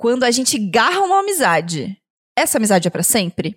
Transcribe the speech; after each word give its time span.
quando 0.00 0.24
a 0.24 0.30
gente 0.30 0.58
garra 0.58 1.00
uma 1.02 1.20
amizade, 1.20 1.94
essa 2.34 2.56
amizade 2.56 2.88
é 2.88 2.90
para 2.90 3.02
sempre? 3.02 3.54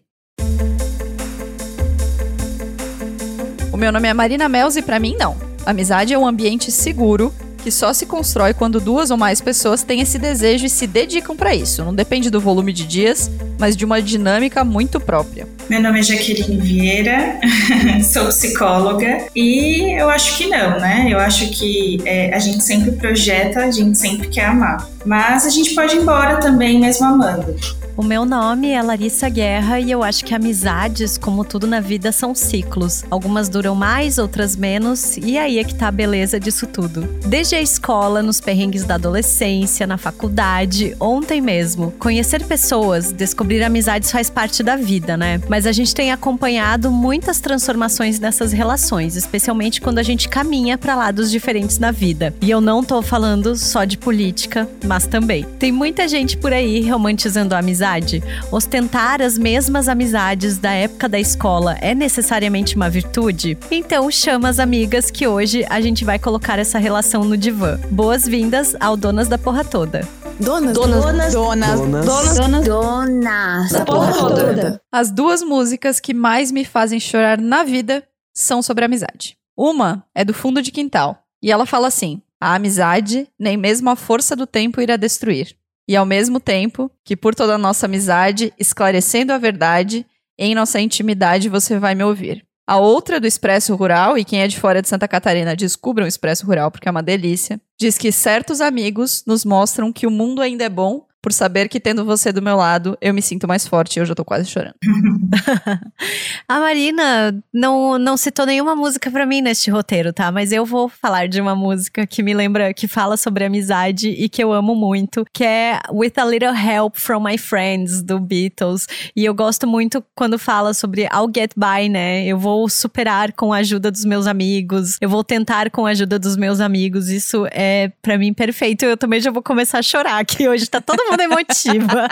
O 3.72 3.77
meu 3.77 3.94
nome 3.94 4.10
é 4.10 4.13
Marina 4.13 4.49
Mels 4.49 4.75
e 4.75 4.81
para 4.81 4.99
mim 4.99 5.15
não. 5.17 5.37
Amizade 5.65 6.13
é 6.13 6.19
um 6.19 6.27
ambiente 6.27 6.69
seguro 6.69 7.33
que 7.63 7.71
só 7.71 7.93
se 7.93 8.05
constrói 8.05 8.53
quando 8.53 8.81
duas 8.81 9.09
ou 9.09 9.15
mais 9.15 9.39
pessoas 9.39 9.83
têm 9.83 10.01
esse 10.01 10.19
desejo 10.19 10.65
e 10.65 10.69
se 10.69 10.85
dedicam 10.85 11.33
para 11.33 11.55
isso. 11.55 11.81
Não 11.81 11.95
depende 11.95 12.29
do 12.29 12.42
volume 12.42 12.73
de 12.73 12.85
dias, 12.85 13.31
mas 13.60 13.76
de 13.76 13.85
uma 13.85 14.01
dinâmica 14.01 14.63
muito 14.63 14.99
própria. 14.99 15.47
Meu 15.69 15.81
nome 15.81 15.99
é 15.99 16.04
Jaqueline 16.04 16.58
Vieira, 16.58 17.40
sou 18.04 18.28
psicóloga 18.28 19.28
e 19.36 19.94
eu 20.00 20.10
acho 20.10 20.38
que 20.38 20.48
não, 20.48 20.80
né? 20.80 21.08
Eu 21.10 21.20
acho 21.20 21.50
que 21.52 22.02
é, 22.05 22.34
a 22.34 22.40
gente 22.40 22.64
sempre 22.64 22.92
projeta, 22.92 23.62
a 23.62 23.72
gente 23.72 23.98
sempre 23.98 24.28
quer 24.28 24.46
amar. 24.46 24.88
Mas 25.05 25.46
a 25.46 25.50
gente 25.50 25.74
pode 25.74 25.96
ir 25.96 26.02
embora 26.02 26.38
também 26.38 26.80
mesmo 26.80 27.05
amando. 27.05 27.55
O 27.96 28.02
meu 28.02 28.26
nome 28.26 28.72
é 28.72 28.82
Larissa 28.82 29.30
Guerra 29.30 29.80
e 29.80 29.91
eu 29.91 30.02
acho 30.02 30.26
que 30.26 30.34
amizades, 30.34 31.16
como 31.16 31.46
tudo 31.46 31.68
na 31.68 31.80
vida, 31.80 32.12
são 32.12 32.34
ciclos. 32.34 33.04
Algumas 33.12 33.49
duram 33.49 33.76
mais, 33.76 34.18
outras 34.18 34.55
menos, 34.55 35.16
e 35.18 35.38
aí 35.38 35.60
é 35.60 35.63
que 35.63 35.76
tá 35.76 35.90
a 35.90 35.91
beleza 35.91 36.40
disso 36.40 36.66
tudo. 36.66 37.04
Desde 37.27 37.54
a 37.54 37.62
escola, 37.62 38.24
nos 38.24 38.41
perrengues 38.41 38.84
da 38.84 38.96
adolescência, 38.96 39.85
na 39.85 39.98
faculdade, 39.98 40.96
ontem 40.99 41.40
mesmo. 41.40 41.91
Conhecer 41.99 42.44
pessoas, 42.46 43.12
descobrir 43.12 43.43
amizades 43.66 44.12
faz 44.12 44.30
parte 44.30 44.64
da 44.64 44.76
vida, 44.76 45.18
né? 45.18 45.40
Mas 45.48 45.66
a 45.66 45.72
gente 45.72 45.94
tem 45.94 46.12
acompanhado 46.12 46.92
muitas 46.92 47.40
transformações 47.40 48.20
nessas 48.20 48.52
relações, 48.52 49.16
especialmente 49.16 49.82
quando 49.82 50.00
a 50.00 50.04
gente 50.04 50.30
caminha 50.30 50.78
para 50.78 50.96
lados 50.96 51.30
diferentes 51.30 51.80
na 51.80 51.92
vida. 51.92 52.34
E 52.42 52.50
eu 52.50 52.62
não 52.62 52.84
tô 52.84 53.02
falando 53.02 53.56
só 53.56 53.84
de 53.84 53.98
política, 53.98 54.68
mas 54.86 55.06
também. 55.06 55.44
Tem 55.60 55.72
muita 55.72 56.08
gente 56.08 56.38
por 56.38 56.54
aí 56.54 56.90
romantizando 56.90 57.56
a 57.56 57.60
amizade. 57.60 58.24
Ostentar 58.52 59.22
as 59.22 59.38
mesmas 59.38 59.88
amizades 59.88 60.57
da 60.57 60.72
época 60.72 61.10
da 61.10 61.20
escola 61.20 61.78
é 61.82 61.94
necessariamente 61.94 62.76
uma 62.76 62.90
virtude? 62.90 63.57
Então 63.72 64.09
chama 64.11 64.50
as 64.50 64.59
amigas 64.59 65.09
que 65.11 65.28
hoje 65.28 65.66
a 65.69 65.81
gente 65.81 66.05
vai 66.05 66.19
colocar 66.19 66.59
essa 66.59 66.80
relação 66.80 67.23
no 67.23 67.38
divã. 67.38 67.80
Boas-vindas 67.89 68.75
ao 68.80 68.95
Donas 68.95 69.28
da 69.28 69.38
Porra 69.38 69.63
Toda. 69.63 70.07
Donas, 70.39 70.73
donas, 70.73 71.03
donas, 71.03 71.33
donas, 71.33 71.80
donas, 71.80 72.05
donas, 72.38 72.66
donas 72.66 73.32
da 73.71 73.85
porra 73.85 74.13
toda. 74.13 74.81
As 74.91 75.11
duas 75.11 75.41
músicas 75.41 75.99
que 75.99 76.13
mais 76.13 76.51
me 76.51 76.65
fazem 76.65 76.99
chorar 76.99 77.39
na 77.39 77.63
vida 77.63 78.03
são 78.33 78.61
sobre 78.61 78.85
amizade. 78.85 79.37
Uma 79.55 80.05
é 80.15 80.25
do 80.25 80.33
fundo 80.33 80.61
de 80.61 80.71
quintal 80.71 81.23
e 81.41 81.51
ela 81.51 81.65
fala 81.65 81.87
assim: 81.87 82.21
a 82.41 82.55
amizade 82.55 83.27
nem 83.39 83.57
mesmo 83.57 83.89
a 83.89 83.95
força 83.95 84.35
do 84.35 84.47
tempo 84.47 84.81
irá 84.81 84.97
destruir. 84.97 85.55
E 85.87 85.95
ao 85.95 86.05
mesmo 86.05 86.39
tempo 86.39 86.89
que 87.03 87.15
por 87.15 87.35
toda 87.35 87.55
a 87.55 87.57
nossa 87.57 87.85
amizade, 87.85 88.53
esclarecendo 88.57 89.33
a 89.33 89.37
verdade, 89.37 90.05
em 90.37 90.55
nossa 90.55 90.79
intimidade 90.79 91.49
você 91.49 91.77
vai 91.77 91.93
me 91.93 92.03
ouvir. 92.03 92.45
A 92.65 92.77
outra 92.77 93.19
do 93.19 93.27
Expresso 93.27 93.75
Rural, 93.75 94.17
e 94.17 94.23
quem 94.23 94.39
é 94.39 94.47
de 94.47 94.57
fora 94.57 94.81
de 94.81 94.87
Santa 94.87 95.05
Catarina 95.05 95.53
descubra 95.53 96.05
o 96.05 96.07
Expresso 96.07 96.45
Rural 96.45 96.71
porque 96.71 96.87
é 96.87 96.91
uma 96.91 97.03
delícia, 97.03 97.59
diz 97.77 97.97
que 97.97 98.09
certos 98.09 98.61
amigos 98.61 99.23
nos 99.27 99.43
mostram 99.43 99.91
que 99.91 100.07
o 100.07 100.11
mundo 100.11 100.41
ainda 100.41 100.63
é 100.63 100.69
bom 100.69 101.05
por 101.23 101.31
saber 101.31 101.69
que 101.69 101.79
tendo 101.79 102.03
você 102.03 102.33
do 102.33 102.41
meu 102.41 102.57
lado, 102.57 102.97
eu 102.99 103.13
me 103.13 103.21
sinto 103.21 103.47
mais 103.47 103.66
forte 103.66 103.95
e 103.95 103.99
eu 104.02 104.05
já 104.05 104.13
tô 104.13 104.25
quase 104.25 104.45
chorando. 104.49 104.75
a 106.49 106.59
Marina 106.59 107.41
não, 107.53 107.97
não 107.97 108.17
citou 108.17 108.45
nenhuma 108.45 108.75
música 108.75 109.09
para 109.09 109.25
mim 109.25 109.39
neste 109.39 109.71
roteiro, 109.71 110.11
tá? 110.11 110.29
Mas 110.33 110.51
eu 110.51 110.66
vou 110.66 110.89
falar 110.89 111.29
de 111.29 111.39
uma 111.39 111.55
música 111.55 112.05
que 112.05 112.21
me 112.21 112.33
lembra, 112.33 112.73
que 112.73 112.89
fala 112.89 113.16
sobre 113.16 113.45
amizade 113.45 114.09
e 114.09 114.27
que 114.27 114.44
eu 114.44 114.51
amo 114.51 114.75
muito, 114.75 115.25
que 115.31 115.45
é 115.45 115.79
With 115.94 116.11
a 116.17 116.25
Little 116.25 116.53
Help 116.53 116.97
from 116.97 117.21
My 117.21 117.38
Friends, 117.38 118.01
do 118.01 118.19
Beatles. 118.19 118.85
E 119.16 119.23
eu 119.23 119.33
gosto 119.33 119.66
muito 119.66 120.03
quando 120.13 120.38
fala 120.38 120.73
sobre 120.73 121.03
I'll 121.03 121.31
get 121.33 121.53
by, 121.55 121.88
né? 121.88 122.25
Eu 122.25 122.38
vou 122.38 122.67
superar 122.67 123.31
com 123.31 123.53
a 123.53 123.57
ajuda 123.59 123.89
dos 123.89 124.03
meus 124.03 124.28
amigos, 124.28 124.97
eu 125.00 125.07
vou 125.07 125.23
tentar 125.23 125.72
com 125.72 125.85
a 125.85 125.91
ajuda 125.91 126.19
dos 126.19 126.35
meus 126.35 126.59
amigos. 126.59 127.07
Isso 127.07 127.47
é 127.50 127.94
para 128.01 128.17
mim 128.17 128.34
perfeito. 128.34 128.84
Eu 128.84 128.97
também 128.97 129.22
já 129.22 129.31
vou 129.31 129.41
começar 129.41 129.79
a 129.79 129.81
chorar, 129.81 130.23
que 130.28 130.50
hoje 130.50 130.67
tá 130.67 130.81
todo 130.81 131.01
mundo 131.05 131.12
mundo 131.13 131.22
emotiva. 131.22 132.07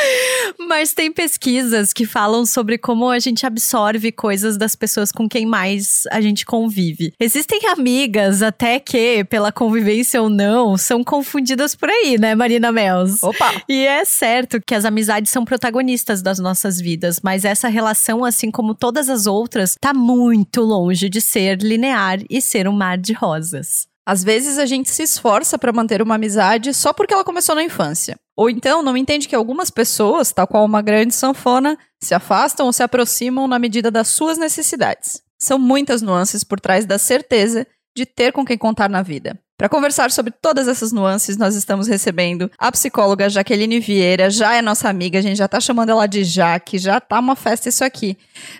Mas 0.58 0.92
tem 0.92 1.12
pesquisas 1.12 1.92
que 1.92 2.06
falam 2.06 2.46
sobre 2.46 2.78
como 2.78 3.08
a 3.08 3.18
gente 3.18 3.46
absorve 3.46 4.12
coisas 4.12 4.56
das 4.56 4.74
pessoas 4.74 5.12
com 5.12 5.28
quem 5.28 5.46
mais 5.46 6.04
a 6.10 6.20
gente 6.20 6.44
convive. 6.44 7.12
Existem 7.20 7.66
amigas 7.68 8.42
até 8.42 8.78
que, 8.78 9.24
pela 9.24 9.52
convivência 9.52 10.22
ou 10.22 10.28
não, 10.28 10.76
são 10.76 11.02
confundidas 11.02 11.74
por 11.74 11.90
aí, 11.90 12.18
né, 12.18 12.34
Marina 12.34 12.72
Mels? 12.72 13.22
Opa! 13.22 13.62
E 13.68 13.86
é 13.86 14.04
certo 14.04 14.60
que 14.66 14.74
as 14.74 14.84
amizades 14.84 15.30
são 15.30 15.44
protagonistas 15.44 16.22
das 16.22 16.38
nossas 16.38 16.80
vidas, 16.80 17.20
mas 17.22 17.44
essa 17.44 17.68
relação, 17.68 18.24
assim 18.24 18.50
como 18.50 18.74
todas 18.74 19.08
as 19.08 19.26
outras, 19.26 19.74
tá 19.80 19.92
muito 19.92 20.60
longe 20.62 21.08
de 21.08 21.20
ser 21.20 21.58
linear 21.58 22.20
e 22.30 22.40
ser 22.40 22.68
um 22.68 22.72
mar 22.72 22.98
de 22.98 23.12
rosas. 23.12 23.86
Às 24.06 24.22
vezes 24.22 24.56
a 24.56 24.66
gente 24.66 24.88
se 24.88 25.02
esforça 25.02 25.58
para 25.58 25.72
manter 25.72 26.00
uma 26.00 26.14
amizade 26.14 26.72
só 26.72 26.92
porque 26.92 27.12
ela 27.12 27.24
começou 27.24 27.56
na 27.56 27.64
infância. 27.64 28.16
Ou 28.36 28.50
então 28.50 28.82
não 28.82 28.96
entende 28.96 29.26
que 29.26 29.34
algumas 29.34 29.70
pessoas, 29.70 30.30
tal 30.30 30.46
qual 30.46 30.64
uma 30.64 30.82
grande 30.82 31.14
sanfona, 31.14 31.78
se 31.98 32.14
afastam 32.14 32.66
ou 32.66 32.72
se 32.72 32.82
aproximam 32.82 33.48
na 33.48 33.58
medida 33.58 33.90
das 33.90 34.08
suas 34.08 34.36
necessidades. 34.36 35.22
São 35.38 35.58
muitas 35.58 36.02
nuances 36.02 36.44
por 36.44 36.60
trás 36.60 36.84
da 36.84 36.98
certeza 36.98 37.66
de 37.96 38.04
ter 38.04 38.32
com 38.32 38.44
quem 38.44 38.58
contar 38.58 38.90
na 38.90 39.02
vida. 39.02 39.38
Para 39.56 39.70
conversar 39.70 40.10
sobre 40.10 40.30
todas 40.30 40.68
essas 40.68 40.92
nuances, 40.92 41.38
nós 41.38 41.54
estamos 41.54 41.88
recebendo 41.88 42.50
a 42.58 42.70
psicóloga 42.70 43.30
Jaqueline 43.30 43.80
Vieira, 43.80 44.28
já 44.28 44.54
é 44.54 44.60
nossa 44.60 44.86
amiga, 44.86 45.18
a 45.18 45.22
gente 45.22 45.38
já 45.38 45.48
tá 45.48 45.58
chamando 45.58 45.88
ela 45.88 46.06
de 46.06 46.24
Jaque, 46.24 46.76
já 46.76 47.00
tá 47.00 47.18
uma 47.18 47.34
festa 47.34 47.70
isso 47.70 47.82
aqui. 47.82 48.18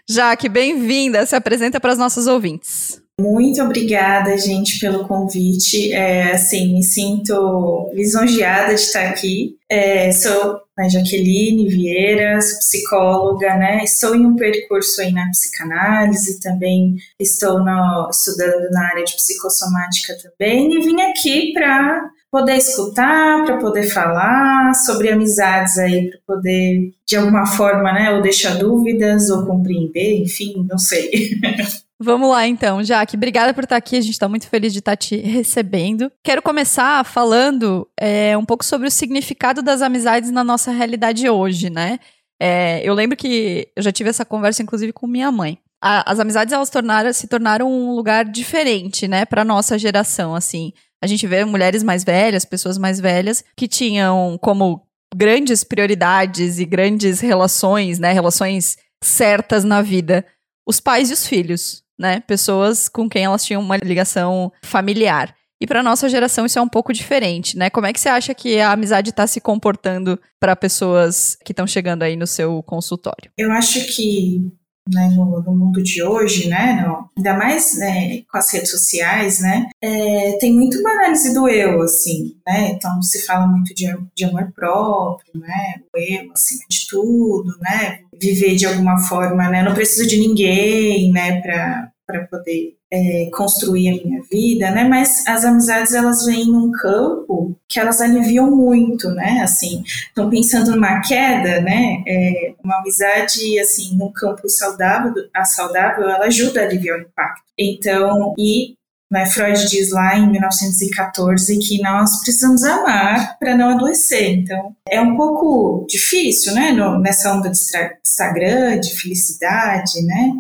Jaque, 0.09 0.49
bem-vinda, 0.49 1.27
se 1.27 1.37
apresenta 1.37 1.79
para 1.79 1.93
os 1.93 1.99
nossos 1.99 2.27
ouvintes. 2.27 3.06
Muito 3.19 3.63
obrigada, 3.63 4.37
gente, 4.37 4.79
pelo 4.79 5.09
convite. 5.09 5.91
É, 5.91 6.33
assim, 6.33 6.75
me 6.75 6.83
sinto 6.83 7.91
lisonjeada 7.95 8.75
de 8.75 8.81
estar 8.81 9.09
aqui. 9.09 9.57
É, 9.71 10.13
sou 10.13 10.61
a 10.79 10.87
Jaqueline 10.87 11.67
Vieira, 11.67 12.39
sou 12.43 12.59
psicóloga, 12.59 13.57
né? 13.57 13.83
Estou 13.83 14.15
em 14.15 14.27
um 14.27 14.37
percurso 14.37 15.01
aí 15.01 15.13
na 15.13 15.31
psicanálise, 15.31 16.39
também 16.41 16.97
estou 17.19 17.65
no, 17.65 18.11
estudando 18.11 18.71
na 18.71 18.87
área 18.91 19.05
de 19.05 19.15
psicossomática 19.15 20.15
também 20.23 20.71
e 20.75 20.83
vim 20.83 21.01
aqui 21.01 21.55
para 21.55 22.11
poder 22.31 22.57
escutar, 22.57 23.47
para 23.47 23.57
poder 23.57 23.85
falar 23.85 24.75
sobre 24.75 25.09
amizades 25.09 25.79
aí, 25.79 26.11
para 26.11 26.37
poder 26.37 26.93
de 27.07 27.17
alguma 27.17 27.47
forma, 27.47 27.95
né, 27.95 28.13
ou 28.13 28.21
deixar 28.21 28.59
dúvidas 28.59 29.31
ou 29.31 29.47
compreender, 29.47 30.21
enfim, 30.21 30.67
não 30.69 30.77
sei. 30.77 31.31
Vamos 31.99 32.29
lá 32.29 32.47
então, 32.47 32.85
Jaque. 32.85 33.17
Obrigada 33.17 33.55
por 33.55 33.65
estar 33.65 33.77
aqui. 33.77 33.97
A 33.97 34.01
gente 34.01 34.13
está 34.13 34.29
muito 34.29 34.49
feliz 34.49 34.73
de 34.73 34.81
estar 34.81 34.97
te 34.97 35.17
recebendo. 35.17 36.13
Quero 36.23 36.43
começar 36.43 37.05
falando 37.05 37.89
é, 37.99 38.37
um 38.37 38.45
pouco 38.45 38.65
sobre 38.65 38.87
o 38.87 38.91
significado 38.91 39.63
das 39.63 39.81
amizades 39.81 40.31
na 40.31 40.45
nossa 40.45 40.71
realidade 40.71 41.29
hoje, 41.29 41.71
né? 41.71 41.99
É, 42.41 42.83
eu 42.85 42.93
lembro 42.93 43.17
que 43.17 43.69
eu 43.75 43.83
já 43.83 43.91
tive 43.91 44.11
essa 44.11 44.27
conversa, 44.27 44.63
inclusive, 44.63 44.93
com 44.93 45.07
minha 45.07 45.33
mãe. 45.33 45.59
A, 45.83 46.13
as 46.13 46.21
amizades 46.21 46.53
elas 46.53 46.69
tornaram, 46.69 47.11
se 47.15 47.27
tornaram 47.29 47.71
um 47.71 47.95
lugar 47.95 48.27
diferente, 48.27 49.09
né, 49.09 49.25
para 49.25 49.43
nossa 49.43 49.79
geração. 49.79 50.35
Assim, 50.35 50.75
a 51.03 51.07
gente 51.07 51.27
vê 51.27 51.47
mulheres 51.47 51.83
mais 51.83 52.05
velhas, 52.05 52.45
pessoas 52.45 52.77
mais 52.77 53.01
velhas 53.01 53.43
que 53.57 53.67
tinham 53.67 54.39
como 54.43 54.87
grandes 55.15 55.65
prioridades 55.65 56.59
e 56.59 56.67
grandes 56.67 57.21
relações, 57.21 57.99
né, 57.99 58.13
relações 58.13 58.77
certas 59.03 59.65
na 59.65 59.81
vida, 59.81 60.27
os 60.67 60.79
pais 60.79 61.11
e 61.11 61.15
os 61.15 61.27
filhos 61.27 61.86
né? 61.99 62.21
Pessoas 62.21 62.89
com 62.89 63.09
quem 63.09 63.25
elas 63.25 63.45
tinham 63.45 63.63
uma 63.63 63.77
ligação 63.77 64.53
familiar. 64.63 65.35
E 65.61 65.67
para 65.67 65.83
nossa 65.83 66.09
geração 66.09 66.45
isso 66.45 66.59
é 66.59 66.63
um 66.63 66.69
pouco 66.69 66.93
diferente, 66.93 67.57
né? 67.57 67.71
Como 67.71 67.87
é 67.87 67.93
que 67.93 67.99
você 67.99 68.11
acha 68.11 68.35
que 68.35 68.61
a 68.61 68.73
amizade 68.73 69.11
está 69.11 69.27
se 69.27 69.41
comportando 69.41 70.21
para 70.39 70.55
pessoas 70.55 71.37
que 71.45 71.53
estão 71.53 71.67
chegando 71.67 72.03
aí 72.03 72.15
no 72.15 72.27
seu 72.27 72.63
consultório? 72.63 73.31
Eu 73.39 73.51
acho 73.53 73.87
que 73.95 74.53
né, 74.89 75.09
no, 75.15 75.43
no, 75.43 75.55
mundo 75.55 75.83
de 75.83 76.03
hoje, 76.03 76.49
né, 76.49 76.85
no, 76.87 77.09
ainda 77.17 77.35
mais 77.35 77.77
né, 77.79 78.23
com 78.31 78.39
as 78.39 78.51
redes 78.53 78.71
sociais, 78.71 79.41
né, 79.41 79.69
é, 79.83 80.39
tem 80.39 80.53
muito 80.53 80.79
uma 80.79 80.91
análise 80.91 81.35
do 81.35 81.49
eu, 81.49 81.83
assim, 81.83 82.37
né, 82.47 82.71
então 82.71 83.03
se 83.03 83.25
fala 83.27 83.47
muito 83.47 83.75
de, 83.75 83.87
de 84.15 84.25
amor 84.25 84.53
próprio, 84.55 85.41
né, 85.41 85.75
o 85.95 85.99
eu 85.99 86.33
acima 86.33 86.65
de 86.69 86.87
tudo, 86.89 87.53
né, 87.61 87.99
viver 88.21 88.55
de 88.55 88.67
alguma 88.67 88.99
forma, 88.99 89.49
né, 89.49 89.63
não 89.63 89.75
preciso 89.75 90.07
de 90.07 90.19
ninguém, 90.19 91.13
né, 91.13 91.41
para 91.41 92.27
poder 92.31 92.77
é, 92.97 93.31
construir 93.31 93.89
a 93.89 94.05
minha 94.05 94.23
vida, 94.31 94.71
né? 94.71 94.85
Mas 94.85 95.27
as 95.27 95.45
amizades 95.45 95.93
elas 95.93 96.25
vêm 96.25 96.47
num 96.47 96.71
campo 96.73 97.55
que 97.69 97.79
elas 97.79 98.01
aliviam 98.01 98.51
muito, 98.51 99.11
né? 99.11 99.41
Assim, 99.43 99.83
então 100.11 100.31
pensando 100.31 100.71
numa 100.73 101.01
queda, 101.01 101.61
né? 101.61 102.03
É, 102.07 102.55
uma 102.65 102.79
amizade 102.79 103.59
assim 103.61 103.97
num 103.97 104.11
campo 104.13 104.49
saudável, 104.49 105.13
a 105.35 105.45
saudável, 105.45 106.09
ela 106.09 106.27
ajuda 106.27 106.61
a 106.61 106.65
aliviar 106.65 106.99
o 106.99 107.03
impacto. 107.03 107.43
Então, 107.59 108.35
e 108.39 108.75
Né? 109.11 109.25
Freud 109.27 109.69
diz 109.69 109.93
lá 109.93 110.19
em 110.19 110.29
1914 110.33 111.59
que 111.59 111.81
nós 111.81 112.21
precisamos 112.23 112.65
amar 112.65 113.39
para 113.39 113.57
não 113.57 113.71
adoecer. 113.71 114.31
Então, 114.31 114.75
é 114.89 115.01
um 115.01 115.17
pouco 115.17 115.87
difícil, 115.89 116.53
né, 116.55 116.73
no, 116.73 116.99
nessa 116.99 117.33
onda 117.33 117.49
de 117.49 117.57
Instagram, 117.57 118.81
de 118.81 118.91
felicidade, 119.01 120.03
né, 120.03 120.33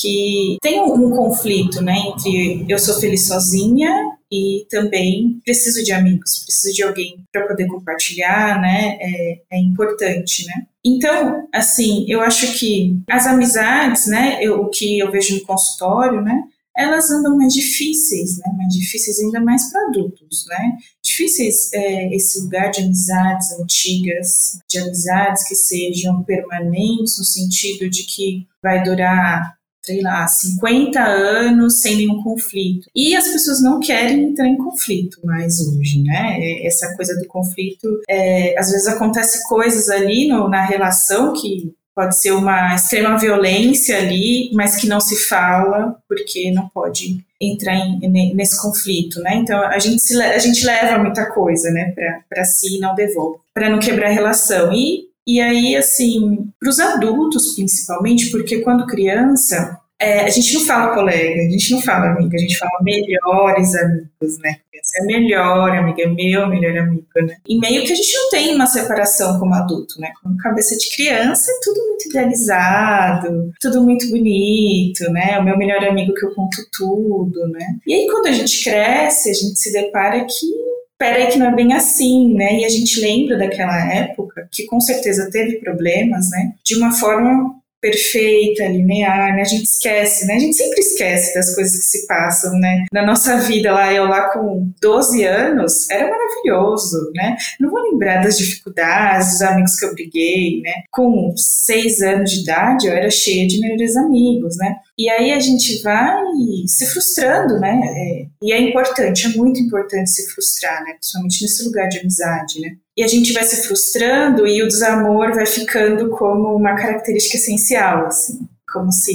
que 0.00 0.58
tem 0.60 0.80
um, 0.80 1.10
conflito, 1.10 1.80
né, 1.82 1.94
entre 2.08 2.64
eu 2.68 2.78
sou 2.78 2.98
feliz 3.00 3.26
sozinha 3.26 3.90
e 4.30 4.66
também 4.68 5.40
preciso 5.44 5.84
de 5.84 5.92
amigos, 5.92 6.42
preciso 6.44 6.74
de 6.74 6.82
alguém 6.82 7.24
para 7.32 7.46
poder 7.46 7.66
compartilhar, 7.68 8.60
né? 8.60 8.98
É, 9.00 9.40
é, 9.52 9.58
importante, 9.58 10.44
né? 10.46 10.66
Então, 10.84 11.46
assim, 11.54 12.04
eu 12.08 12.20
acho 12.20 12.58
que 12.58 12.98
as 13.08 13.26
amizades, 13.26 14.06
né? 14.08 14.38
Eu, 14.42 14.62
o 14.62 14.68
que 14.68 14.98
eu 14.98 15.12
vejo 15.12 15.36
no 15.36 15.46
consultório, 15.46 16.20
né? 16.20 16.42
elas 16.76 17.10
andam 17.10 17.36
mais 17.36 17.54
difíceis, 17.54 18.36
né? 18.38 18.52
Mais 18.56 18.74
difíceis 18.74 19.18
ainda 19.18 19.40
mais 19.40 19.70
para 19.70 19.88
adultos, 19.88 20.44
né? 20.46 20.76
Difíceis 21.02 21.72
é, 21.72 22.14
esse 22.14 22.38
lugar 22.42 22.70
de 22.70 22.82
amizades 22.82 23.58
antigas, 23.58 24.58
de 24.68 24.78
amizades 24.78 25.48
que 25.48 25.54
sejam 25.54 26.22
permanentes 26.22 27.18
no 27.18 27.24
sentido 27.24 27.88
de 27.88 28.04
que 28.04 28.46
vai 28.62 28.82
durar 28.82 29.56
sei 29.86 30.02
lá, 30.02 30.26
50 30.26 31.00
anos 31.00 31.80
sem 31.80 31.96
nenhum 31.96 32.22
conflito. 32.22 32.88
E 32.94 33.14
as 33.14 33.28
pessoas 33.28 33.62
não 33.62 33.78
querem 33.78 34.24
entrar 34.24 34.48
em 34.48 34.58
conflito 34.58 35.18
mais 35.24 35.60
hoje, 35.60 36.02
né? 36.02 36.36
É, 36.40 36.66
essa 36.66 36.94
coisa 36.96 37.16
do 37.16 37.26
conflito, 37.26 38.00
é, 38.08 38.58
às 38.58 38.70
vezes 38.70 38.88
acontece 38.88 39.48
coisas 39.48 39.88
ali 39.88 40.26
no, 40.26 40.48
na 40.48 40.64
relação 40.64 41.32
que 41.32 41.72
pode 41.94 42.20
ser 42.20 42.32
uma 42.32 42.74
extrema 42.74 43.16
violência 43.16 43.96
ali, 43.96 44.50
mas 44.52 44.76
que 44.76 44.86
não 44.86 45.00
se 45.00 45.16
fala 45.16 45.96
porque 46.06 46.50
não 46.50 46.68
pode 46.68 47.24
entrar 47.40 47.74
em, 47.74 48.34
nesse 48.34 48.60
conflito, 48.60 49.20
né? 49.20 49.36
Então 49.36 49.58
a 49.62 49.78
gente, 49.78 50.02
se, 50.02 50.20
a 50.20 50.38
gente 50.38 50.64
leva 50.66 50.98
muita 50.98 51.26
coisa, 51.30 51.70
né, 51.70 51.94
para 52.28 52.44
si 52.44 52.76
e 52.76 52.80
não 52.80 52.94
devolve, 52.94 53.38
para 53.54 53.70
não 53.70 53.78
quebrar 53.78 54.08
a 54.08 54.12
relação. 54.12 54.72
E, 54.72 55.04
e 55.26 55.40
aí, 55.40 55.76
assim, 55.76 56.50
para 56.60 56.70
os 56.70 56.78
adultos 56.78 57.54
principalmente, 57.54 58.30
porque 58.30 58.60
quando 58.60 58.86
criança 58.86 59.80
é, 59.98 60.20
a 60.20 60.28
gente 60.28 60.52
não 60.52 60.60
fala 60.60 60.94
colega, 60.94 61.40
a 61.40 61.50
gente 61.50 61.72
não 61.72 61.80
fala 61.80 62.10
amiga, 62.10 62.36
a 62.36 62.40
gente 62.40 62.58
fala 62.58 62.82
melhores 62.82 63.74
amigos, 63.74 64.38
né? 64.42 64.56
É 64.98 65.04
melhor 65.04 65.70
amiga, 65.70 66.02
é 66.02 66.06
meu 66.06 66.46
melhor 66.46 66.76
amigo, 66.78 67.06
né? 67.16 67.36
E 67.48 67.58
meio 67.58 67.84
que 67.84 67.92
a 67.92 67.96
gente 67.96 68.14
não 68.14 68.30
tem 68.30 68.54
uma 68.54 68.66
separação 68.66 69.38
como 69.38 69.54
adulto, 69.54 69.98
né? 69.98 70.12
Com 70.22 70.36
cabeça 70.36 70.76
de 70.76 70.94
criança 70.94 71.50
é 71.50 71.60
tudo 71.62 71.80
muito 71.86 72.08
idealizado, 72.08 73.52
tudo 73.60 73.82
muito 73.82 74.08
bonito, 74.10 75.10
né? 75.10 75.38
O 75.38 75.44
meu 75.44 75.56
melhor 75.56 75.82
amigo 75.84 76.14
que 76.14 76.24
eu 76.24 76.34
conto 76.34 76.58
tudo, 76.76 77.48
né? 77.48 77.76
E 77.86 77.94
aí 77.94 78.06
quando 78.06 78.26
a 78.26 78.32
gente 78.32 78.62
cresce, 78.62 79.30
a 79.30 79.34
gente 79.34 79.58
se 79.58 79.72
depara 79.72 80.24
que 80.24 80.65
peraí 80.98 81.28
que 81.28 81.38
não 81.38 81.46
é 81.46 81.54
bem 81.54 81.72
assim, 81.74 82.34
né? 82.34 82.60
E 82.60 82.64
a 82.64 82.68
gente 82.68 83.00
lembra 83.00 83.38
daquela 83.38 83.92
época 83.92 84.48
que 84.50 84.64
com 84.66 84.80
certeza 84.80 85.30
teve 85.30 85.56
problemas, 85.60 86.30
né? 86.30 86.52
De 86.64 86.76
uma 86.76 86.92
forma 86.92 87.54
perfeita, 87.80 88.66
linear, 88.66 89.34
né? 89.34 89.42
A 89.42 89.44
gente 89.44 89.64
esquece, 89.64 90.26
né? 90.26 90.34
A 90.34 90.38
gente 90.38 90.56
sempre 90.56 90.80
esquece 90.80 91.34
das 91.34 91.54
coisas 91.54 91.76
que 91.76 91.84
se 91.84 92.06
passam, 92.06 92.58
né? 92.58 92.84
Na 92.92 93.04
nossa 93.04 93.38
vida 93.38 93.72
lá, 93.72 93.92
eu 93.92 94.06
lá 94.06 94.30
com 94.30 94.70
12 94.80 95.24
anos, 95.24 95.88
era 95.90 96.10
maravilhoso, 96.10 97.12
né? 97.14 97.36
Não 97.60 97.70
vou 97.70 97.80
lembrar 97.82 98.22
das 98.22 98.38
dificuldades, 98.38 99.32
dos 99.32 99.42
amigos 99.42 99.78
que 99.78 99.84
eu 99.84 99.94
briguei, 99.94 100.60
né? 100.62 100.72
Com 100.90 101.32
6 101.36 102.00
anos 102.02 102.30
de 102.30 102.40
idade, 102.40 102.86
eu 102.86 102.92
era 102.92 103.10
cheia 103.10 103.46
de 103.46 103.60
melhores 103.60 103.96
amigos, 103.96 104.56
né? 104.56 104.76
E 104.98 105.10
aí 105.10 105.30
a 105.30 105.38
gente 105.38 105.82
vai 105.82 106.22
se 106.66 106.86
frustrando, 106.86 107.60
né? 107.60 107.80
É, 107.84 108.26
e 108.42 108.52
é 108.52 108.60
importante, 108.60 109.26
é 109.26 109.36
muito 109.36 109.60
importante 109.60 110.10
se 110.10 110.26
frustrar, 110.32 110.82
né? 110.84 110.94
Principalmente 110.94 111.42
nesse 111.42 111.64
lugar 111.64 111.88
de 111.88 111.98
amizade, 111.98 112.60
né? 112.60 112.76
E 112.96 113.02
a 113.02 113.06
gente 113.06 113.32
vai 113.32 113.42
se 113.44 113.66
frustrando 113.66 114.46
e 114.46 114.62
o 114.62 114.68
desamor 114.68 115.34
vai 115.34 115.44
ficando 115.44 116.08
como 116.10 116.56
uma 116.56 116.74
característica 116.76 117.36
essencial, 117.36 118.06
assim. 118.06 118.38
Como 118.72 118.90
se 118.90 119.14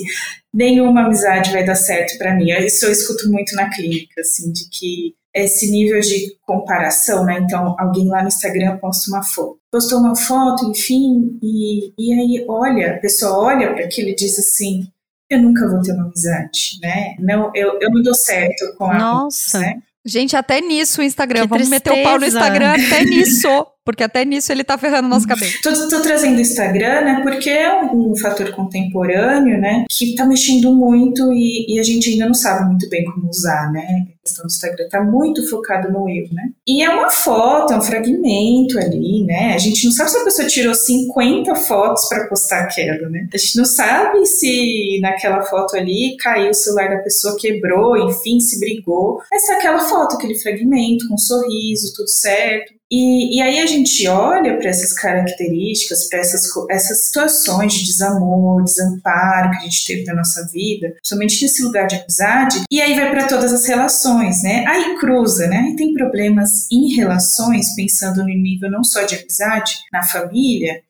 nenhuma 0.53 1.05
amizade 1.05 1.51
vai 1.51 1.65
dar 1.65 1.75
certo 1.75 2.17
para 2.17 2.35
mim. 2.35 2.51
Isso 2.51 2.85
eu 2.85 2.91
escuto 2.91 3.31
muito 3.31 3.55
na 3.55 3.69
clínica, 3.69 4.21
assim, 4.21 4.51
de 4.51 4.69
que 4.69 5.15
esse 5.33 5.71
nível 5.71 5.99
de 6.01 6.35
comparação, 6.45 7.25
né? 7.25 7.39
Então, 7.39 7.75
alguém 7.79 8.07
lá 8.07 8.21
no 8.21 8.27
Instagram 8.27 8.77
posta 8.77 9.09
uma 9.09 9.23
foto, 9.23 9.57
postou 9.71 9.99
uma 9.99 10.15
foto, 10.15 10.69
enfim, 10.69 11.39
e, 11.41 11.93
e 11.97 12.13
aí 12.13 12.45
olha, 12.47 12.95
a 12.95 12.99
pessoa 12.99 13.37
olha 13.37 13.73
para 13.73 13.85
aquilo 13.85 14.09
e 14.09 14.15
diz 14.15 14.37
assim: 14.37 14.87
eu 15.31 15.41
nunca 15.41 15.67
vou 15.69 15.81
ter 15.81 15.93
uma 15.93 16.05
amizade, 16.05 16.79
né? 16.81 17.15
Não, 17.19 17.51
eu, 17.55 17.79
eu 17.79 17.89
não 17.89 18.01
dou 18.01 18.13
certo 18.13 18.75
com 18.77 18.85
a 18.85 18.97
Nossa. 18.97 19.59
Né? 19.59 19.81
Gente, 20.03 20.35
até 20.35 20.59
nisso 20.61 21.01
o 21.01 21.03
Instagram. 21.03 21.43
Que 21.43 21.47
Vamos 21.47 21.69
tristeza. 21.69 21.95
meter 21.95 22.01
o 22.01 22.09
pau 22.09 22.19
no 22.19 22.25
Instagram 22.25 22.71
até 22.73 23.05
nisso. 23.05 23.47
Porque 23.83 24.03
até 24.03 24.23
nisso 24.23 24.51
ele 24.51 24.63
tá 24.63 24.77
ferrando 24.77 25.07
nosso 25.07 25.27
cabelo. 25.27 25.51
Tô, 25.63 25.89
tô 25.89 26.01
trazendo 26.01 26.37
o 26.37 26.41
Instagram, 26.41 27.01
né? 27.01 27.21
Porque 27.23 27.49
é 27.49 27.83
um, 27.83 28.15
fator 28.15 28.51
contemporâneo, 28.51 29.59
né? 29.59 29.85
Que 29.89 30.13
tá 30.15 30.25
mexendo 30.25 30.75
muito 30.75 31.33
e, 31.33 31.65
e, 31.67 31.79
a 31.79 31.83
gente 31.83 32.09
ainda 32.11 32.27
não 32.27 32.33
sabe 32.33 32.67
muito 32.67 32.87
bem 32.89 33.03
como 33.05 33.27
usar, 33.27 33.71
né? 33.71 33.81
A 33.81 34.23
questão 34.23 34.45
do 34.45 34.51
Instagram 34.51 34.87
tá 34.89 35.03
muito 35.03 35.49
focado 35.49 35.91
no 35.91 36.07
eu, 36.07 36.27
né? 36.31 36.51
E 36.67 36.83
é 36.83 36.89
uma 36.89 37.09
foto, 37.09 37.73
é 37.73 37.77
um 37.77 37.81
fragmento 37.81 38.77
ali, 38.77 39.23
né? 39.25 39.55
A 39.55 39.57
gente 39.57 39.83
não 39.85 39.91
sabe 39.91 40.11
se 40.11 40.17
a 40.17 40.23
pessoa 40.23 40.47
tirou 40.47 40.75
50 40.75 41.55
fotos 41.55 42.07
para 42.07 42.27
postar 42.27 42.61
aquela, 42.65 43.09
né? 43.09 43.27
A 43.33 43.37
gente 43.37 43.57
não 43.57 43.65
sabe 43.65 44.23
se 44.27 44.99
naquela 45.01 45.41
foto 45.41 45.75
ali 45.75 46.15
caiu 46.17 46.51
o 46.51 46.53
celular 46.53 46.89
da 46.89 47.03
pessoa, 47.03 47.35
quebrou, 47.35 47.97
enfim, 47.97 48.39
se 48.39 48.59
brigou. 48.59 49.19
Mas 49.31 49.49
é 49.49 49.53
aquela 49.53 49.79
foto, 49.79 50.15
aquele 50.15 50.37
fragmento 50.37 51.07
com 51.07 51.15
um 51.15 51.17
sorriso, 51.17 51.93
tudo 51.95 52.09
certo. 52.09 52.80
E, 52.91 53.37
e 53.37 53.41
aí 53.41 53.59
a 53.59 53.65
gente 53.65 54.05
olha 54.05 54.57
para 54.57 54.69
essas 54.69 54.91
características, 54.91 56.09
para 56.09 56.19
essas, 56.19 56.43
essas 56.69 57.05
situações 57.05 57.73
de 57.73 57.85
desamor, 57.85 58.61
desamparo 58.65 59.51
que 59.51 59.57
a 59.57 59.61
gente 59.61 59.87
teve 59.87 60.03
na 60.03 60.15
nossa 60.15 60.45
vida, 60.51 60.89
principalmente 60.95 61.41
nesse 61.41 61.63
lugar 61.63 61.87
de 61.87 61.95
amizade, 61.95 62.63
e 62.69 62.81
aí 62.81 62.93
vai 62.93 63.09
para 63.09 63.27
todas 63.27 63.53
as 63.53 63.65
relações, 63.65 64.43
né? 64.43 64.65
Aí 64.67 64.97
cruza, 64.99 65.47
né? 65.47 65.69
E 65.71 65.75
tem 65.77 65.93
problemas 65.93 66.69
em 66.69 66.93
relações, 66.93 67.73
pensando 67.75 68.17
no 68.17 68.25
nível 68.25 68.69
não 68.69 68.83
só 68.83 69.03
de 69.03 69.15
amizade, 69.15 69.75
na 69.93 70.03
família, 70.03 70.81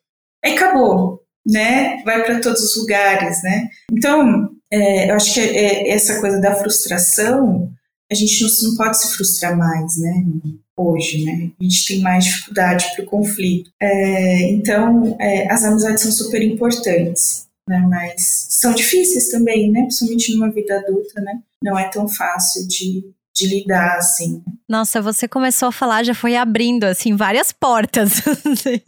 aí 0.43 0.55
acabou, 0.55 1.21
né? 1.45 2.01
Vai 2.03 2.23
para 2.23 2.39
todos 2.39 2.63
os 2.63 2.77
lugares, 2.77 3.43
né? 3.43 3.69
Então, 3.91 4.49
é, 4.71 5.11
eu 5.11 5.15
acho 5.15 5.35
que 5.35 5.39
é, 5.39 5.91
essa 5.91 6.19
coisa 6.19 6.41
da 6.41 6.55
frustração, 6.55 7.69
a 8.11 8.15
gente 8.15 8.41
não, 8.41 8.69
não 8.69 8.77
pode 8.77 8.99
se 8.99 9.15
frustrar 9.15 9.55
mais, 9.55 9.97
né? 9.97 10.23
Hoje, 10.81 11.23
né? 11.23 11.51
A 11.59 11.63
gente 11.63 11.87
tem 11.87 12.01
mais 12.01 12.25
dificuldade 12.25 12.85
para 12.95 13.03
o 13.03 13.07
conflito. 13.07 13.71
É, 13.79 14.51
então, 14.51 15.15
é, 15.19 15.51
as 15.51 15.63
amizades 15.63 16.03
são 16.03 16.11
super 16.11 16.41
importantes, 16.41 17.47
né? 17.67 17.79
Mas 17.89 18.47
são 18.49 18.73
difíceis 18.73 19.29
também, 19.29 19.71
né? 19.71 19.81
Principalmente 19.81 20.33
numa 20.33 20.51
vida 20.51 20.77
adulta, 20.77 21.21
né? 21.21 21.39
Não 21.63 21.77
é 21.77 21.89
tão 21.89 22.07
fácil 22.07 22.67
de, 22.67 23.03
de 23.35 23.47
lidar, 23.47 23.97
assim. 23.97 24.43
Nossa, 24.71 25.01
você 25.01 25.27
começou 25.27 25.67
a 25.67 25.71
falar, 25.71 26.03
já 26.03 26.13
foi 26.13 26.37
abrindo, 26.37 26.85
assim, 26.85 27.15
várias 27.15 27.51
portas. 27.51 28.21
Assim, 28.51 28.81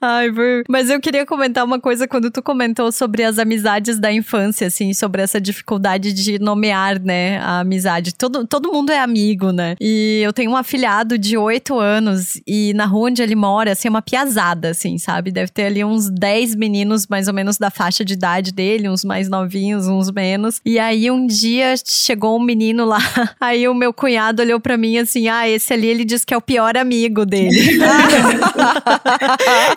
Ai, 0.00 0.28
mas 0.68 0.90
eu 0.90 1.00
queria 1.00 1.24
comentar 1.24 1.64
uma 1.64 1.80
coisa 1.80 2.06
quando 2.06 2.30
tu 2.30 2.42
comentou 2.42 2.90
sobre 2.92 3.22
as 3.22 3.38
amizades 3.38 3.98
da 3.98 4.12
infância, 4.12 4.66
assim, 4.66 4.92
sobre 4.92 5.22
essa 5.22 5.40
dificuldade 5.40 6.12
de 6.12 6.38
nomear, 6.38 7.00
né, 7.00 7.38
a 7.38 7.60
amizade. 7.60 8.14
Todo, 8.14 8.46
todo 8.46 8.72
mundo 8.72 8.90
é 8.90 8.98
amigo, 8.98 9.52
né? 9.52 9.76
E 9.80 10.20
eu 10.22 10.32
tenho 10.32 10.50
um 10.50 10.56
afilhado 10.56 11.16
de 11.18 11.36
oito 11.36 11.78
anos 11.78 12.40
e 12.46 12.72
na 12.74 12.86
rua 12.86 13.08
onde 13.08 13.22
ele 13.22 13.34
mora, 13.34 13.72
assim, 13.72 13.88
é 13.88 13.90
uma 13.90 14.02
piazada, 14.02 14.70
assim, 14.70 14.98
sabe? 14.98 15.30
Deve 15.30 15.50
ter 15.50 15.64
ali 15.64 15.84
uns 15.84 16.10
dez 16.10 16.54
meninos, 16.54 17.06
mais 17.06 17.28
ou 17.28 17.34
menos, 17.34 17.56
da 17.56 17.70
faixa 17.70 18.04
de 18.04 18.14
idade 18.14 18.52
dele, 18.52 18.88
uns 18.88 19.04
mais 19.04 19.28
novinhos, 19.28 19.86
uns 19.86 20.10
menos. 20.10 20.60
E 20.64 20.78
aí 20.78 21.10
um 21.10 21.26
dia 21.26 21.74
chegou 21.84 22.38
um 22.38 22.42
menino 22.42 22.84
lá, 22.84 23.00
aí 23.40 23.68
o 23.68 23.74
meu 23.74 23.92
cunhado 23.92 24.42
olhou 24.42 24.60
para 24.60 24.76
mim 24.76 24.98
assim: 24.98 25.28
ah, 25.28 25.48
esse 25.48 25.72
ali 25.72 25.86
ele 25.86 26.04
diz 26.04 26.24
que 26.24 26.34
é 26.34 26.36
o 26.36 26.40
pior 26.40 26.76
amigo 26.76 27.24
dele. 27.24 27.50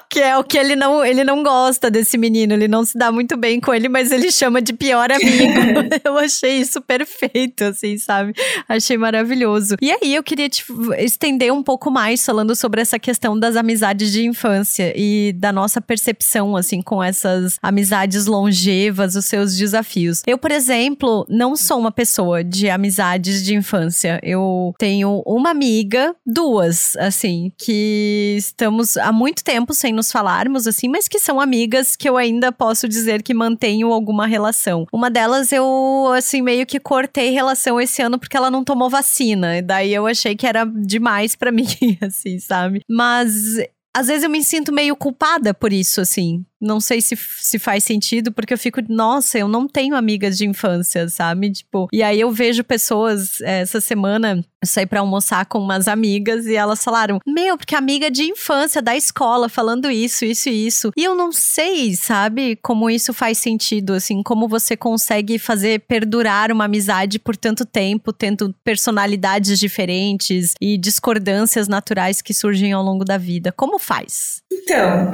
que 0.09 0.19
é 0.19 0.37
o 0.37 0.43
que 0.43 0.57
ele 0.57 0.75
não, 0.75 1.03
ele 1.03 1.23
não 1.23 1.43
gosta 1.43 1.89
desse 1.89 2.17
menino, 2.17 2.53
ele 2.53 2.67
não 2.67 2.83
se 2.83 2.97
dá 2.97 3.11
muito 3.11 3.37
bem 3.37 3.59
com 3.59 3.73
ele, 3.73 3.89
mas 3.89 4.11
ele 4.11 4.31
chama 4.31 4.61
de 4.61 4.73
pior 4.73 5.11
amigo. 5.11 5.79
eu 6.03 6.17
achei 6.17 6.57
isso 6.57 6.81
perfeito, 6.81 7.65
assim, 7.65 7.97
sabe? 7.97 8.33
Achei 8.67 8.97
maravilhoso. 8.97 9.75
E 9.81 9.91
aí 9.91 10.15
eu 10.15 10.23
queria 10.23 10.49
te 10.49 10.65
estender 10.97 11.51
um 11.51 11.63
pouco 11.63 11.89
mais 11.89 12.25
falando 12.25 12.55
sobre 12.55 12.81
essa 12.81 12.99
questão 12.99 13.39
das 13.39 13.55
amizades 13.55 14.11
de 14.11 14.25
infância 14.25 14.93
e 14.95 15.33
da 15.33 15.51
nossa 15.51 15.81
percepção, 15.81 16.55
assim, 16.55 16.81
com 16.81 17.03
essas 17.03 17.57
amizades 17.61 18.25
longevas, 18.25 19.15
os 19.15 19.25
seus 19.25 19.55
desafios. 19.55 20.21
Eu, 20.25 20.37
por 20.37 20.51
exemplo, 20.51 21.25
não 21.29 21.55
sou 21.55 21.79
uma 21.79 21.91
pessoa 21.91 22.43
de 22.43 22.69
amizade 22.69 23.22
amizades 23.23 23.43
de 23.43 23.55
infância. 23.55 24.19
Eu 24.21 24.73
tenho 24.77 25.23
uma 25.25 25.49
amiga, 25.49 26.15
duas, 26.25 26.95
assim, 26.97 27.51
que 27.57 28.35
estamos 28.37 28.97
há 28.97 29.11
muito 29.11 29.43
tempo 29.43 29.73
sem 29.73 29.93
nos 29.93 30.11
falarmos, 30.11 30.67
assim, 30.67 30.89
mas 30.89 31.07
que 31.07 31.19
são 31.19 31.39
amigas 31.39 31.95
que 31.95 32.07
eu 32.07 32.17
ainda 32.17 32.51
posso 32.51 32.87
dizer 32.87 33.23
que 33.23 33.33
mantenho 33.33 33.91
alguma 33.91 34.27
relação. 34.27 34.85
Uma 34.91 35.09
delas 35.09 35.51
eu, 35.51 36.11
assim, 36.15 36.41
meio 36.41 36.65
que 36.65 36.79
cortei 36.79 37.31
relação 37.31 37.79
esse 37.79 38.01
ano 38.01 38.19
porque 38.19 38.37
ela 38.37 38.51
não 38.51 38.63
tomou 38.63 38.89
vacina. 38.89 39.57
E 39.57 39.61
daí 39.61 39.93
eu 39.93 40.05
achei 40.05 40.35
que 40.35 40.45
era 40.45 40.65
demais 40.65 41.35
para 41.35 41.51
mim, 41.53 41.65
assim, 42.01 42.39
sabe? 42.39 42.81
Mas 42.89 43.57
às 43.95 44.07
vezes 44.07 44.23
eu 44.23 44.29
me 44.29 44.43
sinto 44.43 44.73
meio 44.73 44.95
culpada 44.95 45.53
por 45.53 45.71
isso, 45.71 46.01
assim. 46.01 46.43
Não 46.63 46.79
sei 46.79 47.01
se, 47.01 47.17
se 47.17 47.59
faz 47.59 47.83
sentido, 47.83 48.31
porque 48.31 48.53
eu 48.53 48.57
fico, 48.57 48.81
nossa, 48.87 49.37
eu 49.37 49.47
não 49.47 49.67
tenho 49.67 49.95
amigas 49.95 50.37
de 50.37 50.47
infância, 50.47 51.09
sabe? 51.09 51.51
Tipo, 51.51 51.87
e 51.91 52.01
aí 52.01 52.19
eu 52.19 52.31
vejo 52.31 52.63
pessoas, 52.63 53.41
é, 53.41 53.61
essa 53.61 53.81
semana, 53.81 54.43
eu 54.61 54.67
saí 54.67 54.85
pra 54.85 55.01
almoçar 55.01 55.45
com 55.45 55.59
umas 55.59 55.87
amigas 55.87 56.45
e 56.45 56.55
elas 56.55 56.83
falaram, 56.83 57.19
meu, 57.27 57.57
porque 57.57 57.75
amiga 57.75 58.09
de 58.09 58.23
infância 58.23 58.81
da 58.81 58.95
escola 58.95 59.49
falando 59.49 59.91
isso, 59.91 60.23
isso 60.23 60.49
e 60.49 60.67
isso. 60.67 60.91
E 60.95 61.03
eu 61.03 61.15
não 61.15 61.31
sei, 61.31 61.95
sabe, 61.95 62.57
como 62.61 62.89
isso 62.89 63.13
faz 63.13 63.37
sentido, 63.37 63.93
assim, 63.93 64.23
como 64.23 64.47
você 64.47 64.77
consegue 64.77 65.37
fazer 65.37 65.81
perdurar 65.81 66.51
uma 66.51 66.65
amizade 66.65 67.19
por 67.19 67.35
tanto 67.35 67.65
tempo, 67.65 68.13
tendo 68.13 68.55
personalidades 68.63 69.59
diferentes 69.59 70.53
e 70.61 70.77
discordâncias 70.77 71.67
naturais 71.67 72.21
que 72.21 72.33
surgem 72.33 72.71
ao 72.71 72.83
longo 72.83 73.03
da 73.03 73.17
vida. 73.17 73.51
Como 73.51 73.77
faz? 73.77 74.41
Então. 74.51 75.11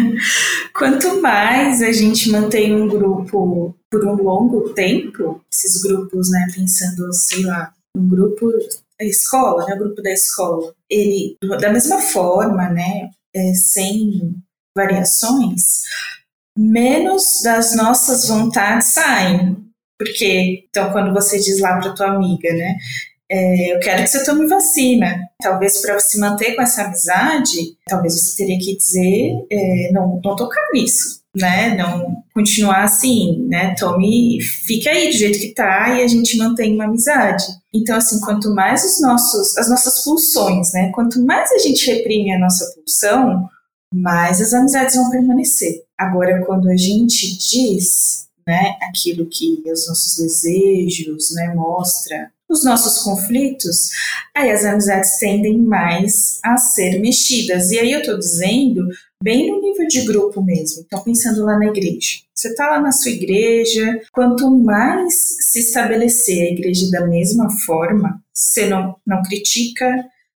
Quanto 0.80 1.20
mais 1.20 1.82
a 1.82 1.92
gente 1.92 2.30
mantém 2.30 2.74
um 2.74 2.88
grupo 2.88 3.76
por 3.90 4.02
um 4.02 4.14
longo 4.14 4.72
tempo, 4.72 5.44
esses 5.52 5.82
grupos, 5.82 6.30
né, 6.30 6.46
pensando, 6.54 7.12
sei 7.12 7.44
lá, 7.44 7.70
um 7.94 8.08
grupo 8.08 8.50
a 8.98 9.04
escola, 9.04 9.66
né, 9.66 9.74
o 9.74 9.78
grupo 9.78 10.00
da 10.00 10.10
escola, 10.10 10.72
ele 10.88 11.36
da 11.60 11.70
mesma 11.70 11.98
forma, 11.98 12.70
né, 12.70 13.10
é, 13.36 13.52
sem 13.52 14.34
variações, 14.74 15.82
menos 16.56 17.42
das 17.44 17.76
nossas 17.76 18.26
vontades 18.26 18.94
saem. 18.94 19.62
Porque, 19.98 20.64
então, 20.66 20.92
quando 20.92 21.12
você 21.12 21.38
diz 21.38 21.60
lá 21.60 21.78
para 21.78 21.92
tua 21.92 22.06
amiga, 22.14 22.54
né, 22.54 22.78
é, 23.30 23.76
eu 23.76 23.78
quero 23.78 24.02
que 24.02 24.08
você 24.08 24.24
tome 24.24 24.48
vacina. 24.48 25.28
Talvez 25.40 25.80
para 25.80 26.00
se 26.00 26.18
manter 26.18 26.56
com 26.56 26.62
essa 26.62 26.82
amizade, 26.82 27.76
talvez 27.86 28.14
você 28.14 28.36
teria 28.36 28.58
que 28.58 28.76
dizer, 28.76 29.46
é, 29.48 29.92
não, 29.92 30.20
não 30.22 30.36
tocar 30.36 30.60
nisso, 30.72 31.22
né? 31.36 31.76
Não 31.76 32.24
continuar 32.34 32.82
assim, 32.82 33.46
né? 33.48 33.76
Tome, 33.78 34.40
fique 34.40 34.88
aí 34.88 35.10
do 35.10 35.16
jeito 35.16 35.38
que 35.38 35.54
tá 35.54 35.94
e 35.96 36.02
a 36.02 36.08
gente 36.08 36.36
mantém 36.36 36.74
uma 36.74 36.86
amizade. 36.86 37.44
Então, 37.72 37.96
assim, 37.96 38.18
quanto 38.20 38.52
mais 38.52 38.84
os 38.84 39.00
nossos, 39.00 39.56
as 39.56 39.70
nossas 39.70 40.02
pulsões, 40.02 40.72
né? 40.72 40.90
Quanto 40.92 41.24
mais 41.24 41.52
a 41.52 41.58
gente 41.58 41.86
reprime 41.88 42.32
a 42.32 42.38
nossa 42.38 42.64
pulsão, 42.74 43.48
mais 43.94 44.40
as 44.40 44.52
amizades 44.52 44.96
vão 44.96 45.08
permanecer. 45.08 45.84
Agora, 45.96 46.44
quando 46.44 46.68
a 46.68 46.76
gente 46.76 47.38
diz, 47.38 48.26
né, 48.46 48.76
aquilo 48.82 49.26
que 49.26 49.62
os 49.66 49.86
nossos 49.86 50.16
desejos, 50.16 51.30
né, 51.34 51.54
mostra 51.54 52.30
os 52.50 52.64
nossos 52.64 53.02
conflitos, 53.02 53.90
aí 54.34 54.50
as 54.50 54.64
amizades 54.64 55.18
tendem 55.18 55.58
mais 55.58 56.40
a 56.44 56.56
ser 56.56 56.98
mexidas. 56.98 57.70
E 57.70 57.78
aí 57.78 57.92
eu 57.92 58.00
estou 58.00 58.18
dizendo 58.18 58.88
bem 59.22 59.50
no 59.50 59.60
nível 59.60 59.86
de 59.86 60.02
grupo 60.02 60.42
mesmo. 60.42 60.82
Então, 60.84 61.02
pensando 61.02 61.44
lá 61.44 61.58
na 61.58 61.66
igreja. 61.66 62.20
Você 62.34 62.48
está 62.48 62.68
lá 62.70 62.80
na 62.80 62.90
sua 62.90 63.12
igreja, 63.12 64.00
quanto 64.12 64.50
mais 64.50 65.14
se 65.40 65.60
estabelecer 65.60 66.42
a 66.42 66.50
igreja 66.52 66.90
da 66.90 67.06
mesma 67.06 67.50
forma, 67.50 68.20
você 68.32 68.66
não, 68.66 68.96
não 69.06 69.22
critica, 69.22 69.86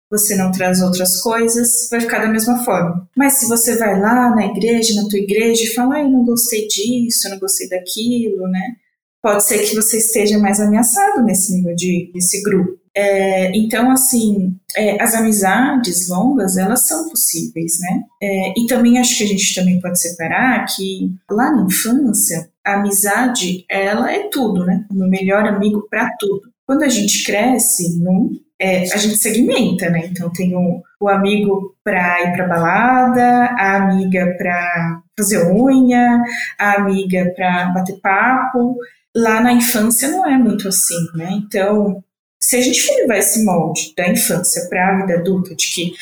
você 0.09 0.35
não 0.35 0.51
traz 0.51 0.81
outras 0.81 1.21
coisas, 1.21 1.87
vai 1.89 2.01
ficar 2.01 2.19
da 2.19 2.27
mesma 2.27 2.65
forma. 2.65 3.07
Mas 3.15 3.33
se 3.33 3.47
você 3.47 3.77
vai 3.77 3.97
lá 3.99 4.35
na 4.35 4.47
igreja, 4.47 4.95
na 4.95 5.07
tua 5.07 5.19
igreja, 5.19 5.63
e 5.63 5.73
fala, 5.73 5.99
eu 6.01 6.09
não 6.09 6.25
gostei 6.25 6.67
disso, 6.67 7.29
não 7.29 7.39
gostei 7.39 7.69
daquilo, 7.69 8.47
né? 8.49 8.75
Pode 9.21 9.45
ser 9.45 9.59
que 9.59 9.75
você 9.75 9.97
esteja 9.97 10.37
mais 10.39 10.59
ameaçado 10.59 11.23
nesse 11.23 11.53
nível 11.53 11.75
de 11.75 12.11
nesse 12.13 12.41
grupo. 12.41 12.81
É, 12.93 13.55
então, 13.55 13.89
assim, 13.89 14.53
é, 14.75 15.01
as 15.01 15.13
amizades 15.13 16.09
longas, 16.09 16.57
elas 16.57 16.87
são 16.87 17.07
possíveis, 17.07 17.79
né? 17.79 18.03
É, 18.21 18.53
e 18.59 18.65
também 18.67 18.99
acho 18.99 19.17
que 19.17 19.23
a 19.23 19.27
gente 19.27 19.55
também 19.55 19.79
pode 19.79 19.99
separar 20.01 20.65
que 20.65 21.09
lá 21.29 21.51
na 21.51 21.63
infância, 21.63 22.49
a 22.65 22.75
amizade, 22.75 23.65
ela 23.69 24.11
é 24.11 24.27
tudo, 24.29 24.65
né? 24.65 24.85
O 24.91 24.95
meu 24.95 25.07
melhor 25.07 25.47
amigo 25.47 25.87
para 25.89 26.09
tudo. 26.19 26.51
Quando 26.65 26.83
a 26.83 26.89
gente 26.89 27.23
cresce, 27.23 27.97
não, 27.97 28.29
é, 28.59 28.83
a 28.93 28.97
gente 28.97 29.17
segmenta, 29.17 29.89
né? 29.89 30.07
Então, 30.11 30.29
tem 30.29 30.53
o, 30.55 30.81
o 30.99 31.07
amigo 31.07 31.73
para 31.83 32.23
ir 32.23 32.33
para 32.33 32.47
balada, 32.47 33.55
a 33.57 33.77
amiga 33.77 34.35
para 34.37 35.01
fazer 35.17 35.49
unha, 35.49 36.21
a 36.59 36.75
amiga 36.75 37.31
para 37.35 37.69
bater 37.69 37.99
papo 38.01 38.77
lá 39.15 39.41
na 39.41 39.53
infância 39.53 40.09
não 40.09 40.27
é 40.27 40.37
muito 40.37 40.67
assim, 40.67 41.07
né? 41.15 41.29
Então, 41.33 42.03
se 42.39 42.55
a 42.55 42.61
gente 42.61 42.81
for 42.81 42.95
levar 42.95 43.17
esse 43.17 43.43
molde 43.43 43.93
da 43.95 44.09
infância 44.09 44.67
para 44.69 44.87
a 44.87 45.01
vida 45.01 45.19
adulta, 45.19 45.55
de 45.55 45.67
que 45.67 45.93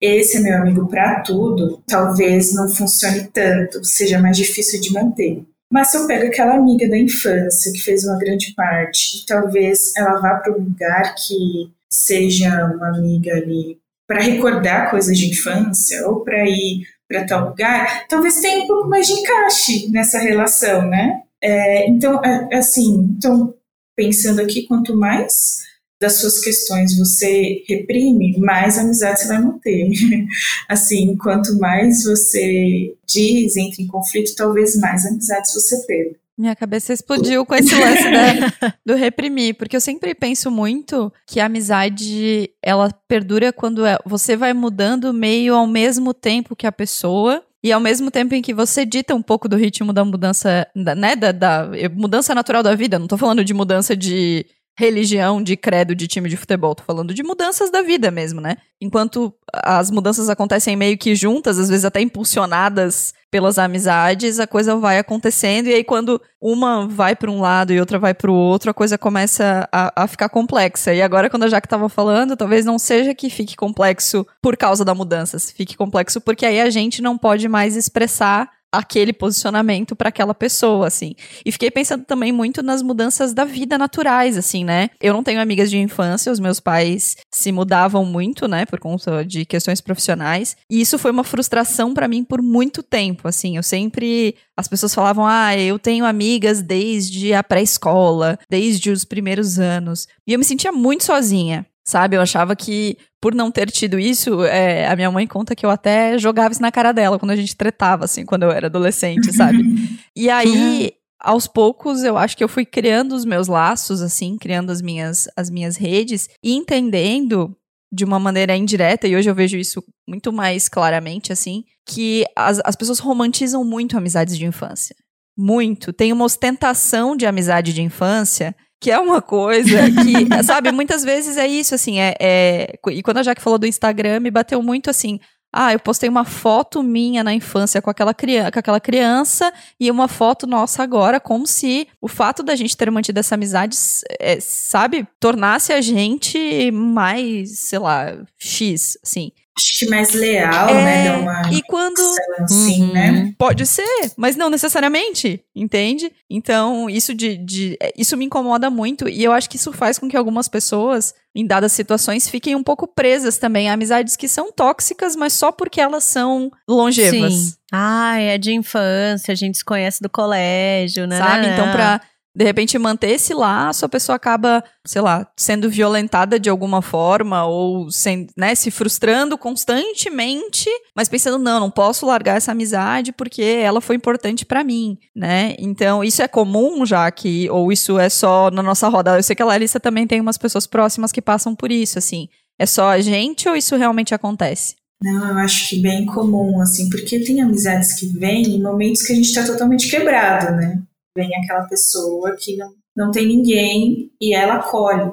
esse 0.00 0.36
é 0.36 0.40
meu 0.40 0.58
amigo 0.58 0.86
para 0.86 1.20
tudo, 1.20 1.82
talvez 1.86 2.54
não 2.54 2.68
funcione 2.68 3.28
tanto, 3.32 3.82
seja 3.84 4.18
mais 4.18 4.36
difícil 4.36 4.80
de 4.80 4.92
manter. 4.92 5.42
Mas 5.70 5.90
se 5.90 5.96
eu 5.96 6.06
pego 6.06 6.26
aquela 6.26 6.54
amiga 6.54 6.88
da 6.88 6.98
infância 6.98 7.72
que 7.72 7.80
fez 7.80 8.04
uma 8.04 8.18
grande 8.18 8.52
parte 8.54 9.18
e 9.18 9.26
talvez 9.26 9.96
ela 9.96 10.20
vá 10.20 10.34
para 10.36 10.52
um 10.52 10.64
lugar 10.64 11.14
que 11.14 11.70
seja 11.90 12.66
uma 12.66 12.96
amiga 12.96 13.32
ali 13.32 13.78
para 14.06 14.20
recordar 14.20 14.90
coisas 14.90 15.18
de 15.18 15.30
infância 15.30 16.06
ou 16.06 16.20
para 16.20 16.44
ir 16.48 16.86
para 17.08 17.24
tal 17.24 17.48
lugar, 17.48 18.06
talvez 18.08 18.40
tenha 18.40 18.64
um 18.64 18.66
pouco 18.66 18.88
mais 18.88 19.06
de 19.06 19.12
encaixe 19.12 19.90
nessa 19.90 20.18
relação, 20.18 20.88
né? 20.88 21.22
É, 21.46 21.88
então, 21.88 22.20
é, 22.24 22.48
é, 22.50 22.58
assim, 22.58 23.14
então, 23.16 23.54
pensando 23.94 24.40
aqui, 24.40 24.66
quanto 24.66 24.96
mais 24.96 25.60
das 26.00 26.18
suas 26.18 26.40
questões 26.40 26.98
você 26.98 27.62
reprime, 27.68 28.36
mais 28.38 28.76
amizade 28.76 29.20
você 29.20 29.28
vai 29.28 29.40
manter. 29.40 29.88
assim, 30.68 31.16
quanto 31.16 31.56
mais 31.60 32.02
você 32.02 32.96
diz, 33.06 33.56
entra 33.56 33.80
em 33.80 33.86
conflito, 33.86 34.34
talvez 34.34 34.74
mais 34.74 35.06
amizades 35.06 35.54
você 35.54 35.86
perca. 35.86 36.18
Minha 36.36 36.56
cabeça 36.56 36.92
explodiu 36.92 37.46
com 37.46 37.54
esse 37.54 37.74
lance 37.74 38.10
da, 38.10 38.74
do 38.84 38.94
reprimir, 38.96 39.54
porque 39.54 39.76
eu 39.76 39.80
sempre 39.80 40.14
penso 40.16 40.50
muito 40.50 41.12
que 41.28 41.38
a 41.38 41.46
amizade 41.46 42.50
ela 42.60 42.92
perdura 43.06 43.52
quando 43.52 43.86
é, 43.86 43.96
você 44.04 44.36
vai 44.36 44.52
mudando 44.52 45.14
meio 45.14 45.54
ao 45.54 45.66
mesmo 45.66 46.12
tempo 46.12 46.56
que 46.56 46.66
a 46.66 46.72
pessoa 46.72 47.42
e 47.66 47.72
ao 47.72 47.80
mesmo 47.80 48.12
tempo 48.12 48.32
em 48.32 48.40
que 48.40 48.54
você 48.54 48.86
dita 48.86 49.12
um 49.12 49.20
pouco 49.20 49.48
do 49.48 49.56
ritmo 49.56 49.92
da 49.92 50.04
mudança, 50.04 50.68
né, 50.72 51.16
da, 51.16 51.32
da 51.32 51.68
mudança 51.92 52.32
natural 52.32 52.62
da 52.62 52.76
vida, 52.76 52.96
não 52.96 53.08
tô 53.08 53.18
falando 53.18 53.44
de 53.44 53.52
mudança 53.52 53.96
de 53.96 54.46
religião, 54.78 55.42
de 55.42 55.56
credo, 55.56 55.92
de 55.92 56.06
time 56.06 56.28
de 56.28 56.36
futebol. 56.36 56.76
Tô 56.76 56.84
falando 56.84 57.12
de 57.12 57.24
mudanças 57.24 57.68
da 57.68 57.82
vida 57.82 58.08
mesmo, 58.08 58.40
né? 58.40 58.56
Enquanto 58.80 59.34
as 59.52 59.90
mudanças 59.90 60.30
acontecem 60.30 60.76
meio 60.76 60.96
que 60.96 61.16
juntas, 61.16 61.58
às 61.58 61.68
vezes 61.68 61.84
até 61.84 62.00
impulsionadas 62.00 63.12
pelas 63.30 63.58
amizades, 63.58 64.38
a 64.38 64.46
coisa 64.46 64.76
vai 64.76 64.98
acontecendo. 64.98 65.66
E 65.66 65.74
aí, 65.74 65.84
quando 65.84 66.20
uma 66.40 66.86
vai 66.86 67.16
para 67.16 67.30
um 67.30 67.40
lado 67.40 67.72
e 67.72 67.80
outra 67.80 67.98
vai 67.98 68.14
para 68.14 68.30
o 68.30 68.34
outro, 68.34 68.70
a 68.70 68.74
coisa 68.74 68.96
começa 68.96 69.68
a, 69.72 70.04
a, 70.04 70.06
ficar 70.06 70.28
complexa. 70.28 70.94
E 70.94 71.02
agora, 71.02 71.28
quando 71.28 71.44
a 71.44 71.48
Jaque 71.48 71.66
estava 71.66 71.88
falando, 71.88 72.36
talvez 72.36 72.64
não 72.64 72.78
seja 72.78 73.14
que 73.14 73.28
fique 73.28 73.56
complexo 73.56 74.26
por 74.40 74.56
causa 74.56 74.84
da 74.84 74.94
mudança, 74.94 75.38
fique 75.38 75.76
complexo 75.76 76.20
porque 76.20 76.46
aí 76.46 76.60
a 76.60 76.70
gente 76.70 77.02
não 77.02 77.18
pode 77.18 77.48
mais 77.48 77.76
expressar 77.76 78.50
aquele 78.72 79.12
posicionamento 79.12 79.96
para 79.96 80.08
aquela 80.08 80.34
pessoa, 80.34 80.86
assim. 80.86 81.14
E 81.44 81.52
fiquei 81.52 81.70
pensando 81.70 82.04
também 82.04 82.32
muito 82.32 82.62
nas 82.62 82.82
mudanças 82.82 83.32
da 83.32 83.44
vida 83.44 83.78
naturais, 83.78 84.36
assim, 84.36 84.64
né? 84.64 84.90
Eu 85.00 85.12
não 85.12 85.22
tenho 85.22 85.40
amigas 85.40 85.70
de 85.70 85.78
infância, 85.78 86.30
os 86.32 86.40
meus 86.40 86.60
pais 86.60 87.16
se 87.32 87.52
mudavam 87.52 88.04
muito, 88.04 88.46
né, 88.48 88.66
por 88.66 88.78
conta 88.78 89.24
de 89.24 89.44
questões 89.44 89.80
profissionais, 89.80 90.56
e 90.70 90.80
isso 90.80 90.98
foi 90.98 91.10
uma 91.10 91.24
frustração 91.24 91.94
para 91.94 92.08
mim 92.08 92.24
por 92.24 92.42
muito 92.42 92.82
tempo, 92.82 93.28
assim. 93.28 93.56
Eu 93.56 93.62
sempre 93.62 94.36
as 94.56 94.68
pessoas 94.68 94.94
falavam: 94.94 95.26
"Ah, 95.26 95.56
eu 95.56 95.78
tenho 95.78 96.04
amigas 96.04 96.62
desde 96.62 97.32
a 97.34 97.42
pré-escola, 97.42 98.38
desde 98.50 98.90
os 98.90 99.04
primeiros 99.04 99.58
anos". 99.58 100.06
E 100.26 100.32
eu 100.32 100.38
me 100.38 100.44
sentia 100.44 100.72
muito 100.72 101.04
sozinha 101.04 101.66
sabe? 101.86 102.16
Eu 102.16 102.20
achava 102.20 102.56
que, 102.56 102.98
por 103.20 103.34
não 103.34 103.50
ter 103.50 103.70
tido 103.70 103.98
isso, 103.98 104.44
é, 104.44 104.88
a 104.88 104.96
minha 104.96 105.10
mãe 105.10 105.26
conta 105.26 105.54
que 105.54 105.64
eu 105.64 105.70
até 105.70 106.18
jogava 106.18 106.52
isso 106.52 106.60
na 106.60 106.72
cara 106.72 106.92
dela 106.92 107.18
quando 107.18 107.30
a 107.30 107.36
gente 107.36 107.56
tretava, 107.56 108.04
assim, 108.04 108.26
quando 108.26 108.42
eu 108.42 108.50
era 108.50 108.66
adolescente, 108.66 109.32
sabe? 109.32 109.62
e 110.14 110.28
aí, 110.28 110.92
aos 111.20 111.46
poucos, 111.46 112.02
eu 112.02 112.18
acho 112.18 112.36
que 112.36 112.42
eu 112.42 112.48
fui 112.48 112.64
criando 112.66 113.14
os 113.14 113.24
meus 113.24 113.46
laços, 113.46 114.02
assim, 114.02 114.36
criando 114.36 114.70
as 114.70 114.82
minhas, 114.82 115.28
as 115.36 115.48
minhas 115.48 115.76
redes 115.76 116.28
e 116.42 116.52
entendendo 116.54 117.56
de 117.92 118.04
uma 118.04 118.18
maneira 118.18 118.56
indireta, 118.56 119.06
e 119.06 119.14
hoje 119.14 119.30
eu 119.30 119.34
vejo 119.34 119.56
isso 119.56 119.82
muito 120.08 120.32
mais 120.32 120.68
claramente, 120.68 121.32
assim, 121.32 121.62
que 121.88 122.24
as, 122.34 122.60
as 122.64 122.74
pessoas 122.74 122.98
romantizam 122.98 123.64
muito 123.64 123.96
amizades 123.96 124.36
de 124.36 124.44
infância. 124.44 124.94
Muito. 125.38 125.92
Tem 125.92 126.12
uma 126.12 126.24
ostentação 126.24 127.16
de 127.16 127.26
amizade 127.26 127.72
de 127.72 127.82
infância 127.82 128.56
que 128.80 128.90
é 128.90 128.98
uma 128.98 129.22
coisa 129.22 129.78
que, 129.90 130.42
sabe, 130.44 130.70
muitas 130.72 131.02
vezes 131.02 131.36
é 131.36 131.46
isso, 131.46 131.74
assim, 131.74 131.98
é, 131.98 132.14
é, 132.20 132.78
E 132.90 133.02
quando 133.02 133.18
a 133.18 133.22
Jaque 133.22 133.42
falou 133.42 133.58
do 133.58 133.66
Instagram, 133.66 134.20
me 134.20 134.30
bateu 134.30 134.62
muito 134.62 134.90
assim. 134.90 135.18
Ah, 135.52 135.72
eu 135.72 135.80
postei 135.80 136.08
uma 136.08 136.24
foto 136.24 136.82
minha 136.82 137.24
na 137.24 137.32
infância 137.32 137.80
com 137.80 137.88
aquela, 137.88 138.12
criança, 138.12 138.52
com 138.52 138.58
aquela 138.58 138.80
criança 138.80 139.50
e 139.80 139.90
uma 139.90 140.06
foto 140.06 140.46
nossa 140.46 140.82
agora, 140.82 141.18
como 141.18 141.46
se 141.46 141.88
o 141.98 142.08
fato 142.08 142.42
da 142.42 142.54
gente 142.54 142.76
ter 142.76 142.90
mantido 142.90 143.20
essa 143.20 143.36
amizade, 143.36 143.74
é, 144.20 144.38
sabe, 144.38 145.06
tornasse 145.18 145.72
a 145.72 145.80
gente 145.80 146.70
mais, 146.70 147.60
sei 147.60 147.78
lá, 147.78 148.18
X, 148.38 148.98
assim 149.02 149.30
acho 149.58 149.78
que 149.78 149.86
mais 149.86 150.12
leal, 150.12 150.66
né, 150.66 151.06
é, 151.06 151.10
né? 151.10 151.16
Uma 151.16 151.50
e 151.50 151.62
quando 151.62 152.00
assim, 152.40 152.82
uhum. 152.82 152.92
né? 152.92 153.34
Pode 153.38 153.64
ser, 153.66 154.12
mas 154.16 154.36
não 154.36 154.50
necessariamente, 154.50 155.42
entende? 155.54 156.12
Então, 156.28 156.90
isso 156.90 157.14
de, 157.14 157.36
de 157.38 157.76
é, 157.80 157.92
isso 157.96 158.16
me 158.16 158.26
incomoda 158.26 158.68
muito 158.68 159.08
e 159.08 159.24
eu 159.24 159.32
acho 159.32 159.48
que 159.48 159.56
isso 159.56 159.72
faz 159.72 159.98
com 159.98 160.08
que 160.08 160.16
algumas 160.16 160.46
pessoas 160.46 161.14
em 161.34 161.46
dadas 161.46 161.72
situações 161.72 162.28
fiquem 162.28 162.54
um 162.54 162.62
pouco 162.62 162.86
presas 162.86 163.38
também 163.38 163.68
a 163.68 163.72
amizades 163.72 164.16
que 164.16 164.28
são 164.28 164.52
tóxicas, 164.52 165.16
mas 165.16 165.32
só 165.32 165.50
porque 165.50 165.80
elas 165.80 166.04
são 166.04 166.50
longevas. 166.68 167.32
Sim. 167.32 167.54
Ah, 167.72 168.18
é 168.18 168.38
de 168.38 168.52
infância, 168.52 169.32
a 169.32 169.34
gente 169.34 169.58
se 169.58 169.64
conhece 169.64 170.02
do 170.02 170.08
colégio, 170.08 171.06
né? 171.06 171.18
Sabe? 171.18 171.48
Então, 171.48 171.70
pra 171.72 172.00
de 172.36 172.44
repente 172.44 172.78
manter 172.78 173.12
esse 173.12 173.32
laço, 173.32 173.86
a 173.86 173.88
pessoa 173.88 174.14
acaba, 174.14 174.62
sei 174.86 175.00
lá, 175.00 175.26
sendo 175.38 175.70
violentada 175.70 176.38
de 176.38 176.50
alguma 176.50 176.82
forma 176.82 177.46
ou 177.46 177.90
sem, 177.90 178.26
né, 178.36 178.54
se 178.54 178.70
frustrando 178.70 179.38
constantemente, 179.38 180.68
mas 180.94 181.08
pensando 181.08 181.38
não, 181.38 181.58
não 181.58 181.70
posso 181.70 182.04
largar 182.04 182.36
essa 182.36 182.52
amizade 182.52 183.10
porque 183.10 183.40
ela 183.40 183.80
foi 183.80 183.96
importante 183.96 184.44
para 184.44 184.62
mim, 184.62 184.98
né? 185.14 185.54
Então, 185.58 186.04
isso 186.04 186.20
é 186.20 186.28
comum 186.28 186.84
já 186.84 187.10
que 187.10 187.48
ou 187.48 187.72
isso 187.72 187.98
é 187.98 188.10
só 188.10 188.50
na 188.50 188.62
nossa 188.62 188.86
roda. 188.88 189.16
Eu 189.16 189.22
sei 189.22 189.34
que 189.34 189.42
a 189.42 189.46
Larissa 189.46 189.80
também 189.80 190.06
tem 190.06 190.20
umas 190.20 190.36
pessoas 190.36 190.66
próximas 190.66 191.10
que 191.10 191.22
passam 191.22 191.54
por 191.54 191.72
isso, 191.72 191.98
assim. 191.98 192.28
É 192.58 192.66
só 192.66 192.90
a 192.90 193.00
gente 193.00 193.48
ou 193.48 193.56
isso 193.56 193.76
realmente 193.76 194.14
acontece? 194.14 194.74
Não, 195.02 195.30
eu 195.30 195.38
acho 195.38 195.70
que 195.70 195.80
bem 195.80 196.04
comum, 196.04 196.60
assim, 196.60 196.90
porque 196.90 197.18
tem 197.20 197.40
amizades 197.40 197.94
que 197.94 198.06
vêm 198.06 198.42
em 198.42 198.62
momentos 198.62 199.02
que 199.02 199.12
a 199.12 199.16
gente 199.16 199.28
está 199.28 199.42
totalmente 199.44 199.90
quebrado, 199.90 200.54
né? 200.54 200.82
Vem 201.16 201.34
aquela 201.34 201.64
pessoa 201.64 202.36
que 202.38 202.56
não, 202.56 202.72
não 202.94 203.10
tem 203.10 203.26
ninguém 203.26 204.12
e 204.20 204.34
ela 204.34 204.56
acolhe, 204.56 205.10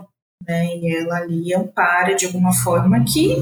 né? 0.48 0.75
E 0.77 0.95
ela 0.95 1.17
ali 1.17 1.53
ampara 1.53 2.15
de 2.15 2.25
alguma 2.25 2.53
forma 2.53 3.03
que 3.05 3.36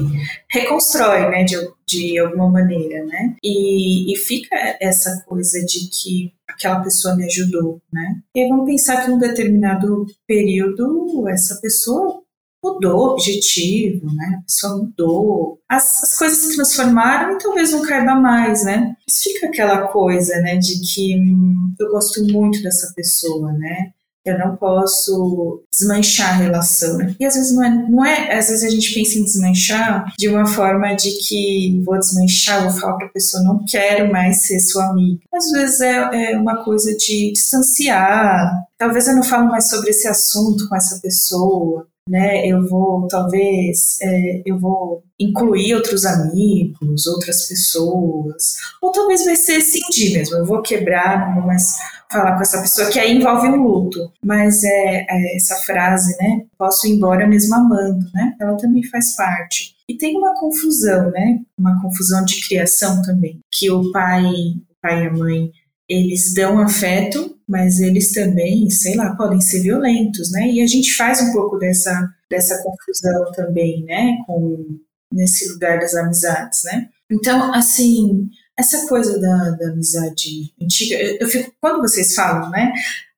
reconstrói, 0.50 1.28
né? 1.28 1.44
De, 1.44 1.56
de 1.86 2.18
alguma 2.18 2.48
maneira, 2.48 3.04
né? 3.04 3.36
E, 3.42 4.12
e 4.12 4.16
fica 4.16 4.56
essa 4.80 5.22
coisa 5.26 5.58
de 5.64 5.90
que 5.90 6.32
aquela 6.48 6.80
pessoa 6.80 7.16
me 7.16 7.24
ajudou, 7.24 7.80
né? 7.92 8.20
E 8.34 8.48
vamos 8.48 8.66
pensar 8.66 9.04
que 9.04 9.10
em 9.10 9.14
um 9.14 9.18
determinado 9.18 10.06
período 10.26 11.28
essa 11.28 11.60
pessoa 11.60 12.21
mudou 12.62 12.96
o 12.96 13.12
objetivo, 13.12 14.06
né? 14.14 14.38
A 14.38 14.42
pessoa 14.42 14.76
mudou, 14.76 15.58
as, 15.68 16.02
as 16.02 16.16
coisas 16.16 16.38
se 16.38 16.54
transformaram 16.54 17.34
e 17.34 17.38
talvez 17.38 17.72
não 17.72 17.82
caiba 17.82 18.14
mais, 18.14 18.64
né? 18.64 18.94
Mas 19.06 19.22
fica 19.22 19.48
aquela 19.48 19.88
coisa, 19.88 20.36
né, 20.40 20.56
de 20.56 20.80
que 20.80 21.18
hum, 21.18 21.74
eu 21.78 21.90
gosto 21.90 22.24
muito 22.24 22.62
dessa 22.62 22.92
pessoa, 22.94 23.52
né? 23.52 23.90
Eu 24.24 24.38
não 24.38 24.54
posso 24.54 25.64
desmanchar 25.68 26.30
a 26.30 26.42
relação. 26.44 26.96
E 27.18 27.24
às 27.24 27.34
vezes 27.34 27.52
não 27.52 27.64
é, 27.64 27.70
não 27.90 28.04
é, 28.04 28.38
às 28.38 28.48
vezes 28.48 28.62
a 28.62 28.70
gente 28.70 28.94
pensa 28.94 29.18
em 29.18 29.24
desmanchar 29.24 30.12
de 30.16 30.28
uma 30.28 30.46
forma 30.46 30.94
de 30.94 31.10
que 31.26 31.82
vou 31.84 31.98
desmanchar, 31.98 32.62
vou 32.62 32.80
falar 32.80 32.98
para 32.98 33.06
a 33.08 33.12
pessoa 33.12 33.42
não 33.42 33.64
quero 33.64 34.12
mais 34.12 34.46
ser 34.46 34.60
sua 34.60 34.90
amiga. 34.90 35.22
Às 35.34 35.50
vezes 35.50 35.80
é, 35.80 36.34
é 36.34 36.38
uma 36.38 36.62
coisa 36.62 36.96
de 36.96 37.32
distanciar. 37.32 38.62
Talvez 38.78 39.08
eu 39.08 39.16
não 39.16 39.24
falo 39.24 39.48
mais 39.48 39.68
sobre 39.68 39.90
esse 39.90 40.06
assunto 40.06 40.68
com 40.68 40.76
essa 40.76 41.00
pessoa 41.00 41.88
né? 42.08 42.46
Eu 42.46 42.66
vou, 42.68 43.06
talvez, 43.08 43.98
é, 44.00 44.42
eu 44.44 44.58
vou 44.58 45.02
incluir 45.18 45.74
outros 45.74 46.04
amigos, 46.04 47.06
outras 47.06 47.48
pessoas, 47.48 48.56
ou 48.80 48.90
talvez 48.90 49.24
vai 49.24 49.36
ser 49.36 49.60
cindir 49.60 50.12
mesmo. 50.12 50.36
Eu 50.36 50.46
vou 50.46 50.62
quebrar, 50.62 51.26
não 51.26 51.34
vou 51.36 51.46
mais 51.46 51.76
falar 52.10 52.36
com 52.36 52.42
essa 52.42 52.60
pessoa, 52.60 52.90
que 52.90 52.98
aí 52.98 53.16
envolve 53.16 53.48
um 53.48 53.62
luto. 53.62 54.12
Mas 54.22 54.62
é, 54.64 55.06
é 55.08 55.36
essa 55.36 55.56
frase, 55.64 56.16
né? 56.18 56.44
Posso 56.58 56.86
ir 56.86 56.92
embora 56.92 57.26
mesmo 57.26 57.54
amando, 57.54 58.04
né? 58.12 58.34
Ela 58.40 58.56
também 58.56 58.82
faz 58.84 59.16
parte. 59.16 59.74
E 59.88 59.96
tem 59.96 60.16
uma 60.16 60.38
confusão, 60.38 61.10
né? 61.10 61.40
Uma 61.58 61.80
confusão 61.80 62.24
de 62.24 62.46
criação 62.46 63.02
também, 63.02 63.40
que 63.50 63.70
o 63.70 63.90
pai, 63.92 64.24
o 64.24 64.74
pai 64.80 65.04
e 65.04 65.06
a 65.06 65.12
mãe 65.12 65.52
eles 65.92 66.32
dão 66.32 66.58
afeto, 66.58 67.36
mas 67.46 67.80
eles 67.80 68.12
também, 68.12 68.70
sei 68.70 68.96
lá, 68.96 69.14
podem 69.14 69.40
ser 69.40 69.60
violentos, 69.60 70.32
né? 70.32 70.48
E 70.48 70.62
a 70.62 70.66
gente 70.66 70.94
faz 70.94 71.20
um 71.20 71.32
pouco 71.32 71.58
dessa, 71.58 72.08
dessa 72.30 72.62
confusão 72.62 73.30
também, 73.32 73.84
né? 73.84 74.16
Com, 74.26 74.78
nesse 75.12 75.52
lugar 75.52 75.78
das 75.78 75.94
amizades, 75.94 76.64
né? 76.64 76.88
Então, 77.10 77.52
assim, 77.52 78.28
essa 78.58 78.86
coisa 78.88 79.20
da, 79.20 79.50
da 79.50 79.68
amizade 79.68 80.54
antiga, 80.60 80.94
eu, 80.94 81.18
eu, 81.20 81.28
fico, 81.28 81.52
quando 81.60 81.82
vocês 81.82 82.14
falam, 82.14 82.48
né? 82.48 82.72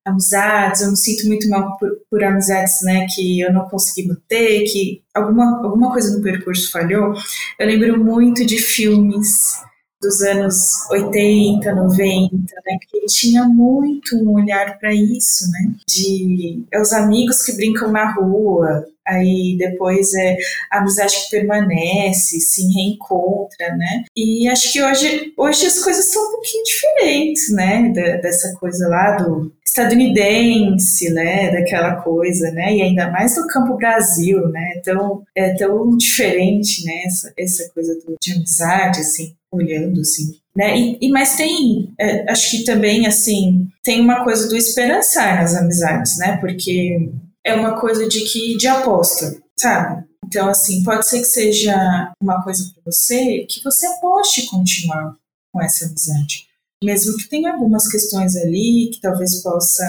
Amizades, 0.04 0.82
eu 0.82 0.90
me 0.90 0.96
sinto 0.96 1.28
muito 1.28 1.48
mal 1.48 1.78
por, 1.78 1.90
por 2.10 2.24
amizades, 2.24 2.82
né? 2.82 3.06
Que 3.14 3.40
eu 3.40 3.52
não 3.52 3.68
consegui 3.68 4.08
manter, 4.08 4.64
que 4.64 5.00
alguma, 5.14 5.64
alguma 5.64 5.92
coisa 5.92 6.14
no 6.16 6.22
percurso 6.22 6.72
falhou. 6.72 7.14
Eu 7.56 7.66
lembro 7.68 8.04
muito 8.04 8.44
de 8.44 8.58
filmes 8.58 9.62
dos 10.04 10.20
anos 10.22 10.88
80, 10.90 11.74
90, 11.74 12.36
né, 12.36 12.78
que 12.88 13.06
tinha 13.06 13.44
muito 13.44 14.16
um 14.16 14.34
olhar 14.34 14.78
para 14.78 14.92
isso, 14.92 15.50
né, 15.50 15.72
de 15.88 16.62
é 16.70 16.80
os 16.80 16.92
amigos 16.92 17.42
que 17.42 17.56
brincam 17.56 17.90
na 17.90 18.12
rua, 18.12 18.86
aí 19.06 19.56
depois 19.58 20.14
é 20.14 20.36
a 20.70 20.78
amizade 20.78 21.14
que 21.14 21.30
permanece, 21.30 22.40
se 22.40 22.62
reencontra, 22.72 23.76
né? 23.76 24.04
E 24.16 24.48
acho 24.48 24.72
que 24.72 24.82
hoje, 24.82 25.32
hoje 25.36 25.66
as 25.66 25.78
coisas 25.80 26.06
são 26.06 26.26
um 26.26 26.32
pouquinho 26.32 26.64
diferentes, 26.64 27.52
né? 27.52 27.92
dessa 28.22 28.54
coisa 28.58 28.88
lá 28.88 29.16
do 29.16 29.52
estadunidense, 29.64 31.12
né? 31.12 31.50
Daquela 31.50 31.96
coisa, 31.96 32.50
né? 32.52 32.74
E 32.74 32.82
ainda 32.82 33.10
mais 33.10 33.36
no 33.36 33.46
campo 33.46 33.76
Brasil, 33.76 34.48
né? 34.48 34.80
Tão, 34.82 35.22
é 35.34 35.54
tão 35.54 35.96
diferente, 35.96 36.84
né? 36.84 37.02
Essa, 37.06 37.32
essa 37.36 37.70
coisa 37.74 37.94
do, 37.94 38.16
de 38.20 38.32
amizade, 38.32 39.00
assim 39.00 39.34
olhando, 39.54 40.00
assim. 40.00 40.34
Né? 40.56 40.78
E, 40.78 40.98
e 41.00 41.08
mas 41.10 41.36
tem, 41.36 41.92
é, 41.98 42.30
acho 42.30 42.50
que 42.50 42.64
também, 42.64 43.06
assim, 43.06 43.66
tem 43.82 44.00
uma 44.00 44.22
coisa 44.22 44.48
do 44.48 44.56
esperançar 44.56 45.36
nas 45.36 45.54
amizades, 45.54 46.16
né? 46.18 46.36
Porque 46.36 47.10
é 47.44 47.54
uma 47.54 47.78
coisa 47.80 48.08
de 48.08 48.20
que 48.20 48.56
de 48.56 48.68
aposta, 48.68 49.36
sabe? 49.58 50.04
Então, 50.24 50.48
assim, 50.48 50.82
pode 50.82 51.06
ser 51.08 51.18
que 51.18 51.26
seja 51.26 52.12
uma 52.22 52.42
coisa 52.42 52.64
para 52.72 52.92
você 52.92 53.46
que 53.48 53.62
você 53.62 53.86
aposte 53.86 54.46
continuar 54.46 55.14
com 55.52 55.60
essa 55.60 55.86
amizade. 55.86 56.46
Mesmo 56.82 57.16
que 57.16 57.28
tenha 57.28 57.52
algumas 57.52 57.88
questões 57.88 58.36
ali 58.36 58.90
que 58.92 59.00
talvez 59.00 59.42
possa 59.42 59.84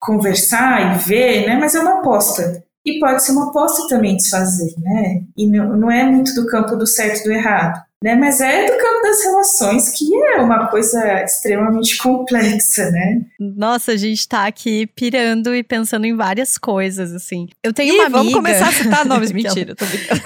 conversar 0.00 0.96
e 0.96 1.08
ver, 1.08 1.46
né? 1.46 1.56
Mas 1.58 1.74
é 1.74 1.80
uma 1.80 2.00
aposta. 2.00 2.64
E 2.84 2.98
pode 2.98 3.22
ser 3.22 3.32
uma 3.32 3.50
aposta 3.50 3.86
também 3.88 4.16
desfazer, 4.16 4.74
né? 4.78 5.22
E 5.36 5.46
não, 5.46 5.76
não 5.76 5.90
é 5.90 6.04
muito 6.04 6.34
do 6.34 6.46
campo 6.46 6.76
do 6.76 6.86
certo 6.86 7.20
e 7.20 7.24
do 7.24 7.32
errado 7.32 7.87
né? 8.02 8.14
Mas 8.14 8.40
é 8.40 8.66
do 8.66 8.76
campo 8.78 9.02
das 9.02 9.24
relações, 9.24 9.88
que 9.90 10.04
é 10.14 10.40
uma 10.40 10.68
coisa 10.68 11.22
extremamente 11.22 11.96
complexa, 11.98 12.90
né? 12.90 13.22
Nossa, 13.38 13.92
a 13.92 13.96
gente 13.96 14.26
tá 14.28 14.46
aqui 14.46 14.86
pirando 14.86 15.54
e 15.54 15.62
pensando 15.62 16.06
em 16.06 16.16
várias 16.16 16.56
coisas, 16.56 17.12
assim. 17.12 17.48
Eu 17.62 17.72
tenho 17.72 17.94
Ih, 17.94 17.96
uma 17.96 18.04
amiga... 18.04 18.18
vamos 18.18 18.34
começar 18.34 18.68
a 18.68 18.72
citar 18.72 19.04
nomes. 19.06 19.32
Mentira, 19.32 19.74
tô 19.74 19.84
brincando. 19.84 20.20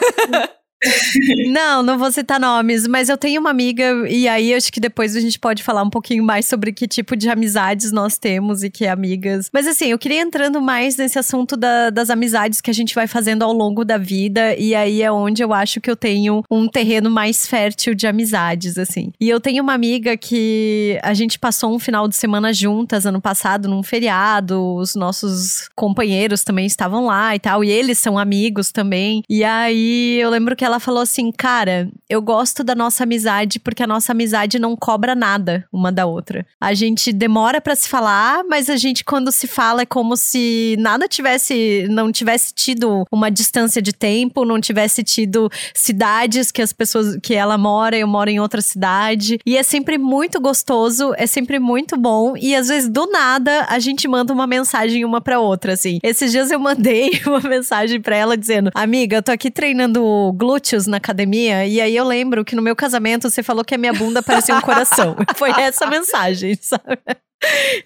Não, 1.49 1.83
não 1.83 1.99
vou 1.99 2.11
citar 2.11 2.41
nomes, 2.41 2.87
mas 2.87 3.09
eu 3.09 3.17
tenho 3.17 3.41
uma 3.41 3.51
amiga, 3.51 3.85
e 4.09 4.27
aí 4.29 4.55
acho 4.55 4.73
que 4.73 4.81
depois 4.81 5.15
a 5.17 5.21
gente 5.21 5.39
pode 5.39 5.63
falar 5.63 5.83
um 5.83 5.91
pouquinho 5.91 6.25
mais 6.25 6.47
sobre 6.47 6.73
que 6.73 6.89
tipo 6.89 7.17
de 7.17 7.29
amizades 7.29 7.93
nós 7.93 8.19
temos 8.19 8.63
e 8.63 8.71
que 8.71 8.87
amigas. 8.87 9.49
Mas 9.53 9.67
assim, 9.67 9.87
eu 9.87 9.99
queria 9.99 10.21
entrando 10.21 10.61
mais 10.61 10.97
nesse 10.97 11.19
assunto 11.19 11.57
da, 11.57 11.91
das 11.91 12.11
amizades 12.11 12.61
que 12.61 12.71
a 12.71 12.75
gente 12.75 12.95
vai 12.95 13.07
fazendo 13.07 13.43
ao 13.43 13.53
longo 13.53 13.85
da 13.85 13.99
vida, 13.99 14.57
e 14.57 14.75
aí 14.75 15.03
é 15.03 15.13
onde 15.13 15.43
eu 15.43 15.53
acho 15.53 15.81
que 15.81 15.91
eu 15.91 15.97
tenho 15.97 16.43
um 16.51 16.69
terreno 16.69 17.11
mais 17.11 17.47
fértil 17.47 17.95
de 17.95 18.07
amizades, 18.07 18.79
assim. 18.79 19.13
E 19.21 19.29
eu 19.29 19.41
tenho 19.41 19.63
uma 19.63 19.75
amiga 19.75 20.17
que 20.17 20.99
a 21.03 21.15
gente 21.15 21.39
passou 21.39 21.75
um 21.75 21.79
final 21.79 22.09
de 22.09 22.17
semana 22.17 22.53
juntas 22.53 23.07
ano 23.07 23.21
passado, 23.21 23.69
num 23.69 23.83
feriado, 23.83 24.75
os 24.75 24.95
nossos 24.95 25.69
companheiros 25.75 26.43
também 26.43 26.67
estavam 26.67 27.07
lá 27.07 27.35
e 27.35 27.39
tal, 27.39 27.63
e 27.65 27.71
eles 27.71 27.99
são 27.99 28.19
amigos 28.19 28.73
também. 28.73 29.23
E 29.29 29.45
aí 29.45 30.19
eu 30.21 30.31
lembro 30.31 30.57
que 30.57 30.65
ela 30.65 30.72
ela 30.73 30.81
falou 30.81 31.03
assim: 31.03 31.31
Cara, 31.31 31.89
eu 32.09 32.23
gosto 32.23 32.65
da 32.65 32.75
nossa 32.75 33.05
amizade 33.05 33.61
porque 33.61 33.83
a 33.83 33.87
nossa 33.87 34.13
amizade 34.13 34.59
não 34.59 34.75
cobra 34.75 35.15
nada 35.15 35.67
uma 35.71 35.93
da 35.93 36.07
outra. 36.07 36.47
A 36.61 36.73
gente 36.73 37.13
demora 37.13 37.61
para 37.61 37.77
se 37.77 37.89
falar, 37.89 38.43
mas 38.49 38.71
a 38.71 38.77
gente, 38.77 39.05
quando 39.05 39.31
se 39.31 39.47
fala, 39.47 39.83
é 39.83 39.87
como 39.87 40.17
se 40.17 40.77
nada 40.79 41.07
tivesse, 41.07 41.87
não 41.91 42.11
tivesse 42.11 42.55
tido 42.55 43.07
uma 43.11 43.31
distância 43.31 43.83
de 43.83 43.93
tempo, 43.93 44.45
não 44.45 44.61
tivesse 44.61 45.03
tido 45.03 45.51
cidades 45.75 46.51
que 46.51 46.63
as 46.63 46.73
pessoas, 46.73 47.19
que 47.23 47.35
ela 47.35 47.59
mora, 47.59 47.97
eu 47.97 48.09
moro 48.09 48.31
em 48.31 48.41
outra 48.41 48.63
cidade. 48.63 49.39
E 49.45 49.57
é 49.57 49.63
sempre 49.63 49.99
muito 49.99 50.41
gostoso, 50.41 51.13
é 51.17 51.27
sempre 51.27 51.59
muito 51.59 51.97
bom. 51.99 52.35
E 52.37 52.55
às 52.55 52.69
vezes, 52.69 52.89
do 52.89 53.07
nada, 53.07 53.67
a 53.69 53.79
gente 53.79 54.09
manda 54.09 54.33
uma 54.33 54.47
mensagem 54.47 55.05
uma 55.05 55.21
pra 55.21 55.39
outra, 55.39 55.75
assim. 55.75 55.99
Esses 56.03 56.33
dias 56.33 56.51
eu 56.51 56.59
mandei 56.59 57.21
uma 57.27 57.41
mensagem 57.41 58.01
pra 58.01 58.17
ela 58.17 58.37
dizendo: 58.37 58.71
Amiga, 58.75 59.17
eu 59.17 59.23
tô 59.23 59.31
aqui 59.31 59.51
treinando 59.51 60.33
glúteos 60.63 60.87
na 60.87 60.99
academia. 60.99 61.67
E 61.67 61.81
aí 61.81 61.97
eu 61.97 62.05
lembro 62.05 62.45
que 62.45 62.55
no 62.55 62.63
meu 62.63 62.77
casamento 62.77 63.29
você 63.29 63.43
falou 63.43 63.65
que 63.65 63.75
a 63.75 63.79
minha 63.79 63.93
bunda 63.93 64.23
parecia 64.23 64.55
um 64.55 64.61
coração. 64.61 65.17
Foi 65.35 65.51
essa 65.51 65.87
mensagem, 65.87 66.57
sabe? 66.61 66.99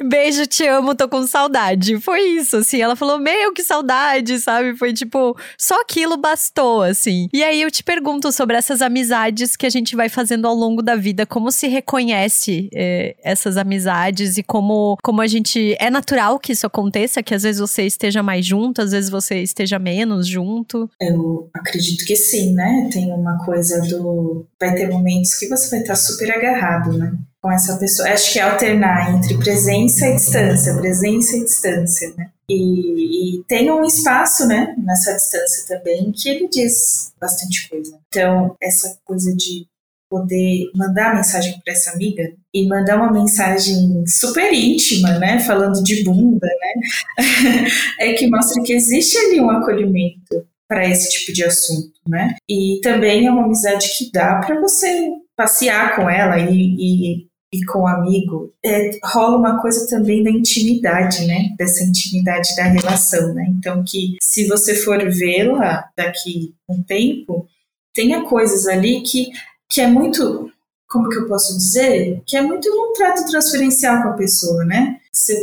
Beijo, 0.03 0.47
te 0.47 0.67
amo, 0.67 0.95
tô 0.95 1.09
com 1.09 1.27
saudade. 1.27 1.99
Foi 2.01 2.21
isso, 2.21 2.59
assim. 2.59 2.81
Ela 2.81 2.97
falou, 2.97 3.19
meu, 3.19 3.53
que 3.53 3.63
saudade, 3.63 4.39
sabe? 4.39 4.77
Foi 4.77 4.93
tipo, 4.93 5.37
só 5.59 5.81
aquilo 5.81 6.17
bastou, 6.17 6.83
assim. 6.83 7.29
E 7.33 7.43
aí 7.43 7.63
eu 7.63 7.71
te 7.71 7.83
pergunto 7.83 8.31
sobre 8.33 8.57
essas 8.57 8.83
amizades 8.83 9.57
que 9.57 9.67
a 9.67 9.71
gente 9.71 9.97
vai 9.97 10.09
fazendo 10.09 10.47
ao 10.47 10.55
longo 10.55 10.83
da 10.83 10.97
vida. 10.97 11.27
Como 11.27 11.51
se 11.51 11.67
reconhece 11.69 12.69
é, 12.75 13.17
essas 13.23 13.57
amizades 13.57 14.37
e 14.37 14.43
como, 14.43 14.97
como 15.03 15.21
a 15.21 15.27
gente. 15.27 15.77
É 15.79 15.91
natural 15.91 16.39
que 16.39 16.53
isso 16.53 16.67
aconteça, 16.67 17.23
que 17.23 17.35
às 17.35 17.43
vezes 17.43 17.61
você 17.61 17.83
esteja 17.83 18.23
mais 18.23 18.45
junto, 18.45 18.83
às 18.83 18.93
vezes 18.93 19.11
você 19.11 19.43
esteja 19.43 19.79
menos 19.79 20.27
junto? 20.27 20.89
Eu 21.01 21.49
acredito 21.55 22.05
que 22.05 22.17
sim, 22.17 22.55
né? 22.55 22.89
Tem 22.93 23.13
uma 23.13 23.45
coisa 23.45 23.81
do. 23.83 24.47
Vai 24.61 24.75
ter 24.75 24.89
momentos 24.89 25.35
que 25.35 25.49
você 25.49 25.71
vai 25.71 25.81
estar 25.81 25.97
super 25.97 26.31
agarrado, 26.31 26.97
né? 26.97 27.13
Com 27.47 27.53
essa 27.53 27.77
pessoa. 27.77 28.09
Acho 28.09 28.33
que 28.33 28.41
é 28.41 28.43
alternar 28.43 29.15
entre 29.15 29.39
presença 29.39 30.09
e 30.09 30.17
distância, 30.17 30.75
presença 30.75 31.37
e 31.37 31.45
distância, 31.45 32.13
né? 32.17 32.31
E, 32.51 33.39
e, 33.39 33.45
tem 33.45 33.71
um 33.71 33.85
espaço, 33.85 34.47
né, 34.47 34.75
nessa 34.79 35.15
distância 35.15 35.65
também, 35.69 36.11
que 36.13 36.29
ele 36.29 36.49
diz 36.49 37.13
bastante 37.21 37.69
coisa. 37.69 37.97
Então, 38.09 38.57
essa 38.61 38.99
coisa 39.05 39.35
de 39.35 39.67
poder 40.11 40.71
mandar 40.75 41.15
mensagem 41.15 41.61
para 41.65 41.73
essa 41.73 41.93
amiga 41.93 42.23
e 42.55 42.69
mandar 42.69 42.97
uma 42.97 43.13
mensagem 43.13 44.05
super 44.07 44.53
íntima, 44.53 45.19
né, 45.19 45.41
falando 45.41 45.83
de 45.83 46.05
bunda, 46.05 46.47
né, 46.47 47.67
é 48.01 48.13
que 48.13 48.29
mostra 48.29 48.63
que 48.63 48.73
existe 48.73 49.17
ali 49.19 49.41
um 49.41 49.51
acolhimento 49.51 50.47
para 50.69 50.89
esse 50.89 51.11
tipo 51.11 51.33
de 51.33 51.45
assunto, 51.45 51.93
né? 52.09 52.35
E 52.49 52.81
também 52.83 53.27
é 53.27 53.31
uma 53.31 53.45
amizade 53.45 53.89
que 53.97 54.11
dá 54.11 54.41
para 54.41 54.61
você 54.61 55.11
passear 55.37 55.95
com 55.95 56.11
ela 56.11 56.39
e, 56.39 56.51
e 56.53 57.27
e 57.53 57.65
com 57.65 57.81
o 57.81 57.87
amigo, 57.87 58.53
é, 58.65 58.99
rola 59.05 59.37
uma 59.37 59.61
coisa 59.63 59.87
também 59.89 60.23
da 60.23 60.31
intimidade, 60.31 61.27
né? 61.27 61.55
Dessa 61.57 61.85
intimidade 61.85 62.55
da 62.57 62.65
relação, 62.65 63.35
né? 63.35 63.47
Então, 63.49 63.85
que 63.85 64.17
se 64.21 64.47
você 64.47 64.75
for 64.75 64.99
vê-la 65.11 65.89
daqui 65.97 66.55
um 66.69 66.83
tempo, 66.83 67.49
tenha 67.95 68.25
coisas 68.25 68.67
ali 68.67 69.01
que, 69.03 69.31
que 69.71 69.81
é 69.81 69.87
muito, 69.87 70.51
como 70.89 71.09
que 71.09 71.19
eu 71.19 71.29
posso 71.29 71.57
dizer? 71.57 72.21
Que 72.27 72.37
é 72.37 72.43
muito 72.43 72.69
um 72.69 72.93
trato 72.93 73.25
transferencial 73.31 74.03
com 74.03 74.09
a 74.11 74.17
pessoa, 74.17 74.65
né? 74.65 74.99
Você 75.13 75.35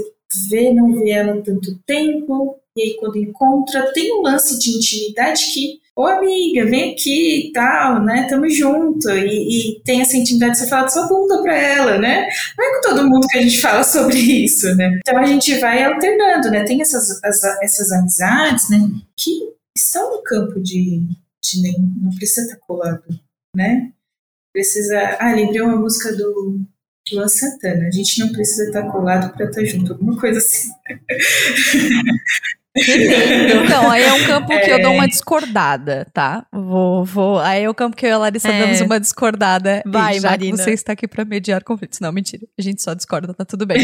vê, 0.49 0.73
não 0.73 0.93
vê 0.93 1.11
ela 1.11 1.41
tanto 1.41 1.79
tempo, 1.85 2.59
e 2.75 2.81
aí 2.81 2.97
quando 2.99 3.17
encontra, 3.17 3.91
tem 3.93 4.13
um 4.19 4.21
lance 4.21 4.59
de 4.59 4.75
intimidade 4.75 5.53
que 5.53 5.82
Ô 5.95 6.07
amiga, 6.07 6.65
vem 6.65 6.93
aqui 6.93 7.49
e 7.49 7.51
tal, 7.51 8.03
né? 8.03 8.27
Tamo 8.27 8.49
junto. 8.49 9.09
E, 9.11 9.75
e 9.77 9.83
tem 9.83 10.01
essa 10.01 10.17
intimidade 10.17 10.53
de 10.53 10.59
você 10.59 10.67
falar 10.67 10.85
de 10.85 10.93
sua 10.93 11.07
bunda 11.07 11.41
pra 11.43 11.55
ela, 11.55 11.99
né? 11.99 12.27
Não 12.57 12.65
é 12.65 12.75
com 12.75 12.89
todo 12.89 13.07
mundo 13.07 13.27
que 13.27 13.37
a 13.37 13.41
gente 13.41 13.61
fala 13.61 13.83
sobre 13.83 14.17
isso, 14.17 14.75
né? 14.75 14.97
Então 14.99 15.17
a 15.19 15.25
gente 15.25 15.59
vai 15.59 15.83
alternando, 15.83 16.49
né? 16.49 16.63
Tem 16.63 16.81
essas, 16.81 17.23
as, 17.23 17.43
essas 17.61 17.91
amizades, 17.91 18.69
né? 18.71 18.79
Que 19.15 19.53
estão 19.77 20.17
no 20.17 20.23
campo 20.23 20.59
de, 20.59 21.03
de 21.43 21.61
nem, 21.61 21.75
não 22.01 22.11
precisa 22.15 22.47
estar 22.47 22.57
colado, 22.65 23.03
né? 23.55 23.91
Precisa. 24.51 25.17
Ah, 25.19 25.33
lembrei 25.35 25.61
uma 25.61 25.75
música 25.75 26.11
do 26.15 26.59
Luan 27.11 27.27
Santana. 27.27 27.87
A 27.87 27.91
gente 27.91 28.19
não 28.19 28.31
precisa 28.31 28.63
estar 28.65 28.91
colado 28.91 29.31
para 29.33 29.45
estar 29.45 29.63
junto, 29.63 29.93
alguma 29.93 30.19
coisa 30.19 30.39
assim. 30.39 30.71
Então, 33.65 33.89
aí 33.89 34.03
é 34.03 34.13
um 34.13 34.25
campo 34.25 34.47
que 34.47 34.71
eu 34.71 34.81
dou 34.81 34.93
uma 34.93 35.05
é. 35.05 35.07
discordada, 35.07 36.07
tá? 36.11 36.45
Vou, 36.51 37.05
vou. 37.05 37.39
Aí 37.39 37.63
é 37.63 37.69
o 37.69 37.73
campo 37.73 37.95
que 37.95 38.05
eu 38.05 38.09
e 38.09 38.13
a 38.13 38.17
Larissa 38.17 38.49
é. 38.49 38.59
damos 38.59 38.81
uma 38.81 38.99
discordada. 38.99 39.83
Vai, 39.85 40.19
já 40.19 40.31
Marina. 40.31 40.57
você 40.57 40.71
está 40.71 40.93
aqui 40.93 41.07
para 41.07 41.23
mediar 41.23 41.63
conflitos. 41.63 41.99
Não, 41.99 42.11
mentira. 42.11 42.45
A 42.57 42.61
gente 42.61 42.81
só 42.81 42.93
discorda, 42.93 43.33
tá 43.33 43.45
tudo 43.45 43.65
bem. 43.65 43.77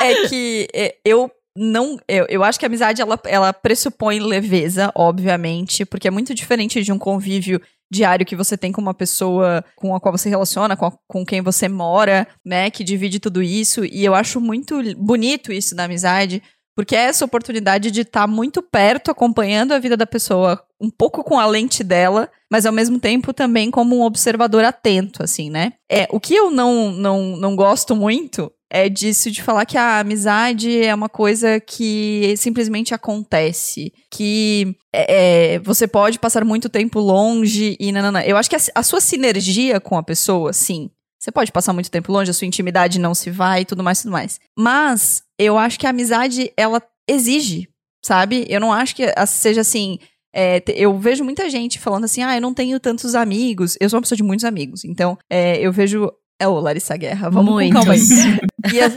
é 0.00 0.28
que 0.28 0.68
é, 0.72 0.94
eu 1.04 1.30
não, 1.56 1.98
eu, 2.08 2.26
eu 2.28 2.42
acho 2.42 2.58
que 2.58 2.64
a 2.64 2.68
amizade 2.68 3.00
ela, 3.00 3.18
ela 3.26 3.52
pressupõe 3.52 4.18
leveza, 4.18 4.90
obviamente, 4.94 5.84
porque 5.84 6.08
é 6.08 6.10
muito 6.10 6.34
diferente 6.34 6.82
de 6.82 6.92
um 6.92 6.98
convívio 6.98 7.60
diário 7.90 8.26
que 8.26 8.36
você 8.36 8.56
tem 8.56 8.72
com 8.72 8.80
uma 8.80 8.94
pessoa 8.94 9.64
com 9.76 9.94
a 9.94 10.00
qual 10.00 10.16
você 10.16 10.28
relaciona, 10.28 10.76
com, 10.76 10.86
a, 10.86 10.92
com 11.06 11.24
quem 11.24 11.40
você 11.40 11.68
mora, 11.68 12.26
né, 12.44 12.70
que 12.70 12.84
divide 12.84 13.20
tudo 13.20 13.42
isso. 13.42 13.84
E 13.84 14.04
eu 14.04 14.14
acho 14.14 14.40
muito 14.40 14.76
bonito 14.96 15.52
isso 15.52 15.74
da 15.74 15.84
amizade, 15.84 16.42
porque 16.76 16.96
é 16.96 17.04
essa 17.04 17.24
oportunidade 17.24 17.90
de 17.90 18.00
estar 18.00 18.22
tá 18.22 18.26
muito 18.26 18.60
perto, 18.60 19.10
acompanhando 19.10 19.72
a 19.72 19.78
vida 19.78 19.96
da 19.96 20.06
pessoa, 20.06 20.60
um 20.80 20.90
pouco 20.90 21.22
com 21.22 21.38
a 21.38 21.46
lente 21.46 21.84
dela, 21.84 22.28
mas 22.50 22.66
ao 22.66 22.72
mesmo 22.72 22.98
tempo 22.98 23.32
também 23.32 23.70
como 23.70 23.96
um 23.96 24.02
observador 24.02 24.64
atento, 24.64 25.22
assim, 25.22 25.50
né? 25.50 25.74
É, 25.90 26.08
o 26.10 26.18
que 26.18 26.34
eu 26.34 26.50
não, 26.50 26.90
não, 26.90 27.36
não 27.36 27.54
gosto 27.54 27.94
muito 27.94 28.50
é 28.70 28.88
disso 28.88 29.30
de 29.30 29.42
falar 29.42 29.66
que 29.66 29.78
a 29.78 30.00
amizade 30.00 30.82
é 30.82 30.94
uma 30.94 31.08
coisa 31.08 31.60
que 31.60 32.34
simplesmente 32.36 32.94
acontece. 32.94 33.92
Que 34.10 34.76
é, 34.92 35.54
é 35.54 35.58
você 35.60 35.86
pode 35.86 36.18
passar 36.18 36.44
muito 36.44 36.68
tempo 36.68 36.98
longe 36.98 37.76
e 37.78 37.92
nanana. 37.92 38.24
Eu 38.24 38.36
acho 38.36 38.50
que 38.50 38.56
a, 38.56 38.60
a 38.74 38.82
sua 38.82 39.00
sinergia 39.00 39.80
com 39.80 39.96
a 39.96 40.02
pessoa, 40.02 40.52
sim. 40.52 40.90
Você 41.20 41.32
pode 41.32 41.52
passar 41.52 41.72
muito 41.72 41.90
tempo 41.90 42.12
longe, 42.12 42.30
a 42.30 42.34
sua 42.34 42.46
intimidade 42.46 42.98
não 42.98 43.14
se 43.14 43.30
vai 43.30 43.62
e 43.62 43.64
tudo 43.64 43.82
mais, 43.82 44.02
tudo 44.02 44.12
mais. 44.12 44.38
Mas 44.58 45.22
eu 45.38 45.56
acho 45.56 45.78
que 45.78 45.86
a 45.86 45.90
amizade, 45.90 46.52
ela 46.56 46.82
exige, 47.08 47.68
sabe? 48.04 48.44
Eu 48.48 48.60
não 48.60 48.72
acho 48.72 48.94
que 48.94 49.04
seja 49.26 49.62
assim. 49.62 49.98
É, 50.36 50.62
eu 50.74 50.98
vejo 50.98 51.22
muita 51.24 51.48
gente 51.48 51.78
falando 51.78 52.04
assim, 52.04 52.22
ah, 52.22 52.36
eu 52.36 52.42
não 52.42 52.52
tenho 52.52 52.78
tantos 52.80 53.14
amigos. 53.14 53.76
Eu 53.80 53.88
sou 53.88 53.98
uma 53.98 54.02
pessoa 54.02 54.16
de 54.16 54.22
muitos 54.22 54.44
amigos. 54.44 54.84
Então, 54.84 55.16
é, 55.30 55.58
eu 55.60 55.72
vejo 55.72 56.10
é 56.44 56.48
o 56.48 56.60
Larissa 56.60 56.96
Guerra. 56.96 57.28
Vamos 57.30 57.52
Muitos. 57.52 57.80
com 57.80 57.86
calma 57.86 57.94
aí. 57.94 58.00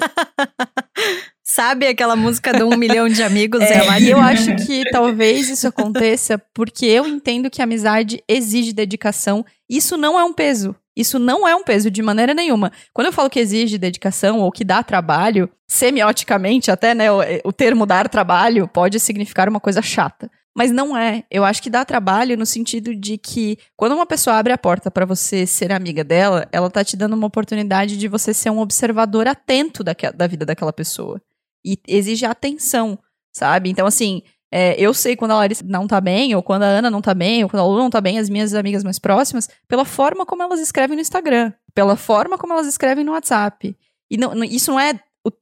Sabe 1.43 1.87
aquela 1.87 2.15
música 2.15 2.53
do 2.53 2.67
um 2.67 2.77
milhão 2.77 3.07
de 3.07 3.23
amigos? 3.23 3.61
É, 3.61 3.87
é 3.87 4.01
e 4.01 4.11
eu 4.11 4.19
acho 4.19 4.55
que 4.57 4.83
talvez 4.91 5.49
isso 5.49 5.67
aconteça 5.67 6.37
porque 6.53 6.85
eu 6.85 7.07
entendo 7.07 7.49
que 7.49 7.61
a 7.61 7.63
amizade 7.63 8.21
exige 8.27 8.73
dedicação. 8.73 9.45
Isso 9.69 9.97
não 9.97 10.19
é 10.19 10.23
um 10.23 10.33
peso. 10.33 10.75
Isso 10.95 11.17
não 11.17 11.47
é 11.47 11.55
um 11.55 11.63
peso 11.63 11.89
de 11.89 12.01
maneira 12.01 12.33
nenhuma. 12.33 12.71
Quando 12.93 13.07
eu 13.07 13.13
falo 13.13 13.29
que 13.29 13.39
exige 13.39 13.77
dedicação 13.77 14.39
ou 14.39 14.51
que 14.51 14.65
dá 14.65 14.83
trabalho, 14.83 15.49
semioticamente 15.67 16.69
até, 16.69 16.93
né, 16.93 17.11
o, 17.11 17.19
o 17.45 17.53
termo 17.53 17.85
dar 17.85 18.09
trabalho 18.09 18.67
pode 18.67 18.99
significar 18.99 19.47
uma 19.47 19.59
coisa 19.59 19.81
chata. 19.81 20.29
Mas 20.57 20.71
não 20.71 20.97
é. 20.97 21.23
Eu 21.29 21.45
acho 21.45 21.61
que 21.61 21.69
dá 21.69 21.85
trabalho 21.85 22.35
no 22.35 22.45
sentido 22.45 22.95
de 22.95 23.15
que 23.15 23.59
quando 23.75 23.91
uma 23.91 24.07
pessoa 24.07 24.37
abre 24.37 24.51
a 24.51 24.57
porta 24.57 24.89
para 24.89 25.05
você 25.05 25.45
ser 25.45 25.71
amiga 25.71 26.03
dela, 26.03 26.47
ela 26.51 26.67
tá 26.67 26.83
te 26.83 26.97
dando 26.97 27.13
uma 27.13 27.27
oportunidade 27.27 27.95
de 27.95 28.07
você 28.07 28.33
ser 28.33 28.49
um 28.49 28.57
observador 28.57 29.27
atento 29.27 29.83
da, 29.83 29.95
da 30.15 30.25
vida 30.25 30.47
daquela 30.47 30.73
pessoa. 30.73 31.21
E 31.63 31.77
exige 31.87 32.25
atenção, 32.25 32.97
sabe? 33.31 33.69
Então, 33.69 33.85
assim, 33.85 34.23
é, 34.51 34.73
eu 34.81 34.95
sei 34.95 35.15
quando 35.15 35.31
a 35.31 35.35
Larissa 35.35 35.63
não 35.63 35.85
tá 35.85 36.01
bem, 36.01 36.33
ou 36.33 36.41
quando 36.41 36.63
a 36.63 36.67
Ana 36.67 36.89
não 36.89 37.03
tá 37.03 37.13
bem, 37.13 37.43
ou 37.43 37.49
quando 37.51 37.61
a 37.61 37.65
Lu 37.67 37.77
não 37.77 37.91
tá 37.91 38.01
bem, 38.01 38.17
as 38.17 38.27
minhas 38.27 38.55
amigas 38.55 38.83
mais 38.83 38.97
próximas, 38.97 39.47
pela 39.67 39.85
forma 39.85 40.25
como 40.25 40.41
elas 40.41 40.59
escrevem 40.59 40.95
no 40.95 41.01
Instagram, 41.01 41.53
pela 41.75 41.95
forma 41.95 42.35
como 42.35 42.53
elas 42.53 42.65
escrevem 42.65 43.03
no 43.03 43.11
WhatsApp. 43.11 43.77
E 44.09 44.17
não, 44.17 44.43
isso 44.43 44.71
não 44.71 44.79
é 44.79 44.99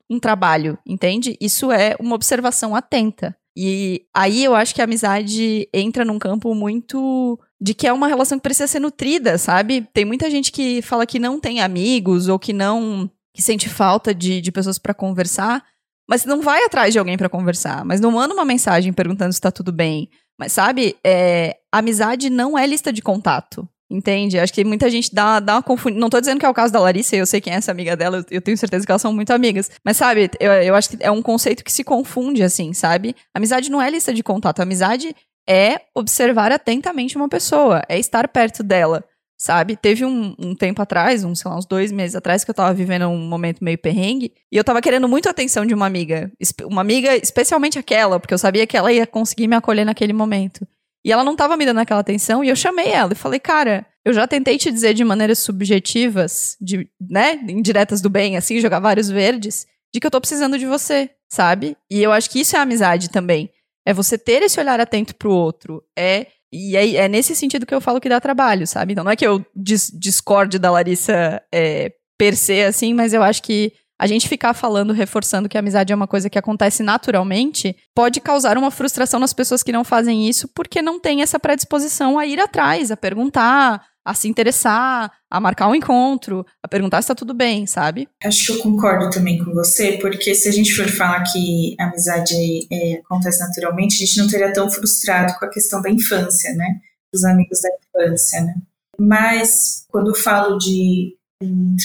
um 0.09 0.19
trabalho, 0.19 0.77
entende? 0.85 1.37
Isso 1.39 1.71
é 1.71 1.95
uma 2.01 2.15
observação 2.15 2.75
atenta. 2.75 3.33
E 3.55 4.05
aí 4.13 4.43
eu 4.43 4.53
acho 4.53 4.75
que 4.75 4.81
a 4.81 4.83
amizade 4.83 5.69
entra 5.73 6.03
num 6.03 6.19
campo 6.19 6.53
muito 6.53 7.39
de 7.59 7.73
que 7.73 7.87
é 7.87 7.93
uma 7.93 8.07
relação 8.07 8.37
que 8.37 8.43
precisa 8.43 8.67
ser 8.67 8.79
nutrida, 8.79 9.37
sabe? 9.37 9.87
Tem 9.93 10.03
muita 10.03 10.29
gente 10.29 10.51
que 10.51 10.81
fala 10.81 11.05
que 11.05 11.19
não 11.19 11.39
tem 11.39 11.61
amigos 11.61 12.27
ou 12.27 12.37
que 12.37 12.51
não 12.51 13.09
que 13.33 13.41
sente 13.41 13.69
falta 13.69 14.13
de, 14.13 14.39
de 14.39 14.51
pessoas 14.51 14.77
para 14.77 14.93
conversar, 14.93 15.63
mas 16.07 16.25
não 16.25 16.41
vai 16.41 16.63
atrás 16.63 16.93
de 16.93 16.99
alguém 16.99 17.17
para 17.17 17.29
conversar, 17.29 17.83
mas 17.83 17.99
não 17.99 18.11
manda 18.11 18.33
uma 18.33 18.45
mensagem 18.45 18.93
perguntando 18.93 19.33
se 19.33 19.41
tá 19.41 19.51
tudo 19.51 19.71
bem. 19.71 20.09
Mas 20.37 20.51
sabe, 20.51 20.95
é, 21.03 21.57
amizade 21.71 22.29
não 22.29 22.57
é 22.57 22.65
lista 22.65 22.91
de 22.91 23.01
contato. 23.01 23.67
Entende? 23.89 24.39
Acho 24.39 24.51
que 24.51 24.63
muita 24.63 24.89
gente 24.89 25.13
dá, 25.13 25.39
dá 25.39 25.55
uma 25.55 25.63
confundida. 25.63 25.99
Não 25.99 26.09
tô 26.09 26.19
dizendo 26.19 26.39
que 26.39 26.45
é 26.45 26.49
o 26.49 26.53
caso 26.53 26.73
da 26.73 26.79
Larissa, 26.79 27.15
eu 27.15 27.25
sei 27.25 27.39
quem 27.39 27.53
é 27.53 27.57
essa 27.57 27.71
amiga 27.71 27.95
dela, 27.95 28.25
eu 28.31 28.41
tenho 28.41 28.57
certeza 28.57 28.85
que 28.85 28.91
elas 28.91 29.01
são 29.01 29.13
muito 29.13 29.31
amigas. 29.31 29.69
Mas 29.83 29.97
sabe, 29.97 30.31
eu, 30.39 30.51
eu 30.51 30.75
acho 30.75 30.89
que 30.89 30.97
é 30.99 31.11
um 31.11 31.21
conceito 31.21 31.63
que 31.63 31.71
se 31.71 31.83
confunde, 31.83 32.41
assim, 32.41 32.73
sabe? 32.73 33.15
Amizade 33.33 33.69
não 33.69 33.81
é 33.81 33.89
lista 33.89 34.13
de 34.13 34.23
contato. 34.23 34.59
Amizade 34.59 35.15
é 35.47 35.81
observar 35.93 36.51
atentamente 36.51 37.15
uma 37.15 37.29
pessoa, 37.29 37.83
é 37.87 37.99
estar 37.99 38.27
perto 38.27 38.63
dela, 38.63 39.03
sabe? 39.37 39.75
Teve 39.75 40.03
um, 40.03 40.35
um 40.39 40.55
tempo 40.55 40.81
atrás, 40.81 41.23
uns, 41.23 41.39
sei 41.39 41.51
lá, 41.51 41.55
uns 41.55 41.67
dois 41.67 41.91
meses 41.91 42.15
atrás, 42.15 42.43
que 42.43 42.49
eu 42.49 42.55
tava 42.55 42.73
vivendo 42.73 43.07
um 43.07 43.27
momento 43.29 43.63
meio 43.63 43.77
perrengue, 43.77 44.33
e 44.51 44.57
eu 44.57 44.63
tava 44.63 44.81
querendo 44.81 45.07
muito 45.07 45.27
a 45.27 45.31
atenção 45.31 45.63
de 45.63 45.75
uma 45.75 45.85
amiga. 45.85 46.31
Uma 46.63 46.81
amiga, 46.81 47.15
especialmente 47.15 47.77
aquela, 47.77 48.19
porque 48.19 48.33
eu 48.33 48.39
sabia 48.39 48.65
que 48.65 48.75
ela 48.75 48.91
ia 48.91 49.05
conseguir 49.05 49.47
me 49.47 49.55
acolher 49.55 49.85
naquele 49.85 50.13
momento. 50.13 50.65
E 51.05 51.11
ela 51.11 51.23
não 51.23 51.35
tava 51.35 51.55
me 51.55 51.65
dando 51.65 51.79
aquela 51.79 51.99
atenção, 51.99 52.43
e 52.43 52.49
eu 52.49 52.55
chamei 52.55 52.87
ela 52.87 53.13
e 53.13 53.15
falei, 53.15 53.39
cara, 53.39 53.85
eu 54.03 54.11
já 54.11 54.25
tentei 54.25 54.57
te 54.57 54.71
dizer 54.71 54.95
de 54.95 55.03
maneiras 55.03 55.37
subjetivas, 55.37 56.57
de, 56.59 56.89
né, 56.99 57.39
indiretas 57.47 58.01
do 58.01 58.09
bem, 58.09 58.35
assim, 58.35 58.59
jogar 58.59 58.79
vários 58.79 59.07
verdes, 59.07 59.67
de 59.93 59.99
que 59.99 60.07
eu 60.07 60.11
tô 60.11 60.19
precisando 60.19 60.57
de 60.57 60.65
você, 60.65 61.11
sabe? 61.29 61.77
E 61.91 62.01
eu 62.01 62.11
acho 62.11 62.27
que 62.27 62.39
isso 62.39 62.55
é 62.55 62.59
amizade 62.59 63.11
também. 63.11 63.51
É 63.85 63.93
você 63.93 64.17
ter 64.17 64.41
esse 64.41 64.59
olhar 64.59 64.79
atento 64.79 65.15
pro 65.15 65.29
outro. 65.31 65.83
É 65.95 66.25
e 66.51 66.75
é, 66.75 66.95
é, 66.95 67.07
nesse 67.07 67.35
sentido 67.35 67.65
que 67.65 67.75
eu 67.75 67.81
falo 67.81 67.99
que 67.99 68.09
dá 68.09 68.19
trabalho, 68.19 68.65
sabe? 68.65 68.93
Então 68.93 69.03
não 69.03 69.11
é 69.11 69.15
que 69.15 69.27
eu 69.27 69.45
dis 69.55 69.91
discorde 69.93 70.57
da 70.57 70.71
Larissa 70.71 71.41
é, 71.53 71.91
per 72.17 72.35
se, 72.35 72.63
assim, 72.63 72.93
mas 72.93 73.13
eu 73.13 73.21
acho 73.21 73.43
que 73.43 73.73
a 73.99 74.07
gente 74.07 74.27
ficar 74.27 74.53
falando, 74.53 74.93
reforçando 74.93 75.47
que 75.47 75.57
a 75.57 75.59
amizade 75.59 75.93
é 75.93 75.95
uma 75.95 76.07
coisa 76.07 76.29
que 76.29 76.37
acontece 76.37 76.83
naturalmente, 76.83 77.75
pode 77.95 78.19
causar 78.19 78.57
uma 78.57 78.71
frustração 78.71 79.19
nas 79.19 79.33
pessoas 79.33 79.63
que 79.63 79.71
não 79.71 79.83
fazem 79.83 80.27
isso, 80.27 80.49
porque 80.53 80.81
não 80.81 80.99
tem 80.99 81.21
essa 81.21 81.39
predisposição 81.39 82.19
a 82.19 82.25
ir 82.25 82.39
atrás, 82.39 82.91
a 82.91 82.97
perguntar, 82.97 83.85
a 84.05 84.13
se 84.13 84.27
interessar, 84.27 85.11
a 85.29 85.39
marcar 85.39 85.67
um 85.67 85.73
encontro, 85.73 86.45
a 86.61 86.67
perguntar 86.67 87.01
se 87.01 87.07
tá 87.07 87.15
tudo 87.15 87.33
bem, 87.33 87.65
sabe? 87.65 88.07
Acho 88.23 88.45
que 88.45 88.51
eu 88.51 88.63
concordo 88.63 89.09
também 89.09 89.43
com 89.43 89.51
você, 89.51 89.97
porque 89.99 90.35
se 90.35 90.47
a 90.47 90.51
gente 90.51 90.73
for 90.73 90.87
falar 90.87 91.23
que 91.23 91.75
a 91.79 91.85
amizade 91.85 92.35
é, 92.71 92.99
acontece 93.03 93.39
naturalmente, 93.39 93.95
a 93.95 94.05
gente 94.05 94.17
não 94.19 94.27
teria 94.27 94.53
tão 94.53 94.69
frustrado 94.69 95.33
com 95.39 95.45
a 95.45 95.49
questão 95.49 95.81
da 95.81 95.89
infância, 95.89 96.53
né? 96.53 96.79
Dos 97.11 97.23
amigos 97.23 97.59
da 97.61 97.69
infância, 97.69 98.41
né? 98.41 98.53
Mas 98.99 99.85
quando 99.89 100.11
eu 100.11 100.15
falo 100.15 100.57
de 100.57 101.15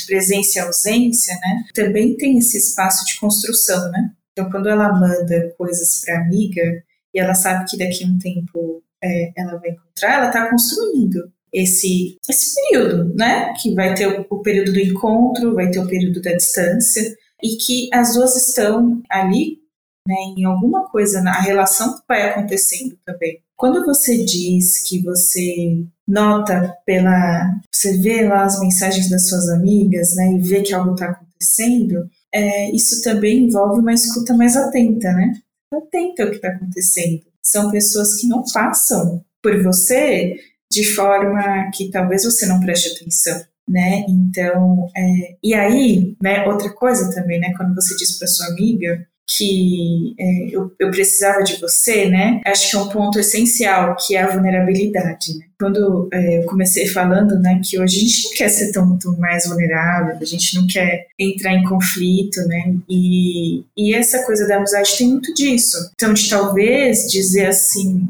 presença 0.06 0.58
e 0.58 0.62
ausência, 0.62 1.34
né? 1.34 1.64
Também 1.74 2.16
tem 2.16 2.38
esse 2.38 2.58
espaço 2.58 3.04
de 3.06 3.18
construção, 3.18 3.90
né? 3.90 4.10
Então, 4.32 4.50
quando 4.50 4.68
ela 4.68 4.92
manda 4.92 5.54
coisas 5.58 6.00
para 6.04 6.20
amiga 6.20 6.82
e 7.14 7.20
ela 7.20 7.34
sabe 7.34 7.68
que 7.68 7.76
daqui 7.76 8.04
a 8.04 8.06
um 8.06 8.18
tempo 8.18 8.82
é, 9.02 9.32
ela 9.36 9.56
vai 9.58 9.70
encontrar, 9.70 10.14
ela 10.14 10.26
está 10.28 10.48
construindo 10.48 11.32
esse, 11.52 12.16
esse 12.28 12.54
período, 12.54 13.14
né? 13.14 13.52
Que 13.60 13.74
vai 13.74 13.94
ter 13.94 14.06
o, 14.06 14.26
o 14.30 14.42
período 14.42 14.72
do 14.72 14.80
encontro, 14.80 15.54
vai 15.54 15.70
ter 15.70 15.80
o 15.80 15.88
período 15.88 16.22
da 16.22 16.32
distância, 16.32 17.02
e 17.42 17.56
que 17.56 17.88
as 17.92 18.14
duas 18.14 18.36
estão 18.36 19.02
ali, 19.10 19.58
né, 20.06 20.14
em 20.36 20.44
alguma 20.44 20.88
coisa, 20.88 21.22
na 21.22 21.40
relação 21.40 21.94
que 21.94 22.02
vai 22.08 22.28
acontecendo 22.28 22.96
também. 23.04 23.40
Quando 23.56 23.84
você 23.84 24.24
diz 24.24 24.82
que 24.88 25.02
você 25.02 25.84
nota 26.08 26.74
pela. 26.84 27.60
Você 27.72 27.98
vê 27.98 28.26
lá 28.26 28.44
as 28.44 28.58
mensagens 28.60 29.08
das 29.08 29.28
suas 29.28 29.48
amigas, 29.48 30.14
né, 30.16 30.32
e 30.32 30.38
vê 30.40 30.62
que 30.62 30.74
algo 30.74 30.94
está 30.94 31.10
acontecendo, 31.10 32.08
é, 32.32 32.70
isso 32.70 33.02
também 33.02 33.44
envolve 33.44 33.80
uma 33.80 33.92
escuta 33.92 34.34
mais 34.34 34.56
atenta, 34.56 35.12
né? 35.12 35.34
Atenta 35.72 36.24
ao 36.24 36.30
que 36.30 36.36
está 36.36 36.48
acontecendo. 36.48 37.22
São 37.42 37.70
pessoas 37.70 38.16
que 38.16 38.26
não 38.26 38.44
passam 38.52 39.24
por 39.42 39.62
você 39.62 40.36
de 40.70 40.84
forma 40.94 41.70
que 41.74 41.90
talvez 41.90 42.24
você 42.24 42.46
não 42.46 42.60
preste 42.60 42.94
atenção, 42.94 43.42
né? 43.68 44.04
Então, 44.08 44.86
é, 44.96 45.36
e 45.42 45.54
aí, 45.54 46.16
né, 46.22 46.46
outra 46.46 46.70
coisa 46.70 47.12
também, 47.14 47.40
né, 47.40 47.52
quando 47.56 47.74
você 47.74 47.96
diz 47.96 48.16
para 48.18 48.28
sua 48.28 48.46
amiga 48.46 49.06
que 49.36 50.14
é, 50.18 50.48
eu, 50.50 50.72
eu, 50.78 50.90
precisava 50.90 51.42
de 51.42 51.60
você, 51.60 52.06
né? 52.06 52.40
Acho 52.44 52.70
que 52.70 52.76
é 52.76 52.78
um 52.80 52.88
ponto 52.88 53.18
essencial, 53.20 53.96
que 53.96 54.16
é 54.16 54.22
a 54.22 54.28
vulnerabilidade. 54.28 55.38
Né? 55.38 55.44
Quando 55.58 56.08
é, 56.12 56.38
eu 56.38 56.44
comecei 56.46 56.88
falando, 56.88 57.38
né, 57.38 57.60
que 57.64 57.78
hoje 57.78 57.96
a 57.96 58.00
gente 58.00 58.24
não 58.24 58.32
quer 58.32 58.48
ser 58.48 58.72
tão, 58.72 58.98
tão, 58.98 59.16
mais 59.18 59.46
vulnerável, 59.46 60.16
a 60.20 60.24
gente 60.24 60.56
não 60.56 60.66
quer 60.66 61.06
entrar 61.18 61.54
em 61.54 61.62
conflito, 61.64 62.40
né? 62.46 62.74
E, 62.88 63.62
e 63.76 63.94
essa 63.94 64.24
coisa 64.24 64.48
da 64.48 64.56
amizade 64.56 64.96
tem 64.98 65.08
muito 65.08 65.32
disso. 65.34 65.76
Então, 65.94 66.12
de 66.12 66.28
talvez 66.28 67.06
dizer 67.10 67.46
assim, 67.46 68.08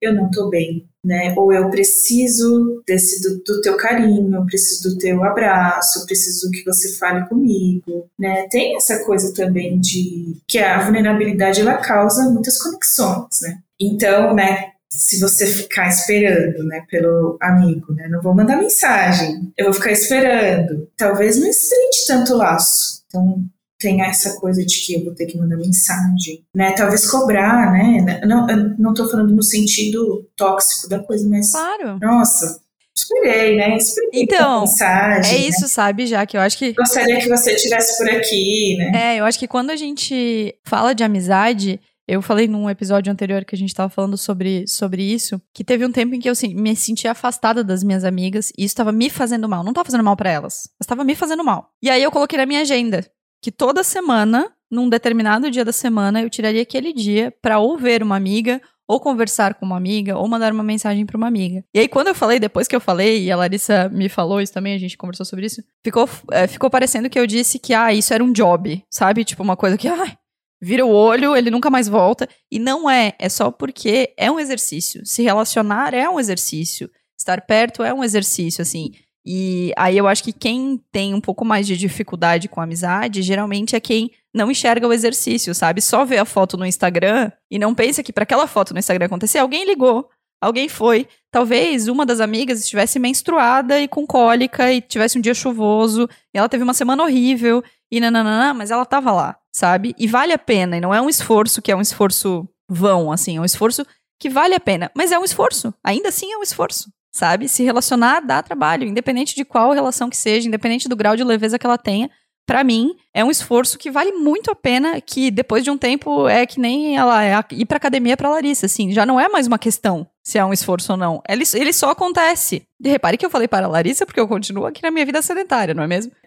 eu 0.00 0.14
não 0.14 0.30
tô 0.30 0.48
bem, 0.48 0.84
né? 1.04 1.34
Ou 1.36 1.52
eu 1.52 1.68
preciso 1.70 2.82
desse 2.86 3.20
do, 3.22 3.42
do, 3.42 3.60
teu 3.60 3.76
carinho, 3.76 4.46
preciso 4.46 4.90
do 4.90 4.98
teu 4.98 5.22
abraço, 5.24 6.06
preciso 6.06 6.50
que 6.50 6.64
você 6.64 6.96
fale 6.96 7.26
comigo, 7.28 8.08
né? 8.18 8.46
Tem 8.48 8.76
essa 8.76 9.04
coisa 9.04 9.34
também 9.34 9.80
de 9.80 10.36
que 10.46 10.58
a 10.58 10.84
vulnerabilidade 10.84 11.60
ela 11.60 11.76
causa 11.76 12.30
muitas 12.30 12.60
conexões, 12.62 13.40
né? 13.42 13.58
Então, 13.80 14.34
né? 14.34 14.70
Se 14.88 15.18
você 15.18 15.46
ficar 15.46 15.88
esperando, 15.88 16.64
né, 16.64 16.84
pelo 16.90 17.38
amigo, 17.40 17.94
né, 17.94 18.08
não 18.08 18.20
vou 18.20 18.34
mandar 18.34 18.58
mensagem, 18.58 19.50
eu 19.56 19.64
vou 19.64 19.72
ficar 19.72 19.90
esperando. 19.90 20.86
Talvez 20.98 21.40
não 21.40 21.48
estreite 21.48 22.06
tanto 22.06 22.36
laço. 22.36 23.02
Então, 23.06 23.42
tem 23.82 24.00
essa 24.00 24.38
coisa 24.38 24.64
de 24.64 24.80
que 24.80 24.94
eu 24.94 25.04
vou 25.04 25.14
ter 25.14 25.26
que 25.26 25.36
mandar 25.36 25.56
mensagem, 25.56 26.44
né? 26.54 26.72
Talvez 26.72 27.10
cobrar, 27.10 27.72
né? 27.72 28.20
Não, 28.24 28.48
eu 28.48 28.78
não 28.78 28.94
tô 28.94 29.10
falando 29.10 29.34
no 29.34 29.42
sentido 29.42 30.26
tóxico 30.36 30.88
da 30.88 31.00
coisa, 31.00 31.28
mas. 31.28 31.50
Claro. 31.50 31.98
Nossa, 32.00 32.60
esperei, 32.94 33.56
né? 33.56 33.76
Esperei 33.76 34.22
então, 34.22 34.60
mensagem, 34.60 35.36
é 35.36 35.40
né? 35.40 35.48
isso, 35.48 35.62
né? 35.62 35.68
sabe, 35.68 36.06
já 36.06 36.24
que 36.24 36.36
eu 36.36 36.40
acho 36.40 36.56
que. 36.56 36.72
Gostaria 36.72 37.18
que 37.18 37.28
você 37.28 37.54
estivesse 37.54 37.98
por 37.98 38.08
aqui, 38.08 38.76
né? 38.78 39.14
É, 39.14 39.20
eu 39.20 39.24
acho 39.24 39.38
que 39.38 39.48
quando 39.48 39.70
a 39.70 39.76
gente 39.76 40.54
fala 40.64 40.94
de 40.94 41.02
amizade. 41.02 41.80
Eu 42.08 42.20
falei 42.20 42.48
num 42.48 42.68
episódio 42.68 43.12
anterior 43.12 43.44
que 43.44 43.54
a 43.54 43.58
gente 43.58 43.72
tava 43.72 43.88
falando 43.88 44.18
sobre, 44.18 44.66
sobre 44.66 45.04
isso, 45.04 45.40
que 45.54 45.62
teve 45.62 45.86
um 45.86 45.92
tempo 45.92 46.16
em 46.16 46.20
que 46.20 46.28
eu 46.28 46.32
assim, 46.32 46.52
me 46.52 46.74
senti 46.74 47.06
afastada 47.06 47.62
das 47.62 47.84
minhas 47.84 48.02
amigas 48.04 48.50
e 48.58 48.64
isso 48.64 48.72
estava 48.72 48.90
me 48.90 49.08
fazendo 49.08 49.48
mal. 49.48 49.62
Não 49.62 49.72
tava 49.72 49.86
fazendo 49.86 50.02
mal 50.02 50.16
para 50.16 50.28
elas, 50.28 50.68
mas 50.78 50.84
estava 50.84 51.04
me 51.04 51.14
fazendo 51.14 51.44
mal. 51.44 51.70
E 51.80 51.88
aí 51.88 52.02
eu 52.02 52.10
coloquei 52.10 52.36
na 52.36 52.44
minha 52.44 52.62
agenda 52.62 53.08
que 53.42 53.50
toda 53.50 53.82
semana, 53.82 54.50
num 54.70 54.88
determinado 54.88 55.50
dia 55.50 55.64
da 55.64 55.72
semana, 55.72 56.22
eu 56.22 56.30
tiraria 56.30 56.62
aquele 56.62 56.92
dia 56.92 57.34
para 57.42 57.58
ou 57.58 57.76
ver 57.76 58.02
uma 58.02 58.16
amiga, 58.16 58.62
ou 58.86 59.00
conversar 59.00 59.54
com 59.54 59.66
uma 59.66 59.76
amiga, 59.76 60.16
ou 60.16 60.28
mandar 60.28 60.52
uma 60.52 60.62
mensagem 60.62 61.04
para 61.04 61.16
uma 61.16 61.26
amiga. 61.26 61.64
E 61.74 61.80
aí, 61.80 61.88
quando 61.88 62.08
eu 62.08 62.14
falei, 62.14 62.38
depois 62.38 62.68
que 62.68 62.76
eu 62.76 62.80
falei, 62.80 63.24
e 63.24 63.32
a 63.32 63.36
Larissa 63.36 63.88
me 63.88 64.08
falou 64.08 64.40
isso 64.40 64.52
também, 64.52 64.74
a 64.74 64.78
gente 64.78 64.96
conversou 64.96 65.26
sobre 65.26 65.46
isso, 65.46 65.62
ficou, 65.84 66.08
é, 66.30 66.46
ficou 66.46 66.70
parecendo 66.70 67.10
que 67.10 67.18
eu 67.18 67.26
disse 67.26 67.58
que, 67.58 67.74
ah, 67.74 67.92
isso 67.92 68.14
era 68.14 68.22
um 68.22 68.32
job, 68.32 68.84
sabe? 68.90 69.24
Tipo, 69.24 69.42
uma 69.42 69.56
coisa 69.56 69.76
que, 69.76 69.88
ah, 69.88 70.16
vira 70.60 70.86
o 70.86 70.90
olho, 70.90 71.36
ele 71.36 71.50
nunca 71.50 71.68
mais 71.68 71.88
volta. 71.88 72.28
E 72.50 72.60
não 72.60 72.88
é, 72.88 73.14
é 73.18 73.28
só 73.28 73.50
porque 73.50 74.14
é 74.16 74.30
um 74.30 74.38
exercício. 74.38 75.04
Se 75.04 75.22
relacionar 75.22 75.92
é 75.92 76.08
um 76.08 76.20
exercício. 76.20 76.88
Estar 77.18 77.40
perto 77.42 77.82
é 77.82 77.92
um 77.92 78.04
exercício, 78.04 78.62
assim. 78.62 78.92
E 79.24 79.72
aí 79.76 79.96
eu 79.96 80.08
acho 80.08 80.24
que 80.24 80.32
quem 80.32 80.80
tem 80.90 81.14
um 81.14 81.20
pouco 81.20 81.44
mais 81.44 81.66
de 81.66 81.76
dificuldade 81.76 82.48
com 82.48 82.60
amizade, 82.60 83.22
geralmente 83.22 83.76
é 83.76 83.80
quem 83.80 84.10
não 84.34 84.50
enxerga 84.50 84.88
o 84.88 84.92
exercício, 84.92 85.54
sabe? 85.54 85.80
Só 85.80 86.04
vê 86.04 86.18
a 86.18 86.24
foto 86.24 86.56
no 86.56 86.66
Instagram 86.66 87.30
e 87.50 87.58
não 87.58 87.74
pensa 87.74 88.02
que 88.02 88.12
para 88.12 88.24
aquela 88.24 88.46
foto 88.46 88.72
no 88.72 88.80
Instagram 88.80 89.06
acontecer, 89.06 89.38
alguém 89.38 89.64
ligou, 89.64 90.08
alguém 90.40 90.68
foi. 90.68 91.06
Talvez 91.30 91.86
uma 91.86 92.04
das 92.04 92.18
amigas 92.18 92.60
estivesse 92.60 92.98
menstruada 92.98 93.80
e 93.80 93.86
com 93.86 94.06
cólica 94.06 94.72
e 94.72 94.80
tivesse 94.80 95.18
um 95.18 95.20
dia 95.20 95.34
chuvoso, 95.34 96.08
e 96.34 96.38
ela 96.38 96.48
teve 96.48 96.64
uma 96.64 96.74
semana 96.74 97.04
horrível 97.04 97.62
e 97.90 98.00
nananã, 98.00 98.52
mas 98.52 98.70
ela 98.70 98.84
tava 98.84 99.12
lá, 99.12 99.36
sabe? 99.52 99.94
E 99.98 100.08
vale 100.08 100.32
a 100.32 100.38
pena, 100.38 100.76
e 100.76 100.80
não 100.80 100.92
é 100.92 101.00
um 101.00 101.08
esforço 101.08 101.62
que 101.62 101.70
é 101.70 101.76
um 101.76 101.80
esforço 101.80 102.48
vão, 102.68 103.12
assim, 103.12 103.36
é 103.36 103.40
um 103.40 103.44
esforço 103.44 103.86
que 104.18 104.30
vale 104.30 104.54
a 104.54 104.60
pena, 104.60 104.90
mas 104.96 105.12
é 105.12 105.18
um 105.18 105.24
esforço, 105.24 105.72
ainda 105.84 106.08
assim 106.08 106.32
é 106.32 106.38
um 106.38 106.42
esforço 106.42 106.90
sabe? 107.12 107.46
Se 107.46 107.62
relacionar 107.62 108.20
dá 108.20 108.42
trabalho, 108.42 108.88
independente 108.88 109.36
de 109.36 109.44
qual 109.44 109.72
relação 109.72 110.08
que 110.08 110.16
seja, 110.16 110.48
independente 110.48 110.88
do 110.88 110.96
grau 110.96 111.14
de 111.14 111.22
leveza 111.22 111.58
que 111.58 111.66
ela 111.66 111.78
tenha. 111.78 112.10
Para 112.46 112.64
mim, 112.64 112.94
é 113.14 113.24
um 113.24 113.30
esforço 113.30 113.78
que 113.78 113.90
vale 113.90 114.12
muito 114.12 114.50
a 114.50 114.54
pena, 114.54 115.00
que 115.00 115.30
depois 115.30 115.62
de 115.62 115.70
um 115.70 115.78
tempo 115.78 116.28
é 116.28 116.44
que 116.44 116.60
nem 116.60 116.96
ela 116.96 117.24
é 117.24 117.44
ir 117.52 117.66
pra 117.66 117.76
academia 117.76 118.16
pra 118.16 118.30
Larissa, 118.30 118.66
assim, 118.66 118.92
já 118.92 119.06
não 119.06 119.20
é 119.20 119.28
mais 119.28 119.46
uma 119.46 119.58
questão 119.58 120.06
se 120.22 120.38
é 120.38 120.44
um 120.44 120.52
esforço 120.52 120.92
ou 120.92 120.98
não. 120.98 121.20
Ele, 121.28 121.44
ele 121.54 121.72
só 121.72 121.90
acontece. 121.90 122.62
E 122.82 122.88
repare 122.88 123.16
que 123.16 123.26
eu 123.26 123.30
falei 123.30 123.48
para 123.48 123.66
a 123.66 123.68
Larissa 123.68 124.06
porque 124.06 124.20
eu 124.20 124.28
continuo 124.28 124.66
aqui 124.66 124.82
na 124.82 124.90
minha 124.90 125.04
vida 125.04 125.20
sedentária, 125.20 125.74
não 125.74 125.82
é 125.82 125.86
mesmo? 125.86 126.12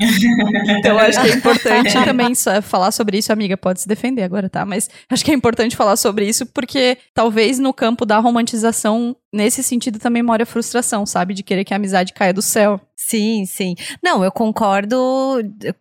então 0.79 0.97
acho 0.99 1.21
que 1.21 1.29
é 1.29 1.33
importante 1.33 1.93
também 2.05 2.33
falar 2.61 2.91
sobre 2.91 3.17
isso, 3.17 3.31
amiga, 3.31 3.57
pode 3.57 3.81
se 3.81 3.87
defender 3.87 4.23
agora, 4.23 4.49
tá? 4.49 4.65
Mas 4.65 4.89
acho 5.09 5.23
que 5.23 5.31
é 5.31 5.33
importante 5.33 5.75
falar 5.75 5.95
sobre 5.97 6.27
isso 6.27 6.45
porque 6.45 6.97
talvez 7.13 7.59
no 7.59 7.73
campo 7.73 8.05
da 8.05 8.19
romantização, 8.19 9.15
nesse 9.33 9.63
sentido 9.63 9.99
também 9.99 10.23
mora 10.23 10.43
a 10.43 10.45
frustração, 10.45 11.05
sabe? 11.05 11.33
De 11.33 11.43
querer 11.43 11.63
que 11.63 11.73
a 11.73 11.77
amizade 11.77 12.13
caia 12.13 12.33
do 12.33 12.41
céu. 12.41 12.79
Sim, 13.07 13.45
sim. 13.45 13.75
Não, 14.03 14.23
eu 14.23 14.31
concordo, 14.31 14.97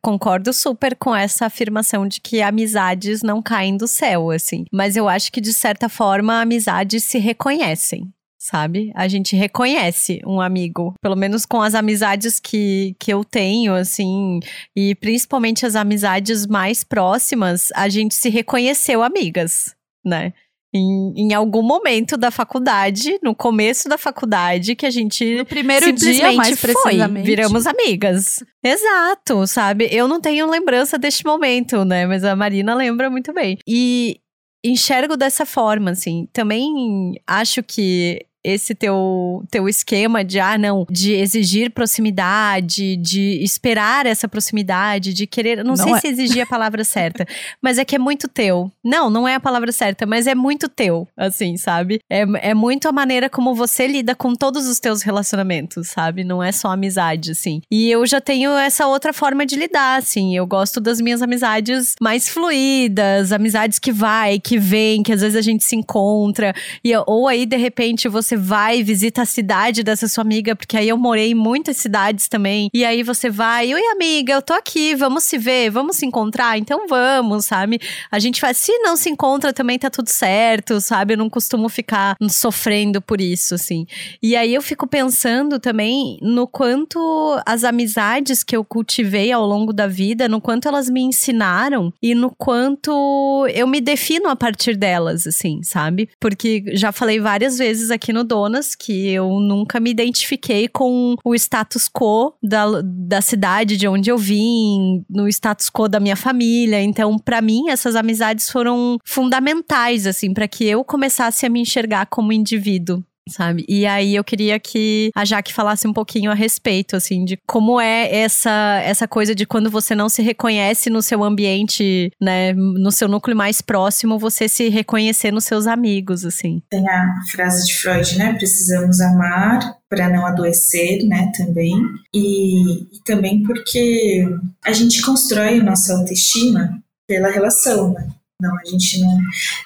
concordo 0.03 0.53
super 0.53 0.95
com 0.95 1.17
essa 1.17 1.47
afirmação 1.47 2.07
de 2.07 2.21
que 2.21 2.43
amizades 2.43 3.23
não 3.23 3.41
caem 3.41 3.79
do 3.79 3.89
céu, 3.89 4.31
assim. 4.31 4.67
Mas 4.71 4.95
eu 4.95 5.09
acho 5.09 5.33
que 5.33 5.41
de 5.41 5.55
certa 5.55 5.89
forma 5.89 6.43
amizades 6.43 7.03
se 7.05 7.19
reconhecem 7.19 8.13
sabe? 8.37 8.93
A 8.95 9.09
gente 9.09 9.35
reconhece 9.35 10.21
um 10.27 10.39
amigo, 10.39 10.93
pelo 11.01 11.17
menos 11.17 11.47
com 11.47 11.63
as 11.63 11.75
amizades 11.75 12.39
que, 12.39 12.95
que 13.01 13.11
eu 13.11 13.25
tenho, 13.25 13.73
assim, 13.73 14.39
e 14.77 14.95
principalmente 14.95 15.65
as 15.65 15.75
amizades 15.75 16.47
mais 16.47 16.85
próximas, 16.85 17.71
a 17.75 17.89
gente 17.89 18.15
se 18.15 18.29
reconheceu 18.29 19.03
amigas, 19.03 19.75
né? 20.05 20.35
Em, 20.77 21.13
em 21.17 21.33
algum 21.33 21.63
momento 21.63 22.17
da 22.17 22.33
faculdade, 22.33 23.19
no 23.23 23.33
começo 23.33 23.89
da 23.89 23.97
faculdade, 23.97 24.75
que 24.75 24.85
a 24.85 24.91
gente. 24.91 25.37
No 25.37 25.45
primeiro 25.45 25.93
dia, 25.93 26.33
mais. 26.33 26.61
Foi, 26.61 26.99
viramos 27.23 27.65
amigas. 27.67 28.43
Exato, 28.63 29.47
sabe? 29.47 29.89
Eu 29.93 30.09
não 30.09 30.21
tenho 30.21 30.51
lembrança 30.51 30.99
deste 30.99 31.25
momento, 31.25 31.85
né? 31.85 32.07
Mas 32.07 32.25
a 32.25 32.35
Marina 32.35 32.75
lembra 32.75 33.09
muito 33.09 33.33
bem. 33.33 33.57
E 33.67 34.19
enxergo 34.65 35.17
dessa 35.17 35.47
forma, 35.47 35.93
assim. 35.93 36.27
Também 36.33 37.15
acho 37.27 37.63
que 37.63 38.27
esse 38.45 38.75
teu, 38.75 39.43
teu 39.51 39.69
esquema 39.69 40.23
de, 40.23 40.39
ah, 40.39 40.59
não, 40.59 40.87
de 40.91 41.15
exigir 41.15 41.71
proximidade, 41.71 42.97
de 42.97 43.43
esperar 43.43 44.05
essa 44.05 44.29
proximidade, 44.29 45.15
de 45.15 45.27
querer. 45.27 45.65
Não, 45.65 45.75
não 45.75 45.77
sei 45.77 45.93
é. 45.95 46.01
se 46.01 46.09
exigir 46.09 46.43
a 46.43 46.47
palavra 46.47 46.85
certa, 46.85 47.27
mas 47.63 47.79
é 47.79 47.85
que 47.85 47.97
é 47.97 47.99
muito 47.99 48.29
teu. 48.29 48.71
Não, 48.85 49.09
não 49.09 49.27
é 49.27 49.35
a 49.35 49.41
palavra 49.41 49.73
certa, 49.73 50.05
mas 50.05 50.27
é 50.27 50.35
muito 50.35 50.69
teu, 50.69 51.09
assim, 51.17 51.57
sabe? 51.57 52.01
É, 52.11 52.51
é 52.51 52.55
muito 52.55 52.87
a 52.87 52.93
maneira 52.93 53.31
como 53.31 53.55
você 53.55 53.87
lida 53.87 54.15
com 54.15 54.35
todos 54.35 54.69
os 54.69 54.79
teus 54.79 55.03
relacionamentos, 55.03 55.89
sabe? 55.89 56.23
Não 56.23 56.43
é 56.43 56.53
só 56.53 56.69
amizade, 56.69 57.31
assim. 57.31 57.63
E 57.71 57.91
eu 57.91 58.05
já 58.05 58.21
tenho 58.21 58.51
essa 58.53 58.87
outra 58.87 59.13
forma 59.13 59.47
de 59.47 59.57
lidar, 59.57 59.99
assim. 59.99 60.37
Eu 60.37 60.47
gosto 60.47 60.81
das 60.81 61.01
minhas 61.01 61.23
amizades 61.23 61.95
mais 62.01 62.29
fluídas, 62.29 63.33
amizades 63.33 63.79
que 63.79 63.93
vai, 63.93 64.39
que 64.39 64.59
vem, 64.59 65.03
que 65.03 65.13
às 65.13 65.23
vezes 65.23 65.37
a 65.37 65.43
gente 65.43 65.65
se 65.65 65.77
encontra. 65.77 66.55
E, 66.85 66.93
ou 67.07 67.27
aí, 67.27 67.47
de 67.47 67.57
repente, 67.57 68.09
você 68.09 68.34
você 68.35 68.37
vai, 68.37 68.83
visita 68.83 69.23
a 69.23 69.25
cidade 69.25 69.83
dessa 69.83 70.09
sua 70.09 70.23
amiga, 70.23 70.57
porque 70.57 70.77
aí 70.77 70.89
eu 70.89 70.99
morei 70.99 71.31
em 71.31 71.35
muitas 71.35 71.77
cidades 71.77 72.29
também. 72.29 72.69
E 72.75 72.85
aí 72.85 73.03
você 73.03 73.31
vai, 73.31 73.73
oi 73.73 73.83
amiga, 73.93 74.35
eu 74.35 74.43
tô 74.43 74.53
aqui, 74.53 74.95
vamos 74.95 75.25
se 75.25 75.39
ver, 75.39 75.71
vamos 75.71 75.97
se 75.97 76.07
encontrar? 76.07 76.59
Então 76.59 76.87
vamos, 76.89 77.47
sabe? 77.47 77.81
A 78.11 78.19
gente 78.19 78.41
faz, 78.41 78.57
se 78.59 78.77
não 78.79 78.97
se 78.97 79.09
encontra 79.09 79.53
também 79.53 79.79
tá 79.79 79.89
tudo 79.89 80.09
certo, 80.09 80.81
sabe? 80.81 81.15
Eu 81.15 81.19
não 81.19 81.31
costumo 81.31 81.69
ficar 81.69 82.17
sofrendo 82.29 83.01
por 83.01 83.21
isso, 83.21 83.55
assim. 83.55 83.87
E 84.23 84.37
aí 84.37 84.53
eu 84.53 84.63
fico 84.63 84.87
pensando 84.87 85.59
também 85.61 86.19
no 86.21 86.47
quanto 86.47 87.41
as 87.47 87.65
amizades 87.65 88.43
que 88.43 88.57
eu 88.57 88.65
cultivei 88.65 89.31
ao 89.31 89.47
longo 89.47 89.73
da 89.73 89.87
vida, 89.87 90.29
no 90.29 90.41
quanto 90.41 90.67
elas 90.67 90.91
me 90.91 91.03
ensinaram 91.03 91.93
e 92.03 92.15
no 92.15 92.31
quanto 92.31 93.47
eu 93.53 93.67
me 93.67 93.81
defino 93.81 94.29
a 94.29 94.37
partir 94.37 94.77
delas, 94.77 95.27
assim, 95.27 95.63
sabe? 95.63 96.09
Porque 96.19 96.65
já 96.73 96.91
falei 96.91 97.21
várias 97.21 97.59
vezes 97.59 97.91
aqui 97.91 98.13
no 98.13 98.24
Donas, 98.25 98.75
que 98.75 99.09
eu 99.09 99.39
nunca 99.41 99.79
me 99.79 99.91
identifiquei 99.91 100.69
com 100.69 101.15
o 101.25 101.35
status 101.35 101.89
quo 101.89 102.35
da, 102.43 102.67
da 102.83 103.21
cidade 103.21 103.77
de 103.77 103.87
onde 103.87 104.11
eu 104.11 104.19
vim, 104.19 105.05
no 105.09 105.29
status 105.29 105.71
quo 105.71 105.89
da 105.89 106.01
minha 106.01 106.17
família. 106.17 106.83
Então, 106.83 107.19
para 107.19 107.41
mim, 107.41 107.69
essas 107.69 107.95
amizades 107.97 108.51
foram 108.51 108.99
fundamentais, 109.05 110.07
assim, 110.07 110.33
para 110.33 110.49
que 110.49 110.65
eu 110.65 110.85
começasse 110.85 111.47
a 111.47 111.49
me 111.49 111.61
enxergar 111.61 112.07
como 112.07 112.33
indivíduo 112.33 113.05
sabe? 113.29 113.65
E 113.69 113.87
aí 113.87 114.15
eu 114.15 114.25
queria 114.25 114.59
que 114.61 115.11
a 115.15 115.25
Jaque 115.25 115.53
falasse 115.53 115.87
um 115.87 115.93
pouquinho 115.93 116.31
a 116.31 116.35
respeito, 116.35 116.97
assim, 116.97 117.25
de 117.25 117.39
como 117.47 117.81
é 117.81 118.15
essa, 118.15 118.81
essa 118.85 119.09
coisa 119.09 119.35
de 119.35 119.47
quando 119.47 119.71
você 119.71 119.95
não 119.95 120.09
se 120.09 120.23
reconhece 120.23 120.91
no 120.91 121.03
seu 121.03 121.25
ambiente, 121.25 122.11
né, 122.21 122.53
no 122.53 122.93
seu 122.93 123.09
núcleo 123.09 123.37
mais 123.37 123.61
próximo, 123.61 124.19
você 124.19 124.49
se 124.49 124.69
reconhecer 124.69 125.31
nos 125.31 125.45
seus 125.45 125.67
amigos, 125.67 126.25
assim. 126.25 126.63
Tem 126.71 126.87
a 126.89 127.15
frase 127.33 127.67
de 127.67 127.75
Freud, 127.75 128.19
né? 128.19 128.35
Precisamos 128.35 129.01
amar 129.01 129.77
para 129.89 130.09
não 130.09 130.27
adoecer, 130.27 131.05
né, 131.05 131.31
também. 131.37 131.75
E, 132.13 132.97
e 132.97 133.03
também 133.05 133.43
porque 133.43 134.27
a 134.65 134.73
gente 134.73 135.01
constrói 135.03 135.61
a 135.61 135.65
nossa 135.65 135.95
autoestima 135.95 136.79
pela 137.07 137.31
relação, 137.31 137.93
né? 137.93 138.09
Não, 138.41 138.53
a 138.59 138.65
gente 138.65 139.01
não. 139.01 139.19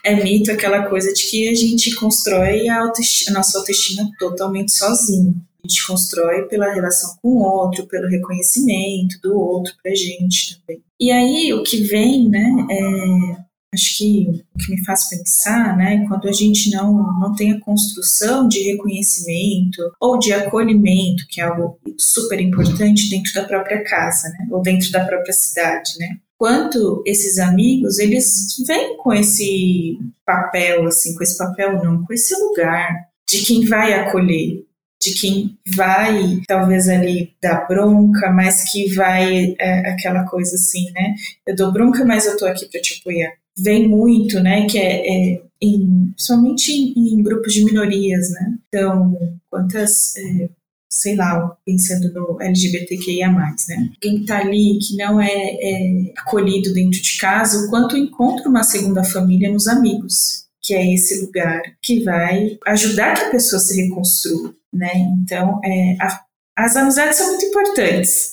É 0.04 0.22
mito 0.22 0.52
aquela 0.52 0.88
coisa 0.88 1.12
de 1.12 1.28
que 1.30 1.48
a 1.48 1.54
gente 1.54 1.94
constrói 1.96 2.68
a, 2.68 2.80
autoestima, 2.80 3.30
a 3.30 3.38
nossa 3.38 3.58
autoestima 3.58 4.08
totalmente 4.18 4.72
sozinho. 4.72 5.34
A 5.64 5.68
gente 5.68 5.86
constrói 5.86 6.42
pela 6.48 6.72
relação 6.72 7.16
com 7.20 7.28
o 7.28 7.42
outro, 7.42 7.86
pelo 7.86 8.08
reconhecimento 8.08 9.20
do 9.22 9.38
outro 9.38 9.74
pra 9.82 9.94
gente 9.94 10.60
também. 10.60 10.82
E 11.00 11.10
aí 11.10 11.52
o 11.52 11.62
que 11.62 11.82
vem, 11.82 12.28
né, 12.28 12.66
é, 12.70 13.36
acho 13.74 13.98
que 13.98 14.44
o 14.54 14.58
que 14.58 14.70
me 14.70 14.84
faz 14.84 15.08
pensar, 15.08 15.76
né, 15.76 16.04
quando 16.06 16.28
a 16.28 16.32
gente 16.32 16.70
não, 16.70 16.92
não 17.20 17.34
tem 17.34 17.52
a 17.52 17.60
construção 17.60 18.46
de 18.46 18.60
reconhecimento 18.62 19.82
ou 20.00 20.18
de 20.18 20.32
acolhimento, 20.32 21.26
que 21.28 21.40
é 21.40 21.44
algo 21.44 21.78
super 21.98 22.40
importante 22.40 23.10
dentro 23.10 23.32
da 23.34 23.44
própria 23.44 23.82
casa, 23.82 24.28
né, 24.28 24.48
ou 24.50 24.62
dentro 24.62 24.90
da 24.90 25.04
própria 25.04 25.32
cidade, 25.32 25.98
né 25.98 26.18
quanto 26.38 27.02
esses 27.04 27.38
amigos, 27.38 27.98
eles 27.98 28.56
vêm 28.66 28.96
com 28.96 29.12
esse 29.12 29.98
papel, 30.24 30.86
assim, 30.86 31.14
com 31.14 31.22
esse 31.22 31.36
papel 31.36 31.82
não, 31.82 32.04
com 32.04 32.12
esse 32.12 32.34
lugar 32.40 33.08
de 33.28 33.44
quem 33.44 33.66
vai 33.66 33.92
acolher, 33.92 34.64
de 35.02 35.14
quem 35.20 35.58
vai, 35.76 36.40
talvez 36.46 36.88
ali, 36.88 37.34
dar 37.42 37.66
bronca, 37.66 38.30
mas 38.30 38.70
que 38.70 38.92
vai, 38.94 39.54
é, 39.58 39.90
aquela 39.90 40.24
coisa 40.24 40.54
assim, 40.54 40.90
né? 40.92 41.14
Eu 41.46 41.54
dou 41.54 41.72
bronca, 41.72 42.04
mas 42.04 42.26
eu 42.26 42.36
tô 42.36 42.46
aqui 42.46 42.66
para 42.66 42.80
te 42.80 42.98
apoiar. 43.00 43.32
Vem 43.56 43.88
muito, 43.88 44.40
né? 44.40 44.66
Que 44.66 44.78
é, 44.78 45.34
é 45.34 45.42
em, 45.60 46.12
principalmente 46.14 46.72
em, 46.72 47.14
em, 47.14 47.22
grupos 47.22 47.52
de 47.52 47.64
minorias, 47.64 48.30
né? 48.30 48.54
Então, 48.68 49.36
quantas 49.50 50.16
é, 50.16 50.48
sei 50.88 51.16
lá, 51.16 51.56
pensando 51.64 52.12
no 52.12 52.40
LGBTQIA+, 52.40 53.30
né? 53.30 53.90
Quem 54.00 54.24
tá 54.24 54.38
ali 54.38 54.78
que 54.78 54.96
não 54.96 55.20
é, 55.20 55.28
é 55.30 56.12
acolhido 56.16 56.72
dentro 56.72 57.00
de 57.00 57.16
casa, 57.18 57.66
o 57.66 57.70
quanto 57.70 57.96
encontra 57.96 58.48
uma 58.48 58.62
segunda 58.62 59.04
família 59.04 59.52
nos 59.52 59.68
amigos, 59.68 60.46
que 60.62 60.74
é 60.74 60.94
esse 60.94 61.20
lugar 61.20 61.62
que 61.82 62.02
vai 62.02 62.58
ajudar 62.66 63.14
que 63.14 63.24
a 63.24 63.30
pessoa 63.30 63.60
se 63.60 63.82
reconstrua, 63.82 64.54
né? 64.72 64.92
Então, 65.22 65.60
é, 65.62 65.96
a, 66.00 66.22
as 66.56 66.74
amizades 66.74 67.16
são 67.16 67.28
muito 67.28 67.44
importantes, 67.44 68.32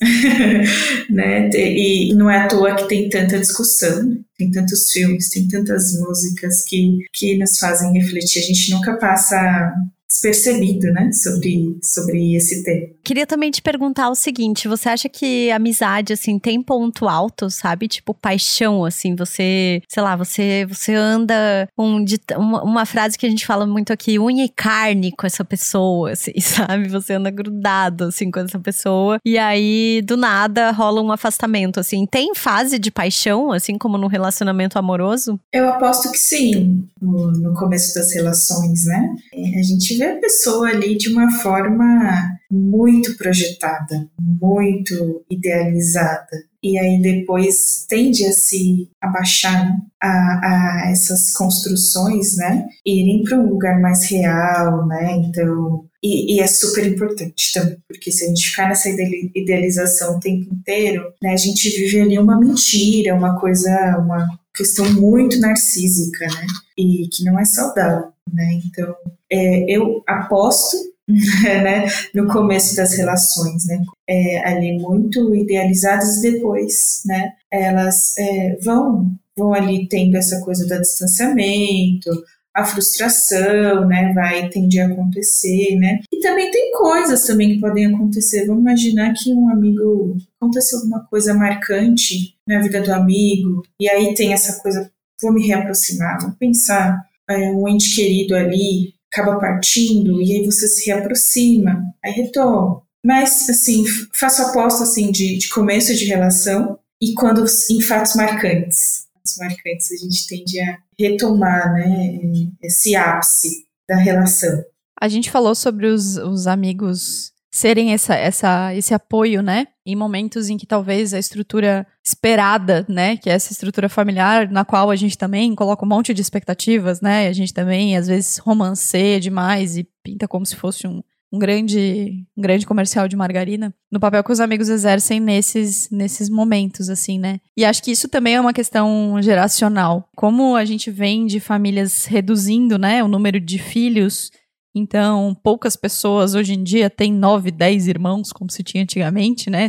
né? 1.10 1.50
E 1.54 2.14
não 2.16 2.30
é 2.30 2.40
à 2.40 2.48
toa 2.48 2.76
que 2.76 2.88
tem 2.88 3.10
tanta 3.10 3.38
discussão, 3.38 4.18
tem 4.38 4.50
tantos 4.50 4.92
filmes, 4.92 5.30
tem 5.30 5.48
tantas 5.48 5.94
músicas 6.00 6.64
que, 6.64 6.98
que 7.14 7.38
nos 7.38 7.60
fazem 7.60 7.94
refletir. 7.94 8.40
A 8.40 8.46
gente 8.46 8.72
nunca 8.72 8.98
passa 8.98 9.74
despercebido, 10.08 10.92
né, 10.94 11.12
sobre, 11.12 11.78
sobre 11.84 12.36
esse 12.36 12.64
tema. 12.64 12.88
Queria 13.04 13.28
também 13.28 13.52
te 13.52 13.62
perguntar 13.62 14.10
o 14.10 14.16
seguinte, 14.16 14.68
você 14.68 14.90
acha 14.90 15.10
que 15.10 15.52
amizade, 15.52 16.14
assim, 16.14 16.40
tem 16.40 16.62
ponto 16.62 17.08
alto, 17.08 17.50
sabe? 17.50 17.88
Tipo, 17.88 18.14
paixão, 18.14 18.86
assim, 18.86 19.16
você, 19.16 19.82
sei 19.88 20.04
lá, 20.04 20.16
você, 20.16 20.66
você 20.68 20.94
anda 20.94 21.68
um, 21.78 22.04
uma, 22.38 22.64
uma 22.64 22.86
frase 22.86 23.18
que 23.18 23.26
a 23.26 23.30
gente 23.30 23.46
fala 23.46 23.66
muito 23.66 23.92
aqui, 23.92 24.20
unha 24.20 24.46
e 24.46 24.50
carne 24.50 25.12
com 25.12 25.26
essa 25.28 25.44
pessoa, 25.44 26.12
assim, 26.14 26.40
sabe? 26.40 26.88
Você 26.90 27.14
anda 27.14 27.30
grudado, 27.30 28.06
assim, 28.06 28.32
com 28.32 28.40
essa 28.40 28.60
pessoa, 28.60 29.20
e 29.26 29.38
aí, 29.38 30.02
do 30.04 30.16
nada, 30.16 30.72
rola 30.72 31.02
um 31.02 31.12
afastamento, 31.12 31.80
assim. 31.80 32.06
Tem 32.06 32.34
fase 32.36 32.80
de 32.80 32.92
paixão, 32.92 33.52
assim, 33.52 33.78
como 33.78 33.98
no 33.98 34.08
relacionamento 34.08 34.80
amoroso? 34.80 35.40
Eu 35.52 35.68
aposto 35.70 36.12
que 36.12 36.18
sim, 36.18 36.84
no, 37.02 37.32
no 37.32 37.54
começo 37.56 37.94
das 37.96 38.14
relações, 38.14 38.86
né? 38.86 39.16
A 39.58 39.64
gente 39.64 39.98
vê 39.98 40.05
a 40.14 40.20
pessoa 40.20 40.70
ali 40.70 40.98
de 40.98 41.10
uma 41.10 41.32
forma 41.40 42.36
muito 42.50 43.18
projetada, 43.18 44.08
muito 44.20 45.24
idealizada. 45.30 46.44
E 46.64 46.80
aí 46.80 47.00
depois 47.00 47.86
tende 47.88 48.26
a 48.26 48.32
se 48.32 48.90
abaixar 49.00 49.72
a, 50.02 50.08
a, 50.08 50.92
essas 50.92 51.32
construções, 51.32 52.38
né? 52.38 52.66
Irem 52.86 53.24
para 53.24 53.38
um 53.38 53.50
lugar 53.50 53.80
mais 53.80 54.10
real, 54.10 54.88
né? 54.88 55.16
Então, 55.18 55.86
e, 56.02 56.36
e, 56.36 56.40
é 56.40 56.48
super 56.48 56.86
importante 56.86 57.54
também, 57.54 57.78
porque 57.88 58.12
se 58.12 58.26
a 58.26 58.28
gente 58.28 58.48
ficar 58.48 58.68
nessa 58.68 58.90
idealização 58.90 60.18
o 60.18 60.20
tempo 60.20 60.54
inteiro, 60.54 61.04
né? 61.22 61.34
A 61.34 61.38
gente 61.38 61.70
vive 61.70 62.02
ali 62.02 62.18
uma 62.18 62.40
mentira, 62.40 63.14
uma 63.14 63.40
coisa, 63.40 63.98
uma 64.00 64.28
questão 64.56 64.92
muito 64.94 65.40
narcísica, 65.40 66.26
né? 66.26 66.48
E 66.78 67.08
que 67.08 67.24
não 67.24 67.40
é 67.40 67.46
saudável, 67.46 68.12
né? 68.32 68.62
Então, 68.66 68.96
é, 69.32 69.66
eu 69.70 70.04
aposto 70.08 70.78
né, 71.08 71.86
no 72.14 72.28
começo 72.28 72.76
das 72.76 72.96
relações, 72.98 73.68
né, 73.68 73.84
é, 74.10 74.48
ali 74.48 74.80
muito 74.80 75.36
idealizadas 75.36 76.18
e 76.18 76.32
depois, 76.32 77.04
né, 77.06 77.34
elas 77.52 78.18
é, 78.18 78.58
vão 78.62 79.12
vão 79.38 79.54
ali 79.54 79.88
tendo 79.90 80.16
essa 80.16 80.40
coisa 80.40 80.66
do 80.66 80.82
distanciamento, 80.82 82.10
a 82.54 82.64
frustração, 82.64 83.86
né, 83.86 84.14
vai 84.14 84.48
tender 84.48 84.86
a 84.86 84.88
acontecer, 84.88 85.76
né, 85.76 86.00
também 86.26 86.50
tem 86.50 86.72
coisas 86.72 87.26
também 87.26 87.54
que 87.54 87.60
podem 87.60 87.86
acontecer. 87.86 88.48
Vamos 88.48 88.62
imaginar 88.62 89.14
que 89.14 89.32
um 89.32 89.48
amigo 89.48 90.18
aconteceu 90.42 90.80
alguma 90.80 91.06
coisa 91.06 91.36
marcante 91.36 92.36
na 92.48 92.62
vida 92.62 92.82
do 92.82 92.92
amigo 92.92 93.62
e 93.80 93.88
aí 93.88 94.14
tem 94.16 94.34
essa 94.34 94.60
coisa, 94.62 94.92
vou 95.22 95.32
me 95.32 95.46
reaproximar, 95.46 96.20
vou 96.20 96.32
pensar 96.32 97.00
é, 97.30 97.52
um 97.52 97.68
ente 97.68 97.94
querido 97.94 98.36
ali 98.36 98.96
acaba 99.14 99.40
partindo 99.40 100.22
e 100.22 100.34
aí 100.34 100.46
você 100.46 100.68
se 100.68 100.88
reaproxima, 100.88 101.84
aí 102.04 102.12
retoma. 102.12 102.82
Mas, 103.06 103.48
assim, 103.50 103.86
faço 104.14 104.42
aposta, 104.42 104.84
assim, 104.84 105.12
de, 105.12 105.38
de 105.38 105.48
começo 105.50 105.96
de 105.96 106.06
relação 106.06 106.80
e 107.00 107.14
quando 107.14 107.46
em 107.70 107.82
fatos 107.82 108.16
marcantes. 108.16 109.06
momentos 109.14 109.38
marcantes 109.38 109.92
a 109.92 109.96
gente 109.96 110.28
tende 110.28 110.60
a 110.60 110.78
retomar, 111.00 111.72
né, 111.74 112.20
esse 112.64 112.96
ápice 112.96 113.66
da 113.88 113.96
relação. 113.96 114.64
A 115.00 115.08
gente 115.08 115.32
falou 115.32 115.54
sobre 115.56 115.88
os, 115.88 116.18
os 116.18 116.48
amigos 116.48 117.34
serem 117.56 117.94
essa, 117.94 118.14
essa, 118.16 118.76
esse 118.76 118.94
apoio, 118.94 119.42
né? 119.42 119.68
Em 119.86 119.96
momentos 119.96 120.50
em 120.50 120.58
que 120.58 120.66
talvez 120.66 121.14
a 121.14 121.20
estrutura 121.20 121.88
esperada, 122.04 122.86
né? 122.90 123.16
Que 123.16 123.30
é 123.30 123.34
essa 123.34 123.54
estrutura 123.54 123.88
familiar, 123.88 124.50
na 124.52 124.66
qual 124.66 124.92
a 124.92 124.96
gente 124.96 125.18
também 125.18 125.56
coloca 125.56 125.86
um 125.86 125.88
monte 125.88 126.14
de 126.14 126.22
expectativas, 126.22 127.00
né? 127.00 127.30
A 127.30 127.34
gente 127.34 127.54
também, 127.54 127.96
às 127.96 128.08
vezes, 128.08 128.38
romanceia 128.40 129.22
demais 129.22 129.78
e 129.78 129.88
pinta 130.04 130.28
como 130.28 130.46
se 130.46 130.56
fosse 130.58 130.86
um, 130.86 131.02
um 131.32 131.40
grande, 131.40 132.26
um 132.36 132.42
grande 132.42 132.66
comercial 132.66 133.08
de 133.08 133.16
margarina, 133.16 133.74
no 133.90 134.02
papel 134.02 134.24
que 134.24 134.32
os 134.34 134.42
amigos 134.42 134.68
exercem 134.68 135.22
nesses, 135.22 135.90
nesses 135.90 136.30
momentos, 136.30 136.90
assim, 136.90 137.18
né? 137.18 137.40
E 137.56 137.64
acho 137.64 137.82
que 137.82 137.92
isso 137.92 138.10
também 138.10 138.36
é 138.36 138.42
uma 138.42 138.54
questão 138.54 139.18
geracional. 139.22 140.10
Como 140.16 140.58
a 140.58 140.66
gente 140.66 140.92
vem 140.92 141.26
de 141.26 141.40
famílias 141.40 142.06
reduzindo, 142.06 142.78
né, 142.78 143.02
o 143.02 143.08
número 143.08 143.40
de 143.40 143.60
filhos, 143.60 144.30
então 144.76 145.36
poucas 145.42 145.78
pessoas 145.78 146.36
hoje 146.36 146.54
em 146.54 146.64
dia 146.64 146.90
têm 146.90 147.14
nove, 147.14 147.50
dez 147.50 147.88
irmãos, 147.88 148.34
como 148.34 148.52
se 148.52 148.62
tinha 148.62 148.84
antigamente, 148.84 149.50
né? 149.50 149.68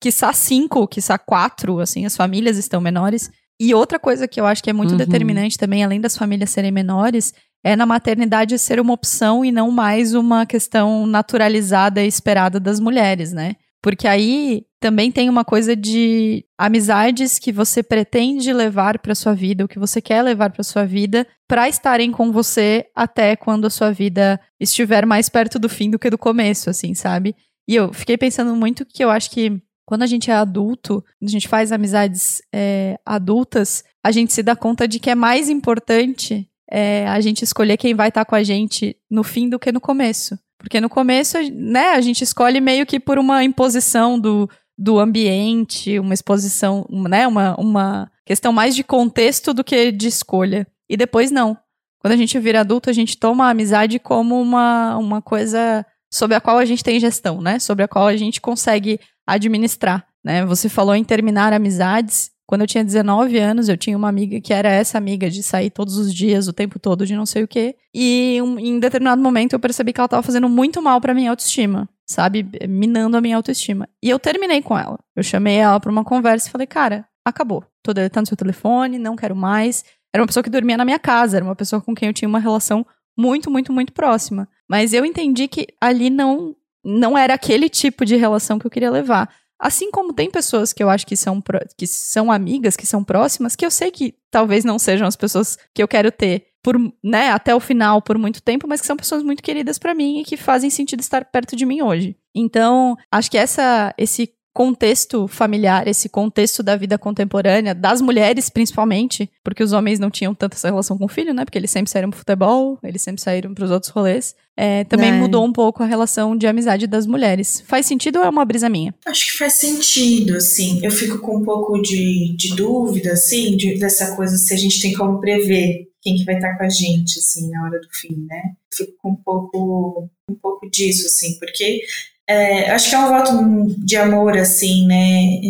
Quiçá 0.00 0.32
cinco, 0.32 0.86
quiçá 0.86 1.18
quatro, 1.18 1.80
assim, 1.80 2.06
as 2.06 2.16
famílias 2.16 2.56
estão 2.56 2.80
menores. 2.80 3.30
E 3.60 3.74
outra 3.74 3.98
coisa 3.98 4.28
que 4.28 4.40
eu 4.40 4.46
acho 4.46 4.62
que 4.62 4.70
é 4.70 4.72
muito 4.72 4.92
uhum. 4.92 4.96
determinante 4.96 5.58
também, 5.58 5.82
além 5.82 6.00
das 6.00 6.16
famílias 6.16 6.50
serem 6.50 6.70
menores, 6.70 7.34
é 7.64 7.74
na 7.74 7.84
maternidade 7.84 8.56
ser 8.58 8.78
uma 8.78 8.94
opção 8.94 9.44
e 9.44 9.50
não 9.50 9.72
mais 9.72 10.14
uma 10.14 10.46
questão 10.46 11.06
naturalizada 11.06 12.02
e 12.02 12.06
esperada 12.06 12.60
das 12.60 12.78
mulheres, 12.78 13.32
né? 13.32 13.56
Porque 13.82 14.08
aí 14.08 14.64
também 14.80 15.10
tem 15.10 15.28
uma 15.28 15.44
coisa 15.44 15.74
de 15.74 16.44
amizades 16.56 17.38
que 17.38 17.52
você 17.52 17.82
pretende 17.82 18.52
levar 18.52 18.98
para 18.98 19.14
sua 19.14 19.34
vida, 19.34 19.64
o 19.64 19.68
que 19.68 19.78
você 19.78 20.00
quer 20.00 20.22
levar 20.22 20.50
para 20.50 20.62
sua 20.62 20.84
vida, 20.84 21.26
para 21.48 21.68
estarem 21.68 22.10
com 22.10 22.30
você 22.32 22.86
até 22.94 23.36
quando 23.36 23.66
a 23.66 23.70
sua 23.70 23.92
vida 23.92 24.40
estiver 24.60 25.06
mais 25.06 25.28
perto 25.28 25.58
do 25.58 25.68
fim 25.68 25.90
do 25.90 25.98
que 25.98 26.10
do 26.10 26.18
começo, 26.18 26.70
assim, 26.70 26.94
sabe? 26.94 27.34
E 27.68 27.74
eu 27.74 27.92
fiquei 27.92 28.16
pensando 28.16 28.54
muito 28.54 28.86
que 28.86 29.04
eu 29.04 29.10
acho 29.10 29.30
que 29.30 29.60
quando 29.84 30.02
a 30.02 30.06
gente 30.06 30.30
é 30.30 30.34
adulto, 30.34 31.04
a 31.22 31.26
gente 31.26 31.48
faz 31.48 31.72
amizades 31.72 32.42
é, 32.54 32.98
adultas, 33.06 33.82
a 34.04 34.10
gente 34.10 34.32
se 34.32 34.42
dá 34.42 34.54
conta 34.54 34.86
de 34.86 35.00
que 35.00 35.10
é 35.10 35.14
mais 35.14 35.48
importante 35.48 36.48
é, 36.70 37.06
a 37.08 37.20
gente 37.20 37.42
escolher 37.42 37.76
quem 37.76 37.94
vai 37.94 38.08
estar 38.08 38.24
tá 38.24 38.28
com 38.28 38.34
a 38.34 38.42
gente 38.42 38.96
no 39.10 39.24
fim 39.24 39.48
do 39.48 39.58
que 39.58 39.72
no 39.72 39.80
começo. 39.80 40.38
Porque 40.58 40.80
no 40.80 40.88
começo, 40.88 41.38
né, 41.52 41.92
a 41.92 42.00
gente 42.00 42.22
escolhe 42.22 42.60
meio 42.60 42.84
que 42.84 42.98
por 42.98 43.18
uma 43.18 43.44
imposição 43.44 44.18
do, 44.18 44.50
do 44.76 44.98
ambiente, 44.98 45.98
uma 45.98 46.12
exposição, 46.12 46.86
né, 46.90 47.26
uma, 47.26 47.54
uma 47.58 48.10
questão 48.26 48.52
mais 48.52 48.74
de 48.74 48.82
contexto 48.82 49.54
do 49.54 49.62
que 49.62 49.92
de 49.92 50.08
escolha. 50.08 50.66
E 50.88 50.96
depois 50.96 51.30
não. 51.30 51.56
Quando 52.00 52.12
a 52.12 52.16
gente 52.16 52.38
vira 52.38 52.60
adulto, 52.60 52.90
a 52.90 52.92
gente 52.92 53.16
toma 53.16 53.46
a 53.46 53.50
amizade 53.50 53.98
como 53.98 54.40
uma, 54.40 54.96
uma 54.96 55.22
coisa 55.22 55.84
sobre 56.12 56.36
a 56.36 56.40
qual 56.40 56.58
a 56.58 56.64
gente 56.64 56.84
tem 56.84 56.98
gestão, 56.98 57.40
né? 57.40 57.58
Sobre 57.58 57.84
a 57.84 57.88
qual 57.88 58.06
a 58.06 58.16
gente 58.16 58.40
consegue 58.40 59.00
administrar, 59.26 60.06
né? 60.24 60.44
Você 60.46 60.68
falou 60.68 60.94
em 60.94 61.04
terminar 61.04 61.52
amizades. 61.52 62.30
Quando 62.48 62.62
eu 62.62 62.66
tinha 62.66 62.82
19 62.82 63.38
anos, 63.38 63.68
eu 63.68 63.76
tinha 63.76 63.94
uma 63.94 64.08
amiga 64.08 64.40
que 64.40 64.54
era 64.54 64.70
essa 64.70 64.96
amiga 64.96 65.28
de 65.28 65.42
sair 65.42 65.68
todos 65.68 65.98
os 65.98 66.14
dias, 66.14 66.48
o 66.48 66.52
tempo 66.52 66.78
todo, 66.78 67.04
de 67.04 67.14
não 67.14 67.26
sei 67.26 67.42
o 67.42 67.48
quê. 67.48 67.76
E 67.94 68.40
um, 68.42 68.58
em 68.58 68.80
determinado 68.80 69.20
momento 69.20 69.52
eu 69.52 69.60
percebi 69.60 69.92
que 69.92 70.00
ela 70.00 70.06
estava 70.06 70.22
fazendo 70.22 70.48
muito 70.48 70.80
mal 70.80 70.98
para 70.98 71.12
minha 71.12 71.28
autoestima, 71.28 71.86
sabe? 72.06 72.46
Minando 72.66 73.18
a 73.18 73.20
minha 73.20 73.36
autoestima. 73.36 73.86
E 74.02 74.08
eu 74.08 74.18
terminei 74.18 74.62
com 74.62 74.78
ela. 74.78 74.98
Eu 75.14 75.22
chamei 75.22 75.56
ela 75.56 75.78
para 75.78 75.92
uma 75.92 76.02
conversa 76.02 76.48
e 76.48 76.50
falei, 76.50 76.66
cara, 76.66 77.06
acabou. 77.22 77.62
Tô 77.82 77.92
deletando 77.92 78.26
seu 78.26 78.36
telefone, 78.36 78.98
não 78.98 79.14
quero 79.14 79.36
mais. 79.36 79.84
Era 80.10 80.22
uma 80.22 80.26
pessoa 80.26 80.42
que 80.42 80.48
dormia 80.48 80.78
na 80.78 80.86
minha 80.86 80.98
casa, 80.98 81.36
era 81.36 81.44
uma 81.44 81.54
pessoa 81.54 81.82
com 81.82 81.94
quem 81.94 82.08
eu 82.08 82.14
tinha 82.14 82.30
uma 82.30 82.38
relação 82.38 82.86
muito, 83.14 83.50
muito, 83.50 83.74
muito 83.74 83.92
próxima. 83.92 84.48
Mas 84.66 84.94
eu 84.94 85.04
entendi 85.04 85.48
que 85.48 85.66
ali 85.78 86.08
não, 86.08 86.56
não 86.82 87.18
era 87.18 87.34
aquele 87.34 87.68
tipo 87.68 88.06
de 88.06 88.16
relação 88.16 88.58
que 88.58 88.66
eu 88.66 88.70
queria 88.70 88.90
levar. 88.90 89.28
Assim 89.58 89.90
como 89.90 90.12
tem 90.12 90.30
pessoas 90.30 90.72
que 90.72 90.82
eu 90.82 90.88
acho 90.88 91.06
que 91.06 91.16
são, 91.16 91.42
que 91.76 91.86
são 91.86 92.30
amigas, 92.30 92.76
que 92.76 92.86
são 92.86 93.02
próximas, 93.02 93.56
que 93.56 93.66
eu 93.66 93.70
sei 93.70 93.90
que 93.90 94.14
talvez 94.30 94.64
não 94.64 94.78
sejam 94.78 95.06
as 95.06 95.16
pessoas 95.16 95.58
que 95.74 95.82
eu 95.82 95.88
quero 95.88 96.12
ter 96.12 96.46
por, 96.62 96.76
né, 97.02 97.30
até 97.30 97.54
o 97.54 97.60
final 97.60 98.02
por 98.02 98.18
muito 98.18 98.42
tempo, 98.42 98.66
mas 98.68 98.80
que 98.80 98.86
são 98.86 98.96
pessoas 98.96 99.22
muito 99.22 99.42
queridas 99.42 99.78
para 99.78 99.94
mim 99.94 100.20
e 100.20 100.24
que 100.24 100.36
fazem 100.36 100.70
sentido 100.70 101.00
estar 101.00 101.24
perto 101.24 101.56
de 101.56 101.64
mim 101.64 101.82
hoje. 101.82 102.16
Então, 102.34 102.96
acho 103.10 103.30
que 103.30 103.38
essa 103.38 103.92
esse 103.98 104.32
contexto 104.58 105.28
familiar, 105.28 105.86
esse 105.86 106.08
contexto 106.08 106.64
da 106.64 106.74
vida 106.74 106.98
contemporânea, 106.98 107.76
das 107.76 108.00
mulheres 108.00 108.50
principalmente, 108.50 109.30
porque 109.44 109.62
os 109.62 109.72
homens 109.72 110.00
não 110.00 110.10
tinham 110.10 110.34
tanta 110.34 110.56
essa 110.56 110.66
relação 110.66 110.98
com 110.98 111.04
o 111.04 111.08
filho, 111.08 111.32
né? 111.32 111.44
Porque 111.44 111.56
eles 111.56 111.70
sempre 111.70 111.88
saíram 111.88 112.10
pro 112.10 112.18
futebol, 112.18 112.76
eles 112.82 113.00
sempre 113.00 113.22
saíram 113.22 113.54
para 113.54 113.64
os 113.64 113.70
outros 113.70 113.92
rolês. 113.92 114.34
É, 114.56 114.82
também 114.82 115.10
é. 115.10 115.12
mudou 115.12 115.44
um 115.44 115.52
pouco 115.52 115.84
a 115.84 115.86
relação 115.86 116.36
de 116.36 116.44
amizade 116.48 116.88
das 116.88 117.06
mulheres. 117.06 117.62
Faz 117.68 117.86
sentido 117.86 118.18
ou 118.18 118.24
é 118.24 118.28
uma 118.28 118.44
brisa 118.44 118.68
minha? 118.68 118.92
Acho 119.06 119.30
que 119.30 119.38
faz 119.38 119.52
sentido, 119.52 120.34
assim. 120.34 120.84
Eu 120.84 120.90
fico 120.90 121.18
com 121.18 121.36
um 121.36 121.44
pouco 121.44 121.80
de, 121.80 122.34
de 122.36 122.56
dúvida, 122.56 123.12
assim, 123.12 123.56
de, 123.56 123.78
dessa 123.78 124.16
coisa 124.16 124.36
se 124.36 124.52
a 124.52 124.56
gente 124.56 124.82
tem 124.82 124.92
como 124.92 125.20
prever 125.20 125.86
quem 126.02 126.16
que 126.16 126.24
vai 126.24 126.34
estar 126.34 126.58
com 126.58 126.64
a 126.64 126.68
gente, 126.68 127.20
assim, 127.20 127.48
na 127.48 127.62
hora 127.62 127.78
do 127.78 127.88
fim, 127.92 128.26
né? 128.26 128.54
Fico 128.74 128.92
com 129.00 129.10
um 129.10 129.22
pouco, 129.22 130.10
um 130.28 130.34
pouco 130.34 130.68
disso, 130.68 131.06
assim, 131.06 131.38
porque 131.38 131.80
é, 132.28 132.70
acho 132.70 132.90
que 132.90 132.94
é 132.94 132.98
um 132.98 133.08
voto 133.08 133.74
de 133.78 133.96
amor, 133.96 134.36
assim, 134.36 134.86
né? 134.86 135.40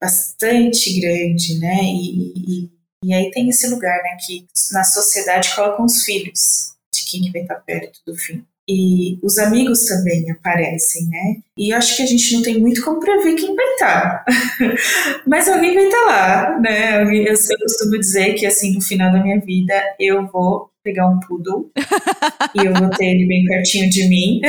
Bastante 0.00 1.00
grande, 1.00 1.58
né? 1.60 1.84
E, 1.84 2.32
e, 2.36 2.70
e, 3.04 3.14
aí 3.14 3.30
tem 3.30 3.48
esse 3.48 3.68
lugar, 3.68 3.96
né? 4.02 4.16
Que 4.26 4.44
na 4.72 4.82
sociedade 4.82 5.54
colocam 5.54 5.84
os 5.84 6.02
filhos 6.02 6.72
de 6.92 7.04
quem 7.04 7.22
que 7.22 7.30
vai 7.30 7.42
estar 7.42 7.54
perto 7.56 8.00
do 8.04 8.16
fim. 8.16 8.44
E 8.72 9.18
os 9.20 9.36
amigos 9.36 9.84
também 9.84 10.30
aparecem, 10.30 11.08
né? 11.08 11.38
E 11.58 11.72
eu 11.72 11.76
acho 11.76 11.96
que 11.96 12.04
a 12.04 12.06
gente 12.06 12.32
não 12.34 12.42
tem 12.42 12.60
muito 12.60 12.84
como 12.84 13.00
prever 13.00 13.34
quem 13.34 13.56
vai 13.56 13.66
estar. 13.72 14.24
Mas 15.26 15.48
alguém 15.48 15.74
vai 15.74 15.86
estar 15.86 16.06
lá, 16.06 16.60
né? 16.60 17.02
Eu, 17.02 17.10
eu 17.10 17.58
costumo 17.62 17.98
dizer 17.98 18.34
que, 18.34 18.46
assim, 18.46 18.74
no 18.74 18.80
final 18.80 19.12
da 19.12 19.20
minha 19.20 19.40
vida, 19.40 19.74
eu 19.98 20.24
vou 20.28 20.70
pegar 20.84 21.08
um 21.08 21.18
poodle 21.18 21.72
e 22.54 22.64
eu 22.64 22.72
vou 22.72 22.90
ter 22.90 23.06
ele 23.06 23.26
bem 23.26 23.44
pertinho 23.44 23.90
de 23.90 24.08
mim. 24.08 24.40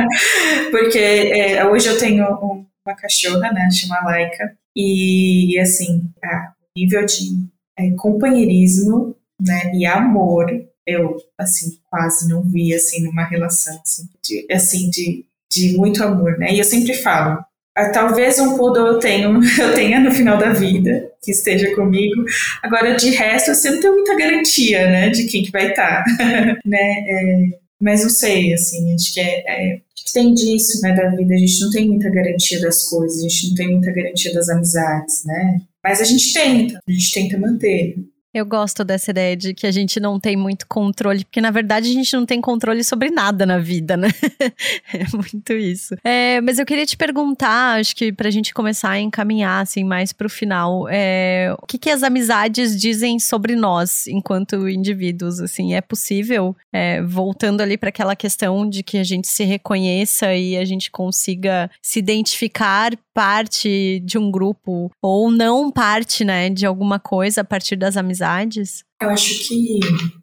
Porque 0.72 0.98
é, 0.98 1.66
hoje 1.66 1.86
eu 1.86 1.98
tenho 1.98 2.24
um, 2.24 2.64
uma 2.86 2.96
cachorra, 2.96 3.52
né, 3.52 3.68
chama 3.70 4.00
Laika, 4.04 4.56
e 4.74 5.58
assim, 5.60 6.02
a 6.24 6.52
nível 6.74 7.04
de 7.04 7.46
é, 7.78 7.90
companheirismo, 7.90 9.14
né, 9.38 9.70
e 9.74 9.84
amor, 9.84 10.46
eu 10.90 11.16
assim 11.38 11.78
quase 11.88 12.28
não 12.28 12.42
vi 12.42 12.74
assim 12.74 13.02
numa 13.02 13.24
relação 13.24 13.80
assim 13.84 14.08
de, 14.22 14.46
assim 14.52 14.90
de, 14.90 15.24
de 15.50 15.76
muito 15.76 16.02
amor, 16.02 16.38
né? 16.38 16.52
E 16.52 16.58
eu 16.58 16.64
sempre 16.64 16.94
falo, 16.94 17.44
ah, 17.76 17.90
talvez 17.90 18.38
um 18.38 18.56
poodle 18.56 18.86
eu 18.86 18.98
tenha, 18.98 19.26
eu 19.58 19.74
tenha 19.74 20.00
no 20.00 20.10
final 20.12 20.38
da 20.38 20.52
vida, 20.52 21.10
que 21.22 21.30
esteja 21.30 21.74
comigo. 21.74 22.24
Agora, 22.62 22.94
de 22.94 23.10
resto, 23.10 23.54
você 23.54 23.70
não 23.70 23.80
tem 23.80 23.90
muita 23.90 24.16
garantia, 24.16 24.90
né, 24.90 25.08
de 25.10 25.24
quem 25.24 25.42
que 25.42 25.50
vai 25.50 25.70
estar, 25.70 26.04
né? 26.64 26.78
É, 26.78 27.48
mas 27.80 28.02
não 28.02 28.10
sei, 28.10 28.52
assim, 28.52 28.94
acho 28.94 29.14
que 29.14 29.20
é, 29.20 29.44
é, 29.46 29.80
tem 30.12 30.34
disso, 30.34 30.80
né, 30.82 30.94
da 30.94 31.08
vida. 31.10 31.34
A 31.34 31.38
gente 31.38 31.60
não 31.60 31.70
tem 31.70 31.88
muita 31.88 32.10
garantia 32.10 32.60
das 32.60 32.88
coisas, 32.88 33.18
a 33.18 33.28
gente 33.28 33.48
não 33.48 33.54
tem 33.54 33.68
muita 33.68 33.92
garantia 33.92 34.32
das 34.34 34.48
amizades, 34.48 35.24
né? 35.24 35.60
Mas 35.82 36.00
a 36.00 36.04
gente 36.04 36.32
tenta, 36.32 36.78
a 36.86 36.92
gente 36.92 37.12
tenta 37.12 37.38
manter. 37.38 37.96
Eu 38.32 38.46
gosto 38.46 38.84
dessa 38.84 39.10
ideia 39.10 39.36
de 39.36 39.52
que 39.52 39.66
a 39.66 39.72
gente 39.72 39.98
não 39.98 40.20
tem 40.20 40.36
muito 40.36 40.64
controle, 40.68 41.24
porque 41.24 41.40
na 41.40 41.50
verdade 41.50 41.90
a 41.90 41.92
gente 41.92 42.14
não 42.14 42.24
tem 42.24 42.40
controle 42.40 42.84
sobre 42.84 43.10
nada 43.10 43.44
na 43.44 43.58
vida, 43.58 43.96
né? 43.96 44.08
é 44.94 45.04
muito 45.16 45.52
isso. 45.52 45.96
É, 46.04 46.40
mas 46.40 46.60
eu 46.60 46.64
queria 46.64 46.86
te 46.86 46.96
perguntar, 46.96 47.80
acho 47.80 47.94
que 47.96 48.12
pra 48.12 48.30
gente 48.30 48.54
começar 48.54 48.90
a 48.90 49.00
encaminhar 49.00 49.62
assim 49.62 49.82
mais 49.82 50.12
pro 50.12 50.30
final, 50.30 50.86
é, 50.88 51.52
o 51.60 51.66
que, 51.66 51.76
que 51.76 51.90
as 51.90 52.04
amizades 52.04 52.80
dizem 52.80 53.18
sobre 53.18 53.56
nós 53.56 54.06
enquanto 54.06 54.68
indivíduos? 54.68 55.40
Assim, 55.40 55.74
é 55.74 55.80
possível, 55.80 56.54
é, 56.72 57.02
voltando 57.02 57.60
ali 57.60 57.76
para 57.76 57.88
aquela 57.88 58.14
questão 58.14 58.68
de 58.68 58.84
que 58.84 58.98
a 58.98 59.04
gente 59.04 59.26
se 59.26 59.42
reconheça 59.42 60.32
e 60.34 60.56
a 60.56 60.64
gente 60.64 60.88
consiga 60.88 61.68
se 61.82 61.98
identificar 61.98 62.92
parte 63.20 64.00
de 64.00 64.16
um 64.16 64.30
grupo 64.30 64.90
ou 65.02 65.30
não 65.30 65.70
parte, 65.70 66.24
né, 66.24 66.48
de 66.48 66.64
alguma 66.64 66.98
coisa 66.98 67.42
a 67.42 67.44
partir 67.44 67.76
das 67.76 67.98
amizades? 67.98 68.82
Eu 68.98 69.10
acho 69.10 69.46
que 69.46 69.78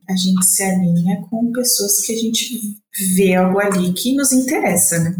a 0.10 0.16
gente 0.16 0.43
se 0.43 0.64
alinha 0.64 1.22
com 1.30 1.52
pessoas 1.52 2.00
que 2.00 2.12
a 2.12 2.18
gente 2.18 2.60
vê 3.16 3.36
algo 3.36 3.60
ali 3.60 3.93
que 3.93 4.16
nos 4.16 4.32
interessa, 4.32 4.98
né? 4.98 5.16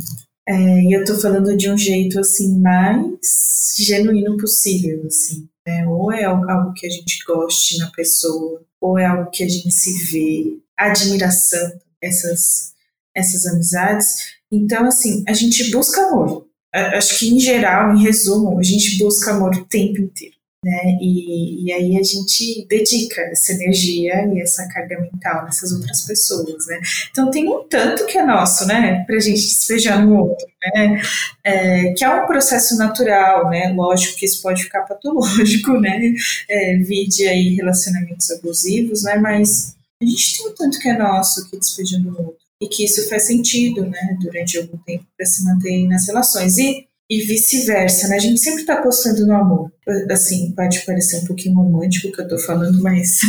É, 0.50 0.82
e 0.86 0.92
eu 0.92 1.06
tô 1.06 1.20
falando 1.20 1.56
de 1.56 1.70
um 1.70 1.78
jeito 1.78 2.20
assim 2.20 2.60
mais 2.60 3.76
genuíno 3.78 4.38
possível, 4.38 5.04
assim. 5.06 5.48
Né? 5.68 5.86
Ou 5.88 6.12
é 6.12 6.24
algo 6.24 6.74
que 6.74 6.88
a 6.88 6.90
gente 6.90 7.24
goste 7.28 7.78
na 7.78 7.92
pessoa, 7.92 8.60
ou 8.82 8.98
é 8.98 9.06
algo 9.06 9.30
que 9.30 9.44
a 9.44 9.48
gente 9.48 9.72
se 9.72 10.12
vê, 10.12 10.58
admiração, 10.76 11.74
essas 12.02 12.74
essas 13.16 13.46
amizades. 13.46 14.36
Então, 14.52 14.88
assim, 14.88 15.24
a 15.28 15.34
gente 15.34 15.70
busca 15.70 16.02
amor, 16.02 16.48
acho 16.74 17.18
que 17.20 17.30
em 17.30 17.40
geral, 17.40 17.96
em 17.96 18.04
resumo, 18.04 18.60
a 18.60 18.64
gente 18.64 18.98
busca 18.98 19.32
amor 19.32 19.56
o 19.56 19.66
tempo 19.66 20.02
inteiro. 20.02 20.36
né? 20.64 20.98
E, 21.02 21.66
e 21.66 21.72
aí 21.72 21.98
a 21.98 22.04
gente 22.04 22.66
dedica 22.68 23.22
essa 23.22 23.54
energia 23.54 24.26
e 24.34 24.42
essa 24.42 24.68
carga 24.70 25.00
mental 25.00 25.46
nessas 25.46 25.72
outras 25.72 26.02
pessoas, 26.06 26.66
né? 26.68 26.80
Então 27.12 27.30
tem 27.32 27.48
um 27.48 27.64
tanto 27.68 28.06
que 28.06 28.18
é 28.18 28.26
nosso, 28.26 28.66
né? 28.66 29.04
Pra 29.06 29.20
gente 29.20 29.42
despejar 29.42 30.04
no 30.06 30.18
outro, 30.30 30.48
né? 30.76 31.02
É, 31.44 31.94
que 31.94 32.04
é 32.04 32.10
um 32.10 32.26
processo 32.28 32.76
natural, 32.78 33.50
né? 33.50 33.72
Lógico 33.76 34.18
que 34.18 34.26
isso 34.26 34.42
pode 34.42 34.64
ficar 34.64 34.82
patológico, 34.82 35.80
né? 35.80 36.14
É, 36.50 36.78
vide 36.78 37.28
aí 37.28 37.56
relacionamentos 37.56 38.30
abusivos, 38.32 39.04
né? 39.04 39.16
Mas 39.18 39.76
a 40.02 40.06
gente 40.06 40.38
tem 40.38 40.48
um 40.48 40.56
tanto 40.56 40.80
que 40.80 40.90
é 40.90 40.98
nosso 40.98 41.50
que 41.50 41.58
despeja 41.58 41.98
no 42.00 42.10
outro. 42.18 42.47
E 42.62 42.68
que 42.68 42.86
isso 42.86 43.08
faz 43.08 43.24
sentido, 43.24 43.86
né? 43.86 44.18
Durante 44.20 44.58
algum 44.58 44.78
tempo 44.80 45.06
para 45.16 45.26
se 45.26 45.44
manter 45.46 45.88
nas 45.88 46.08
relações. 46.08 46.58
E 46.58 46.88
e 47.10 47.22
vice-versa, 47.22 48.08
né? 48.10 48.18
A 48.18 48.20
gente 48.20 48.40
sempre 48.40 48.62
está 48.62 48.76
apostando 48.76 49.26
no 49.26 49.34
amor. 49.34 49.72
Assim, 50.12 50.52
pode 50.52 50.86
parecer 50.86 51.18
um 51.18 51.26
pouquinho 51.26 51.56
romântico 51.56 52.10
o 52.10 52.12
que 52.12 52.20
eu 52.20 52.26
estou 52.26 52.40
falando, 52.40 52.82
mas. 52.84 53.20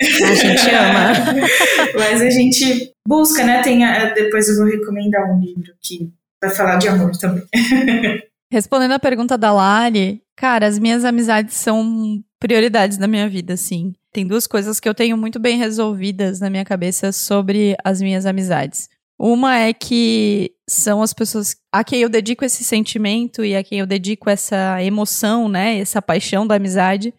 A 0.00 0.34
gente 0.34 0.70
ama. 0.70 1.12
mas 1.96 2.20
a 2.20 2.30
gente 2.30 2.92
busca, 3.06 3.44
né? 3.44 3.62
Tem 3.62 3.84
a... 3.84 4.12
Depois 4.12 4.48
eu 4.48 4.56
vou 4.56 4.66
recomendar 4.66 5.30
um 5.32 5.40
livro 5.40 5.72
que 5.80 6.10
vai 6.42 6.50
falar 6.50 6.76
de 6.76 6.88
amor 6.88 7.12
também. 7.12 7.44
Respondendo 8.52 8.92
a 8.92 8.98
pergunta 8.98 9.38
da 9.38 9.52
Lari, 9.52 10.20
cara, 10.36 10.66
as 10.66 10.78
minhas 10.78 11.04
amizades 11.04 11.56
são 11.56 12.22
prioridades 12.38 12.98
na 12.98 13.06
minha 13.06 13.28
vida, 13.28 13.54
assim. 13.54 13.94
Tem 14.12 14.26
duas 14.26 14.46
coisas 14.46 14.78
que 14.78 14.88
eu 14.88 14.94
tenho 14.94 15.16
muito 15.16 15.38
bem 15.38 15.58
resolvidas 15.58 16.38
na 16.40 16.50
minha 16.50 16.64
cabeça 16.64 17.10
sobre 17.10 17.76
as 17.82 18.00
minhas 18.00 18.26
amizades. 18.26 18.88
Uma 19.18 19.56
é 19.58 19.72
que 19.72 20.52
são 20.68 21.00
as 21.00 21.14
pessoas 21.14 21.56
a 21.72 21.82
quem 21.82 22.00
eu 22.02 22.08
dedico 22.08 22.44
esse 22.44 22.62
sentimento 22.62 23.44
e 23.44 23.56
a 23.56 23.64
quem 23.64 23.80
eu 23.80 23.86
dedico 23.86 24.28
essa 24.28 24.82
emoção, 24.82 25.48
né, 25.48 25.78
essa 25.78 26.02
paixão 26.02 26.46
da 26.46 26.56
amizade, 26.56 27.14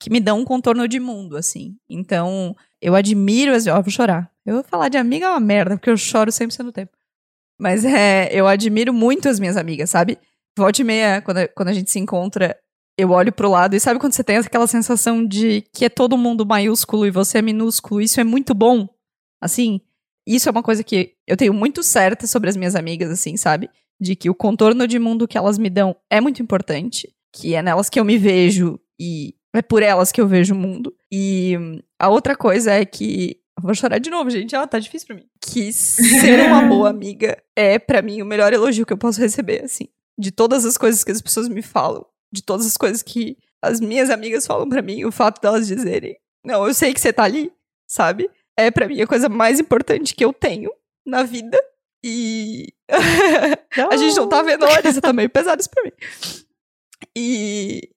que 0.00 0.10
me 0.10 0.20
dão 0.20 0.40
um 0.40 0.44
contorno 0.44 0.86
de 0.86 1.00
mundo, 1.00 1.36
assim. 1.36 1.76
Então, 1.88 2.54
eu 2.80 2.94
admiro 2.94 3.54
as. 3.54 3.66
Ó, 3.66 3.80
vou 3.80 3.90
chorar. 3.90 4.30
Eu 4.44 4.54
vou 4.54 4.64
falar 4.64 4.88
de 4.88 4.96
amiga 4.96 5.26
é 5.26 5.30
uma 5.30 5.40
merda, 5.40 5.76
porque 5.76 5.90
eu 5.90 5.96
choro 5.96 6.30
sempre 6.30 6.54
sendo 6.54 6.72
tempo. 6.72 6.92
Mas 7.58 7.84
é, 7.84 8.28
eu 8.32 8.46
admiro 8.46 8.92
muito 8.92 9.28
as 9.28 9.40
minhas 9.40 9.56
amigas, 9.56 9.90
sabe? 9.90 10.18
Volte 10.58 10.82
e 10.82 10.84
meia, 10.84 11.22
quando, 11.22 11.48
quando 11.54 11.68
a 11.68 11.72
gente 11.72 11.90
se 11.90 11.98
encontra, 11.98 12.58
eu 12.98 13.10
olho 13.10 13.32
pro 13.32 13.50
lado 13.50 13.76
e 13.76 13.80
sabe 13.80 14.00
quando 14.00 14.12
você 14.12 14.24
tem 14.24 14.36
aquela 14.36 14.66
sensação 14.66 15.24
de 15.24 15.62
que 15.72 15.84
é 15.84 15.88
todo 15.88 16.18
mundo 16.18 16.44
maiúsculo 16.44 17.06
e 17.06 17.10
você 17.10 17.38
é 17.38 17.42
minúsculo? 17.42 18.00
Isso 18.00 18.20
é 18.20 18.24
muito 18.24 18.54
bom. 18.54 18.88
Assim, 19.40 19.80
isso 20.26 20.48
é 20.48 20.52
uma 20.52 20.62
coisa 20.62 20.82
que 20.82 21.14
eu 21.26 21.36
tenho 21.36 21.54
muito 21.54 21.82
certa 21.82 22.26
sobre 22.26 22.50
as 22.50 22.56
minhas 22.56 22.74
amigas, 22.74 23.10
assim, 23.10 23.36
sabe? 23.36 23.70
De 24.00 24.16
que 24.16 24.28
o 24.28 24.34
contorno 24.34 24.86
de 24.86 24.98
mundo 24.98 25.28
que 25.28 25.38
elas 25.38 25.58
me 25.58 25.70
dão 25.70 25.94
é 26.10 26.20
muito 26.20 26.42
importante, 26.42 27.08
que 27.32 27.54
é 27.54 27.62
nelas 27.62 27.88
que 27.88 28.00
eu 28.00 28.04
me 28.04 28.18
vejo 28.18 28.80
e 29.00 29.34
é 29.54 29.62
por 29.62 29.82
elas 29.82 30.10
que 30.10 30.20
eu 30.20 30.26
vejo 30.26 30.54
o 30.54 30.58
mundo. 30.58 30.92
E 31.10 31.54
a 31.98 32.08
outra 32.08 32.36
coisa 32.36 32.72
é 32.72 32.84
que 32.84 33.40
Vou 33.60 33.74
chorar 33.74 33.98
de 33.98 34.08
novo, 34.08 34.30
gente. 34.30 34.54
Ah, 34.54 34.66
tá 34.66 34.78
difícil 34.78 35.06
pra 35.08 35.16
mim. 35.16 35.26
Que 35.40 35.72
ser 35.72 36.46
uma 36.46 36.62
boa 36.62 36.90
amiga 36.90 37.36
é, 37.56 37.78
para 37.78 38.00
mim, 38.00 38.22
o 38.22 38.26
melhor 38.26 38.52
elogio 38.52 38.86
que 38.86 38.92
eu 38.92 38.98
posso 38.98 39.20
receber, 39.20 39.64
assim. 39.64 39.88
De 40.18 40.30
todas 40.30 40.64
as 40.64 40.76
coisas 40.76 41.04
que 41.04 41.12
as 41.12 41.22
pessoas 41.22 41.48
me 41.48 41.62
falam. 41.62 42.04
De 42.32 42.42
todas 42.42 42.66
as 42.66 42.76
coisas 42.76 43.02
que 43.02 43.36
as 43.62 43.80
minhas 43.80 44.10
amigas 44.10 44.46
falam 44.46 44.68
para 44.68 44.82
mim. 44.82 45.04
O 45.04 45.12
fato 45.12 45.40
delas 45.40 45.66
dizerem: 45.66 46.16
Não, 46.44 46.66
eu 46.66 46.74
sei 46.74 46.92
que 46.92 47.00
você 47.00 47.12
tá 47.12 47.24
ali, 47.24 47.52
sabe? 47.86 48.30
é 48.58 48.72
para 48.72 48.88
mim 48.88 49.00
a 49.00 49.06
coisa 49.06 49.28
mais 49.28 49.60
importante 49.60 50.14
que 50.14 50.24
eu 50.24 50.32
tenho 50.32 50.70
na 51.06 51.22
vida. 51.22 51.56
E 52.04 52.74
a 53.90 53.96
gente 53.96 54.16
não 54.16 54.28
tá 54.28 54.42
vendo, 54.42 54.66
isso 54.84 55.00
tá 55.00 55.12
meio 55.12 55.30
pesado 55.30 55.60
isso 55.60 55.70
pra 55.70 55.84
mim. 55.84 55.92
E 57.16 57.88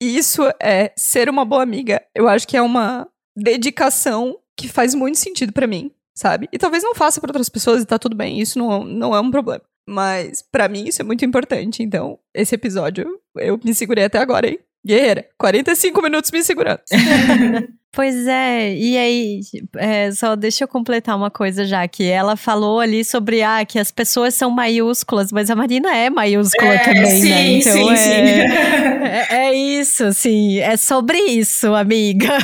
isso 0.00 0.42
é 0.60 0.92
ser 0.96 1.28
uma 1.28 1.44
boa 1.44 1.62
amiga. 1.62 2.02
Eu 2.14 2.26
acho 2.26 2.48
que 2.48 2.56
é 2.56 2.62
uma 2.62 3.06
dedicação 3.36 4.38
que 4.56 4.66
faz 4.68 4.94
muito 4.94 5.18
sentido 5.18 5.52
para 5.52 5.66
mim, 5.66 5.90
sabe? 6.14 6.48
E 6.50 6.58
talvez 6.58 6.82
não 6.82 6.94
faça 6.94 7.20
para 7.20 7.30
outras 7.30 7.48
pessoas 7.48 7.82
e 7.82 7.86
tá 7.86 7.98
tudo 7.98 8.16
bem, 8.16 8.40
isso 8.40 8.58
não, 8.58 8.84
não 8.84 9.14
é 9.14 9.20
um 9.20 9.30
problema. 9.30 9.62
Mas 9.86 10.42
para 10.42 10.68
mim 10.68 10.84
isso 10.86 11.02
é 11.02 11.04
muito 11.04 11.24
importante. 11.24 11.82
Então, 11.82 12.18
esse 12.34 12.54
episódio 12.54 13.18
eu 13.36 13.58
me 13.62 13.74
segurei 13.74 14.04
até 14.04 14.18
agora, 14.18 14.48
hein? 14.48 14.58
Guerreira, 14.84 15.26
45 15.38 16.02
minutos 16.02 16.30
me 16.30 16.42
segurando. 16.42 16.80
Pois 17.94 18.26
é, 18.26 18.74
e 18.74 18.96
aí, 18.96 19.40
é, 19.76 20.10
só 20.12 20.34
deixa 20.34 20.64
eu 20.64 20.68
completar 20.68 21.14
uma 21.14 21.30
coisa 21.30 21.66
já, 21.66 21.86
que 21.86 22.04
ela 22.04 22.36
falou 22.36 22.80
ali 22.80 23.04
sobre 23.04 23.42
ah, 23.42 23.66
que 23.66 23.78
as 23.78 23.92
pessoas 23.92 24.34
são 24.34 24.50
maiúsculas, 24.50 25.30
mas 25.30 25.50
a 25.50 25.54
Marina 25.54 25.94
é 25.94 26.08
maiúscula 26.08 26.72
é, 26.72 26.78
também, 26.78 27.02
né? 27.02 27.10
sim, 27.10 27.28
né? 27.28 27.52
Então 27.52 27.72
sim, 27.74 27.90
é, 27.90 27.96
sim. 27.96 28.10
É, 29.04 29.36
é, 29.36 29.54
isso, 29.54 30.04
assim, 30.04 30.58
é 30.60 30.74
sobre 30.78 31.18
isso, 31.18 31.74
amiga. 31.74 32.38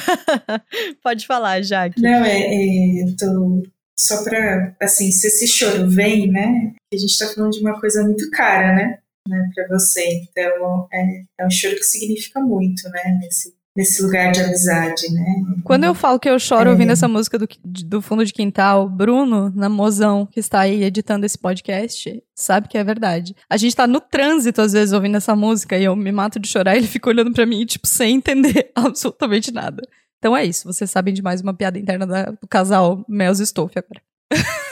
Pode 1.02 1.26
falar, 1.26 1.62
Jaque. 1.62 1.98
Não, 1.98 2.22
é, 2.26 2.40
é 2.40 3.04
tô, 3.18 3.62
só 3.98 4.22
pra, 4.22 4.76
assim, 4.80 5.10
se 5.10 5.26
esse 5.26 5.46
choro 5.46 5.90
vem, 5.90 6.30
né, 6.30 6.72
a 6.92 6.96
gente 6.96 7.18
tá 7.18 7.26
falando 7.26 7.52
de 7.52 7.60
uma 7.60 7.78
coisa 7.80 8.02
muito 8.02 8.30
cara, 8.30 8.74
né, 8.74 8.98
né 9.28 9.50
pra 9.54 9.66
você, 9.68 10.22
então 10.22 10.88
é, 10.92 11.22
é 11.40 11.46
um 11.46 11.50
choro 11.50 11.74
que 11.74 11.84
significa 11.84 12.40
muito, 12.40 12.88
né, 12.90 13.18
nesse 13.20 13.58
nesse 13.78 14.02
lugar 14.02 14.32
de 14.32 14.40
amizade, 14.40 15.08
né? 15.12 15.24
Quando 15.62 15.84
eu 15.84 15.94
falo 15.94 16.18
que 16.18 16.28
eu 16.28 16.36
choro 16.40 16.68
é. 16.68 16.72
ouvindo 16.72 16.90
essa 16.90 17.06
música 17.06 17.38
do, 17.38 17.46
do 17.64 18.02
fundo 18.02 18.24
de 18.24 18.32
quintal, 18.32 18.88
Bruno, 18.88 19.52
na 19.54 19.68
mozão, 19.68 20.26
que 20.26 20.40
está 20.40 20.62
aí 20.62 20.82
editando 20.82 21.24
esse 21.24 21.38
podcast, 21.38 22.20
sabe 22.34 22.66
que 22.66 22.76
é 22.76 22.82
verdade. 22.82 23.36
A 23.48 23.56
gente 23.56 23.76
tá 23.76 23.86
no 23.86 24.00
trânsito, 24.00 24.60
às 24.60 24.72
vezes, 24.72 24.92
ouvindo 24.92 25.16
essa 25.16 25.36
música 25.36 25.78
e 25.78 25.84
eu 25.84 25.94
me 25.94 26.10
mato 26.10 26.40
de 26.40 26.48
chorar 26.48 26.74
e 26.74 26.78
ele 26.82 26.88
fica 26.88 27.08
olhando 27.08 27.32
para 27.32 27.46
mim, 27.46 27.64
tipo, 27.64 27.86
sem 27.86 28.16
entender 28.16 28.68
absolutamente 28.74 29.52
nada. 29.52 29.80
Então 30.18 30.36
é 30.36 30.44
isso, 30.44 30.64
vocês 30.64 30.90
sabem 30.90 31.14
de 31.14 31.22
mais 31.22 31.40
uma 31.40 31.54
piada 31.54 31.78
interna 31.78 32.06
da, 32.06 32.24
do 32.24 32.46
casal 32.48 33.04
Mels 33.08 33.40
e 33.40 33.44
Stoff 33.44 33.78
agora. 33.78 34.02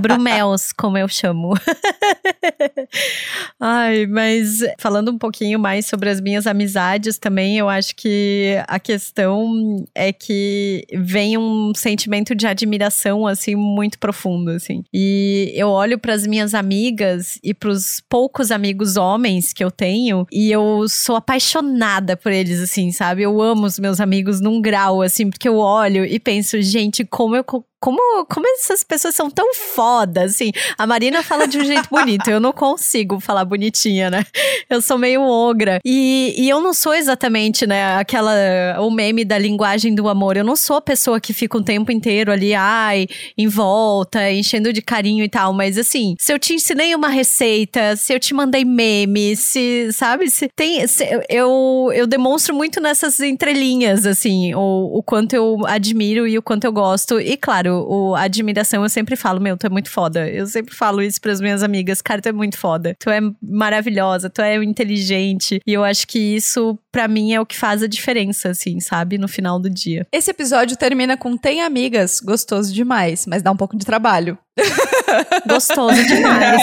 Brumels, 0.00 0.72
como 0.72 0.98
eu 0.98 1.08
chamo. 1.08 1.54
Ai, 3.60 4.06
mas 4.06 4.60
falando 4.78 5.10
um 5.10 5.18
pouquinho 5.18 5.58
mais 5.58 5.86
sobre 5.86 6.08
as 6.08 6.20
minhas 6.20 6.46
amizades 6.46 7.18
também, 7.18 7.58
eu 7.58 7.68
acho 7.68 7.94
que 7.96 8.56
a 8.66 8.78
questão 8.78 9.84
é 9.94 10.12
que 10.12 10.86
vem 10.94 11.36
um 11.36 11.72
sentimento 11.74 12.34
de 12.34 12.46
admiração 12.46 13.26
assim 13.26 13.54
muito 13.54 13.98
profundo 13.98 14.50
assim. 14.50 14.82
E 14.92 15.52
eu 15.54 15.68
olho 15.68 15.98
para 15.98 16.14
as 16.14 16.26
minhas 16.26 16.54
amigas 16.54 17.38
e 17.42 17.52
para 17.52 17.70
os 17.70 18.02
poucos 18.08 18.50
amigos 18.50 18.96
homens 18.96 19.52
que 19.52 19.62
eu 19.62 19.70
tenho 19.70 20.26
e 20.32 20.50
eu 20.50 20.86
sou 20.88 21.16
apaixonada 21.16 22.16
por 22.16 22.32
eles 22.32 22.60
assim, 22.60 22.92
sabe? 22.92 23.22
Eu 23.22 23.40
amo 23.40 23.66
os 23.66 23.78
meus 23.78 24.00
amigos 24.00 24.40
num 24.40 24.60
grau 24.60 25.02
assim, 25.02 25.30
porque 25.30 25.48
eu 25.48 25.56
olho 25.56 26.04
e 26.04 26.18
penso, 26.18 26.60
gente, 26.60 27.04
como 27.04 27.36
eu 27.36 27.44
como, 27.80 28.26
como 28.26 28.46
essas 28.54 28.82
pessoas 28.82 29.14
são 29.14 29.27
tão 29.30 29.54
foda, 29.54 30.24
assim. 30.24 30.50
A 30.76 30.86
Marina 30.86 31.22
fala 31.22 31.46
de 31.46 31.58
um 31.58 31.64
jeito 31.64 31.88
bonito, 31.90 32.28
eu 32.30 32.40
não 32.40 32.52
consigo 32.52 33.20
falar 33.20 33.44
bonitinha, 33.44 34.10
né? 34.10 34.24
Eu 34.68 34.82
sou 34.82 34.98
meio 34.98 35.22
ogra. 35.22 35.80
E, 35.84 36.34
e 36.36 36.48
eu 36.48 36.60
não 36.60 36.74
sou 36.74 36.94
exatamente, 36.94 37.66
né, 37.66 37.96
aquela, 37.96 38.32
o 38.80 38.90
meme 38.90 39.24
da 39.24 39.38
linguagem 39.38 39.94
do 39.94 40.08
amor. 40.08 40.36
Eu 40.36 40.44
não 40.44 40.56
sou 40.56 40.76
a 40.76 40.80
pessoa 40.80 41.20
que 41.20 41.32
fica 41.32 41.56
o 41.56 41.62
tempo 41.62 41.90
inteiro 41.90 42.30
ali, 42.30 42.54
ai, 42.54 43.06
em 43.36 43.48
volta, 43.48 44.30
enchendo 44.30 44.72
de 44.72 44.82
carinho 44.82 45.24
e 45.24 45.28
tal. 45.28 45.52
Mas 45.52 45.78
assim, 45.78 46.14
se 46.18 46.32
eu 46.32 46.38
te 46.38 46.54
ensinei 46.54 46.94
uma 46.94 47.08
receita, 47.08 47.96
se 47.96 48.12
eu 48.12 48.20
te 48.20 48.34
mandei 48.34 48.64
meme, 48.64 49.36
se, 49.36 49.90
sabe, 49.92 50.30
se 50.30 50.48
tem. 50.54 50.86
Se, 50.86 51.04
eu, 51.28 51.90
eu 51.94 52.06
demonstro 52.06 52.54
muito 52.54 52.80
nessas 52.80 53.20
entrelinhas, 53.20 54.06
assim, 54.06 54.54
o, 54.54 54.98
o 54.98 55.02
quanto 55.02 55.34
eu 55.34 55.66
admiro 55.66 56.26
e 56.26 56.38
o 56.38 56.42
quanto 56.42 56.64
eu 56.64 56.72
gosto. 56.72 57.20
E 57.20 57.36
claro, 57.36 57.86
o, 57.88 58.14
a 58.14 58.22
admiração 58.22 58.82
eu 58.82 58.88
sempre 58.88 59.16
falo, 59.18 59.40
meu, 59.40 59.56
tu 59.56 59.66
é 59.66 59.70
muito 59.70 59.90
foda. 59.90 60.28
Eu 60.28 60.46
sempre 60.46 60.74
falo 60.74 61.02
isso 61.02 61.20
para 61.20 61.32
as 61.32 61.40
minhas 61.40 61.62
amigas, 61.62 62.00
cara, 62.00 62.20
tu 62.20 62.28
é 62.28 62.32
muito 62.32 62.58
foda. 62.58 62.94
Tu 62.98 63.10
é 63.10 63.20
maravilhosa, 63.42 64.30
tu 64.30 64.40
é 64.40 64.62
inteligente. 64.62 65.60
E 65.66 65.72
eu 65.72 65.84
acho 65.84 66.06
que 66.06 66.18
isso, 66.18 66.78
para 66.92 67.08
mim, 67.08 67.32
é 67.32 67.40
o 67.40 67.46
que 67.46 67.56
faz 67.56 67.82
a 67.82 67.86
diferença, 67.86 68.50
assim, 68.50 68.80
sabe? 68.80 69.18
No 69.18 69.28
final 69.28 69.58
do 69.58 69.68
dia. 69.68 70.06
Esse 70.12 70.30
episódio 70.30 70.76
termina 70.76 71.16
com 71.16 71.36
tem 71.36 71.62
amigas, 71.62 72.20
gostoso 72.20 72.72
demais, 72.72 73.26
mas 73.26 73.42
dá 73.42 73.50
um 73.50 73.56
pouco 73.56 73.76
de 73.76 73.84
trabalho. 73.84 74.38
Gostoso 75.48 76.04
demais. 76.04 76.60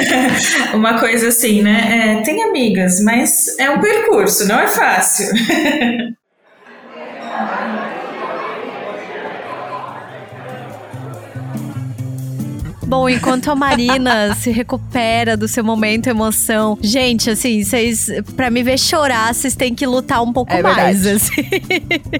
Uma 0.74 0.98
coisa 0.98 1.28
assim, 1.28 1.62
né? 1.62 2.18
É, 2.18 2.22
tem 2.22 2.42
amigas, 2.42 3.00
mas 3.02 3.58
é 3.58 3.70
um 3.70 3.80
percurso, 3.80 4.48
não 4.48 4.58
é 4.58 4.68
fácil. 4.68 5.28
Bom, 12.86 13.08
enquanto 13.08 13.50
a 13.50 13.54
Marina 13.54 14.34
se 14.36 14.50
recupera 14.50 15.36
do 15.36 15.48
seu 15.48 15.64
momento 15.64 16.06
emoção, 16.06 16.78
gente, 16.82 17.30
assim, 17.30 17.64
vocês, 17.64 18.10
pra 18.36 18.50
me 18.50 18.62
ver 18.62 18.78
chorar, 18.78 19.34
vocês 19.34 19.56
têm 19.56 19.74
que 19.74 19.86
lutar 19.86 20.22
um 20.22 20.32
pouco 20.32 20.52
É 20.52 20.62
mais, 20.62 21.06
assim. 21.06 21.42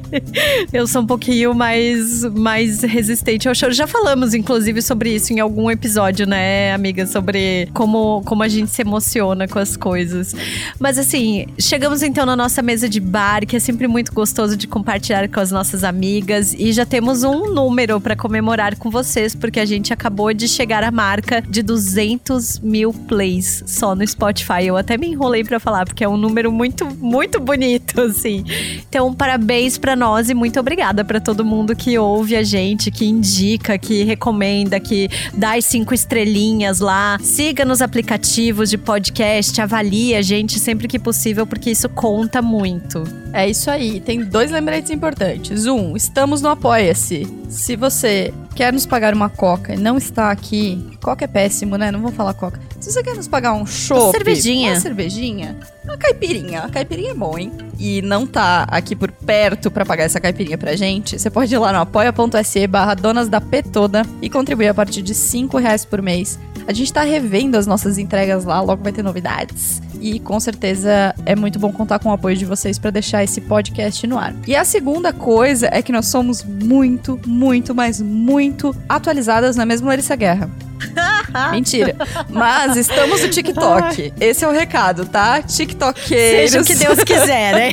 Eu 0.73 0.87
sou 0.87 1.03
um 1.03 1.07
pouquinho 1.07 1.55
mais, 1.55 2.25
mais 2.25 2.83
resistente 2.83 3.49
ao 3.49 3.55
choro. 3.55 3.73
Já 3.73 3.87
falamos, 3.87 4.33
inclusive, 4.33 4.81
sobre 4.81 5.15
isso 5.15 5.33
em 5.33 5.41
algum 5.41 5.71
episódio, 5.71 6.27
né, 6.27 6.73
amiga? 6.73 7.07
Sobre 7.07 7.69
como, 7.75 8.23
como 8.25 8.43
a 8.43 8.49
gente 8.49 8.71
se 8.71 8.83
emociona 8.83 9.47
com 9.47 9.59
as 9.59 9.77
coisas. 9.77 10.35
Mas 10.79 10.99
assim, 10.99 11.47
chegamos 11.59 12.03
então 12.03 12.25
na 12.25 12.35
nossa 12.35 12.63
mesa 12.63 12.89
de 12.89 13.01
bar, 13.01 13.47
que 13.47 13.57
é 13.57 13.61
sempre 13.61 13.87
muito 13.87 14.13
gostoso 14.13 14.57
de 14.57 14.67
compartilhar 14.67 15.29
com 15.29 15.41
as 15.41 15.51
nossas 15.51 15.85
amigas. 15.85 16.55
E 16.55 16.73
já 16.73 16.87
temos 16.87 17.23
um 17.23 17.53
número 17.53 18.01
pra 18.01 18.17
comemorar 18.17 18.77
com 18.77 18.91
vocês, 18.91 19.35
porque 19.35 19.61
a 19.61 19.65
gente 19.67 19.93
acabou 19.93 20.33
de 20.33 20.49
chegar 20.49 20.64
à 20.73 20.91
marca 20.91 21.43
de 21.43 21.63
200 21.63 22.61
mil 22.61 22.93
plays 22.93 23.63
só 23.67 23.95
no 23.95 24.07
Spotify. 24.07 24.67
Eu 24.67 24.77
até 24.77 24.97
me 24.97 25.09
enrolei 25.09 25.45
pra 25.45 25.61
falar, 25.61 25.85
porque 25.85 26.05
é 26.05 26.09
um 26.09 26.17
número 26.17 26.51
muito, 26.51 26.87
muito 26.87 27.39
bonito, 27.41 28.01
assim. 28.03 28.45
Então, 28.89 29.13
parabéns 29.13 29.77
pra 29.77 29.95
nós 29.95 30.31
e 30.31 30.35
muito 30.35 30.59
obrigada 30.59 31.05
pra 31.05 31.21
todo 31.21 31.45
mundo 31.45 31.77
que 31.77 31.99
ouve 31.99 32.37
a 32.37 32.43
gente, 32.43 32.91
que 32.91 33.05
indica, 33.05 33.77
que 33.79 34.05
recomenda, 34.05 34.81
que 34.81 35.09
dá 35.35 35.57
as 35.57 35.65
cinco 35.65 35.95
estrelinhas 35.95 36.81
lá. 36.81 37.19
Siga 37.21 37.65
nos 37.65 37.83
aplicativos 37.83 38.71
de 38.71 38.79
podcast, 38.79 39.61
avalie 39.61 40.15
a 40.15 40.23
gente 40.23 40.59
sempre 40.59 40.89
que 40.89 40.99
possível, 40.99 41.47
porque 41.47 41.71
isso 41.71 41.89
conta 41.89 42.41
muito. 42.41 43.05
É 43.33 43.49
isso 43.49 43.71
aí. 43.71 44.01
Tem 44.01 44.25
dois 44.25 44.51
lembretes 44.51 44.91
importantes. 44.91 45.67
Um, 45.67 45.97
estamos 45.97 46.41
no 46.41 46.49
Apoia-se. 46.49 47.27
Se 47.49 47.75
você 47.75 48.33
quer 48.55 48.73
nos 48.73 48.87
pagar 48.87 49.13
uma 49.13 49.29
coca 49.29 49.75
e 49.75 49.77
não 49.79 49.99
está 49.99 50.31
aqui, 50.31 50.97
coca 51.03 51.25
é 51.25 51.29
péssimo, 51.29 51.77
né? 51.77 51.91
Não 51.91 52.01
vou 52.01 52.13
falar 52.13 52.35
coca. 52.35 52.61
Se 52.81 52.93
você 52.93 53.03
quer 53.03 53.15
nos 53.15 53.27
pagar 53.27 53.55
um 53.55 53.67
chopp, 53.67 54.13
cervejinha. 54.13 54.73
uma 54.73 54.81
cervejinha, 54.81 55.57
uma 55.85 55.97
caipirinha. 55.97 56.61
A 56.61 56.69
caipirinha 56.69 57.11
é 57.11 57.15
bom, 57.15 57.39
hein? 57.39 57.53
E 57.79 58.03
não 58.03 58.27
tá 58.27 58.65
aqui 58.71 58.95
por 58.95 59.11
perto 59.11 59.71
pra 59.71 59.85
pagar 59.85 60.05
essa 60.05 60.21
caipirinha 60.21 60.57
pra 60.59 60.77
gente, 60.77 61.19
você 61.19 61.31
pode 61.31 61.55
ir 61.55 61.59
lá 61.59 61.73
no 61.73 61.81
apoia.se 61.81 62.67
barra 62.67 62.95
donas 62.95 63.29
da 63.29 63.41
P 63.41 63.63
toda 63.63 64.03
e 64.23 64.31
contribuir 64.31 64.69
a 64.69 64.75
partir 64.75 65.03
de 65.03 65.15
5 65.15 65.59
reais 65.59 65.85
por 65.85 66.01
mês. 66.01 66.39
A 66.67 66.73
gente 66.73 66.93
tá 66.93 67.03
revendo 67.03 67.57
as 67.57 67.67
nossas 67.67 67.99
entregas 67.99 68.45
lá, 68.45 68.61
logo 68.61 68.83
vai 68.83 68.93
ter 68.93 69.03
novidades. 69.03 69.83
E 70.01 70.19
com 70.19 70.39
certeza 70.39 71.15
é 71.25 71.35
muito 71.35 71.59
bom 71.59 71.73
contar 71.73 71.99
com 71.99 72.09
o 72.09 72.13
apoio 72.13 72.37
de 72.37 72.45
vocês 72.45 72.79
pra 72.79 72.91
deixar 72.91 73.23
esse 73.25 73.41
podcast 73.41 74.07
no 74.07 74.19
ar. 74.19 74.35
E 74.47 74.55
a 74.55 74.65
segunda 74.65 75.13
coisa 75.13 75.69
é 75.73 75.83
que 75.83 75.93
nós 75.93 76.07
somos 76.07 76.43
muito, 76.43 77.21
muito, 77.27 77.75
mas 77.75 78.01
muito 78.01 78.75
atualizadas 78.89 79.57
na 79.57 79.65
mesma 79.65 79.89
Larissa 79.89 80.17
Guerra. 80.17 80.51
Mentira. 81.51 81.97
Mas 82.29 82.77
estamos 82.77 83.23
no 83.23 83.29
TikTok. 83.29 84.13
Esse 84.21 84.45
é 84.45 84.49
o 84.49 84.53
recado, 84.53 85.07
tá? 85.07 85.43
TikTokeiros. 85.43 86.51
Seja 86.51 86.61
o 86.61 86.65
que 86.65 86.75
Deus 86.75 87.05
quiser, 87.05 87.55
né? 87.55 87.71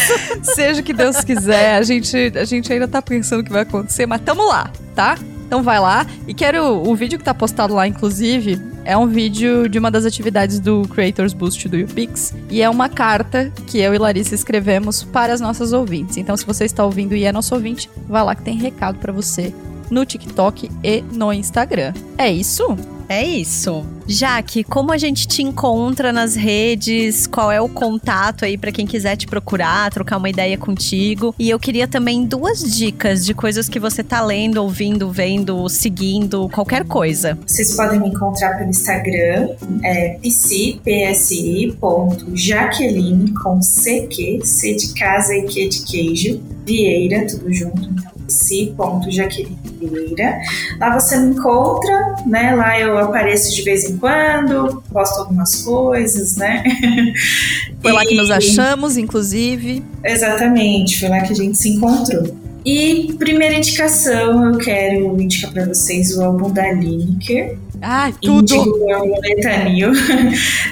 Seja 0.42 0.80
o 0.80 0.84
que 0.84 0.92
Deus 0.92 1.24
quiser. 1.24 1.76
A 1.76 1.82
gente, 1.82 2.32
a 2.36 2.44
gente 2.44 2.72
ainda 2.72 2.86
tá 2.86 3.00
pensando 3.00 3.40
o 3.40 3.44
que 3.44 3.52
vai 3.52 3.62
acontecer, 3.62 4.06
mas 4.06 4.20
tamo 4.20 4.46
lá, 4.46 4.70
tá? 4.94 5.16
Então 5.50 5.64
vai 5.64 5.80
lá. 5.80 6.06
E 6.28 6.32
quero. 6.32 6.88
O 6.88 6.94
vídeo 6.94 7.18
que 7.18 7.24
tá 7.24 7.34
postado 7.34 7.74
lá, 7.74 7.84
inclusive, 7.84 8.56
é 8.84 8.96
um 8.96 9.08
vídeo 9.08 9.68
de 9.68 9.80
uma 9.80 9.90
das 9.90 10.04
atividades 10.04 10.60
do 10.60 10.82
Creators 10.82 11.32
Boost 11.32 11.68
do 11.68 11.76
YouPix. 11.76 12.32
E 12.48 12.62
é 12.62 12.70
uma 12.70 12.88
carta 12.88 13.52
que 13.66 13.80
eu 13.80 13.92
e 13.92 13.98
Larissa 13.98 14.32
escrevemos 14.32 15.02
para 15.02 15.32
as 15.32 15.40
nossas 15.40 15.72
ouvintes. 15.72 16.16
Então, 16.16 16.36
se 16.36 16.46
você 16.46 16.64
está 16.64 16.84
ouvindo 16.84 17.16
e 17.16 17.24
é 17.24 17.32
nosso 17.32 17.52
ouvinte, 17.52 17.90
vai 18.08 18.22
lá 18.22 18.36
que 18.36 18.42
tem 18.42 18.56
recado 18.56 19.00
para 19.00 19.12
você 19.12 19.52
no 19.90 20.06
TikTok 20.06 20.70
e 20.84 21.02
no 21.12 21.32
Instagram. 21.32 21.94
É 22.16 22.30
isso? 22.30 22.76
É 23.10 23.24
isso. 23.24 23.84
Jaque, 24.06 24.62
como 24.62 24.92
a 24.92 24.96
gente 24.96 25.26
te 25.26 25.42
encontra 25.42 26.12
nas 26.12 26.36
redes? 26.36 27.26
Qual 27.26 27.50
é 27.50 27.60
o 27.60 27.68
contato 27.68 28.44
aí 28.44 28.56
pra 28.56 28.70
quem 28.70 28.86
quiser 28.86 29.16
te 29.16 29.26
procurar, 29.26 29.90
trocar 29.90 30.16
uma 30.16 30.30
ideia 30.30 30.56
contigo? 30.56 31.34
E 31.36 31.50
eu 31.50 31.58
queria 31.58 31.88
também 31.88 32.24
duas 32.24 32.60
dicas 32.60 33.26
de 33.26 33.34
coisas 33.34 33.68
que 33.68 33.80
você 33.80 34.04
tá 34.04 34.24
lendo, 34.24 34.58
ouvindo, 34.58 35.10
vendo, 35.10 35.68
seguindo, 35.68 36.48
qualquer 36.50 36.84
coisa. 36.84 37.36
Vocês 37.44 37.74
podem 37.74 37.98
me 37.98 38.10
encontrar 38.10 38.56
pelo 38.56 38.70
Instagram, 38.70 39.56
é 39.82 40.16
psi.jaqueline 40.22 41.74
com 43.34 43.58
CQ, 43.58 44.40
C 44.44 44.76
de 44.76 44.94
casa 44.94 45.34
e 45.34 45.42
Q 45.46 45.68
de 45.68 45.82
queijo, 45.82 46.40
Vieira, 46.64 47.26
tudo 47.26 47.52
junto, 47.52 47.90
então 47.90 48.09
psi.jaqueline 48.30 49.58
Vieira. 49.78 50.38
Lá 50.78 50.98
você 50.98 51.16
me 51.18 51.34
encontra, 51.34 52.16
né? 52.26 52.54
Lá 52.54 52.78
eu 52.80 52.96
apareço 52.98 53.54
de 53.54 53.62
vez 53.62 53.84
em 53.88 53.96
quando, 53.98 54.82
posto 54.92 55.20
algumas 55.20 55.56
coisas, 55.62 56.36
né? 56.36 56.62
Foi 57.82 57.92
lá 57.92 58.04
que 58.04 58.14
nos 58.14 58.28
E- 58.28 58.32
achamos, 58.32 58.96
inclusive. 58.96 59.82
Exatamente, 60.04 61.00
foi 61.00 61.08
lá 61.08 61.20
que 61.22 61.32
a 61.32 61.36
gente 61.36 61.56
se 61.56 61.70
encontrou. 61.70 62.36
E 62.64 63.14
primeira 63.18 63.54
indicação, 63.54 64.52
eu 64.52 64.58
quero 64.58 65.18
indicar 65.20 65.50
para 65.50 65.64
vocês 65.64 66.14
o 66.16 66.22
álbum 66.22 66.50
da 66.50 66.70
Lineker, 66.72 67.56
Ai, 67.82 68.14
tudo! 68.20 68.54
Índigo 68.54 68.90
é 68.90 68.98
um. 69.00 69.14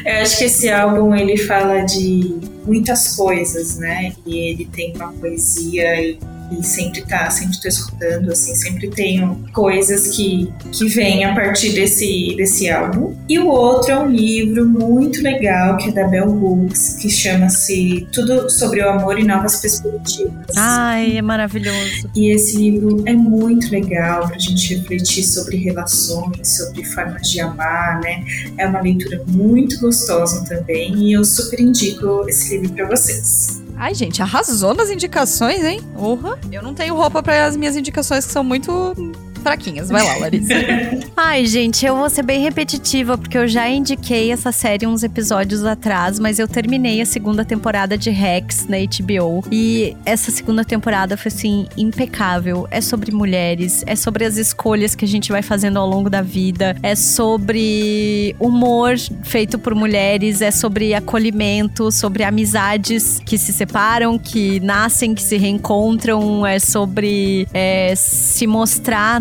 Eu 0.05 0.23
acho 0.23 0.37
que 0.39 0.45
esse 0.45 0.69
álbum 0.69 1.15
ele 1.15 1.39
fala 1.39 1.81
de 1.81 2.37
muitas 2.67 3.17
coisas, 3.17 3.79
né? 3.79 4.13
E 4.27 4.37
ele 4.51 4.67
tem 4.71 4.93
uma 4.95 5.11
poesia 5.15 5.99
e, 6.03 6.19
e 6.51 6.65
sempre 6.65 7.03
tá, 7.03 7.31
sempre 7.31 7.61
tô 7.61 7.69
escutando, 7.69 8.31
assim, 8.31 8.55
sempre 8.55 8.89
tenho 8.89 9.45
coisas 9.53 10.09
que, 10.09 10.53
que 10.73 10.89
vêm 10.89 11.25
a 11.25 11.35
partir 11.35 11.73
desse, 11.73 12.35
desse 12.37 12.71
álbum. 12.71 13.15
E 13.29 13.39
o 13.39 13.49
outro 13.49 13.93
é 13.93 13.99
um 13.99 14.11
livro 14.11 14.67
muito 14.67 15.23
legal 15.23 15.77
que 15.77 15.91
é 15.91 15.93
da 15.93 16.07
Bell 16.07 16.29
Hooks, 16.29 16.97
que 17.01 17.11
chama-se 17.11 18.07
Tudo 18.13 18.49
sobre 18.51 18.81
o 18.81 18.89
Amor 18.89 19.19
e 19.19 19.25
Novas 19.25 19.61
Perspectivas. 19.61 20.57
Ai, 20.57 21.17
é 21.17 21.23
maravilhoso. 21.23 22.11
E 22.15 22.31
esse 22.31 22.57
livro 22.57 23.03
é 23.07 23.13
muito 23.13 23.71
legal 23.71 24.27
para 24.27 24.37
a 24.37 24.39
gente 24.39 24.75
refletir 24.75 25.25
sobre 25.25 25.57
relações, 25.57 26.57
sobre 26.57 26.85
formas 26.85 27.29
de 27.31 27.41
amar, 27.41 28.01
né? 28.01 28.25
É 28.57 28.67
uma 28.67 28.81
leitura 28.81 29.23
muito 29.29 29.79
gostosa 29.81 30.45
também 30.45 30.95
e 30.97 31.13
eu 31.13 31.25
super 31.25 31.61
indico 31.61 32.25
esse 32.29 32.57
livro 32.57 32.75
para 32.75 32.87
vocês. 32.87 33.68
Ai, 33.81 33.95
gente, 33.95 34.21
arrasou 34.21 34.75
nas 34.75 34.91
indicações, 34.91 35.65
hein? 35.65 35.81
Urra. 35.97 36.37
Eu 36.51 36.63
não 36.63 36.75
tenho 36.75 36.97
roupa 36.97 37.23
para 37.23 37.47
as 37.47 37.57
minhas 37.57 37.77
indicações 37.77 38.27
que 38.27 38.33
são 38.33 38.43
muito 38.43 38.93
fraquinhas. 39.39 39.89
Vai 39.89 40.05
lá, 40.05 40.17
Larissa. 40.19 40.55
Ai, 41.17 41.47
gente, 41.47 41.85
eu 41.85 41.97
vou 41.97 42.09
ser 42.09 42.23
bem 42.23 42.43
repetitiva, 42.43 43.17
porque 43.17 43.37
eu 43.37 43.49
já 43.49 43.69
indiquei 43.69 44.33
essa 44.33 44.53
série 44.53 44.87
uns 44.87 45.03
episódios 45.03 45.65
atrás, 45.65 46.19
mas 46.19 46.39
eu 46.39 46.47
terminei 46.47 47.01
a 47.01 47.07
segunda 47.07 47.45
temporada 47.45 47.97
de 47.97 48.11
Rex 48.11 48.67
na 48.67 48.77
HBO. 48.79 49.45
E 49.51 49.97
essa 50.05 50.31
segunda 50.31 50.65
temporada 50.65 51.17
foi, 51.17 51.29
assim, 51.29 51.67
impecável. 51.77 52.67
É 52.71 52.81
sobre 52.81 53.13
mulheres, 53.13 53.83
é 53.87 53.97
sobre 53.97 54.25
as 54.25 54.37
escolhas 54.37 54.95
que 54.95 55.05
a 55.05 55.09
gente 55.09 55.31
vai 55.31 55.43
fazendo 55.43 55.79
ao 55.79 55.89
longo 55.89 56.09
da 56.09 56.23
vida, 56.23 56.77
é 56.83 56.95
sobre 56.95 58.35
humor 58.39 58.97
feito 59.25 59.59
por 59.59 59.75
mulheres, 59.75 60.41
é 60.41 60.51
sobre 60.51 60.95
acolhimento, 60.95 61.91
sobre 61.91 62.25
amizades 62.25 63.21
que 63.25 63.39
se 63.39 63.53
separam, 63.53 64.19
que 64.19 64.61
nascem, 64.61 65.15
que 65.15 65.23
se 65.23 65.37
reencontram, 65.37 66.47
é 66.47 66.59
sobre 66.59 67.47
é, 67.53 67.95
se 67.97 68.47
mostrar 68.47 69.21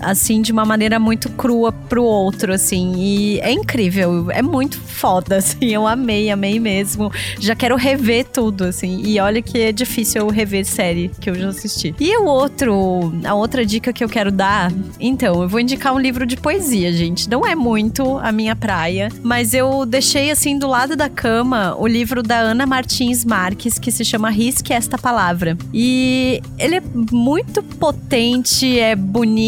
assim 0.00 0.42
de 0.42 0.52
uma 0.52 0.64
maneira 0.64 0.98
muito 0.98 1.28
crua 1.30 1.72
pro 1.72 2.02
outro, 2.02 2.52
assim. 2.52 2.94
E 2.96 3.40
é 3.40 3.52
incrível, 3.52 4.30
é 4.30 4.42
muito 4.42 4.80
foda, 4.80 5.36
assim. 5.42 5.66
Eu 5.66 5.86
amei, 5.86 6.30
amei 6.30 6.58
mesmo. 6.58 7.10
Já 7.38 7.54
quero 7.54 7.76
rever 7.76 8.26
tudo, 8.26 8.64
assim. 8.64 9.02
E 9.04 9.18
olha 9.20 9.42
que 9.42 9.58
é 9.58 9.72
difícil 9.72 10.22
eu 10.22 10.28
rever 10.28 10.64
série 10.64 11.10
que 11.20 11.30
eu 11.30 11.34
já 11.34 11.48
assisti. 11.48 11.94
E 11.98 12.16
o 12.16 12.24
outro, 12.24 13.12
a 13.24 13.34
outra 13.34 13.64
dica 13.64 13.92
que 13.92 14.02
eu 14.02 14.08
quero 14.08 14.30
dar, 14.30 14.72
então, 15.00 15.42
eu 15.42 15.48
vou 15.48 15.60
indicar 15.60 15.94
um 15.94 15.98
livro 15.98 16.26
de 16.26 16.36
poesia, 16.36 16.92
gente. 16.92 17.28
Não 17.28 17.46
é 17.46 17.54
muito 17.54 18.18
a 18.18 18.32
minha 18.32 18.54
praia, 18.54 19.08
mas 19.22 19.54
eu 19.54 19.84
deixei 19.86 20.30
assim 20.30 20.58
do 20.58 20.66
lado 20.66 20.96
da 20.96 21.08
cama 21.08 21.76
o 21.78 21.86
livro 21.86 22.22
da 22.22 22.38
Ana 22.38 22.66
Martins 22.66 23.24
Marques 23.24 23.78
que 23.78 23.90
se 23.90 24.04
chama 24.04 24.30
Risque 24.30 24.72
esta 24.72 24.98
palavra. 24.98 25.56
E 25.72 26.40
ele 26.58 26.76
é 26.76 26.82
muito 27.10 27.62
potente, 27.62 28.78
é 28.78 28.94
bonito, 28.94 29.41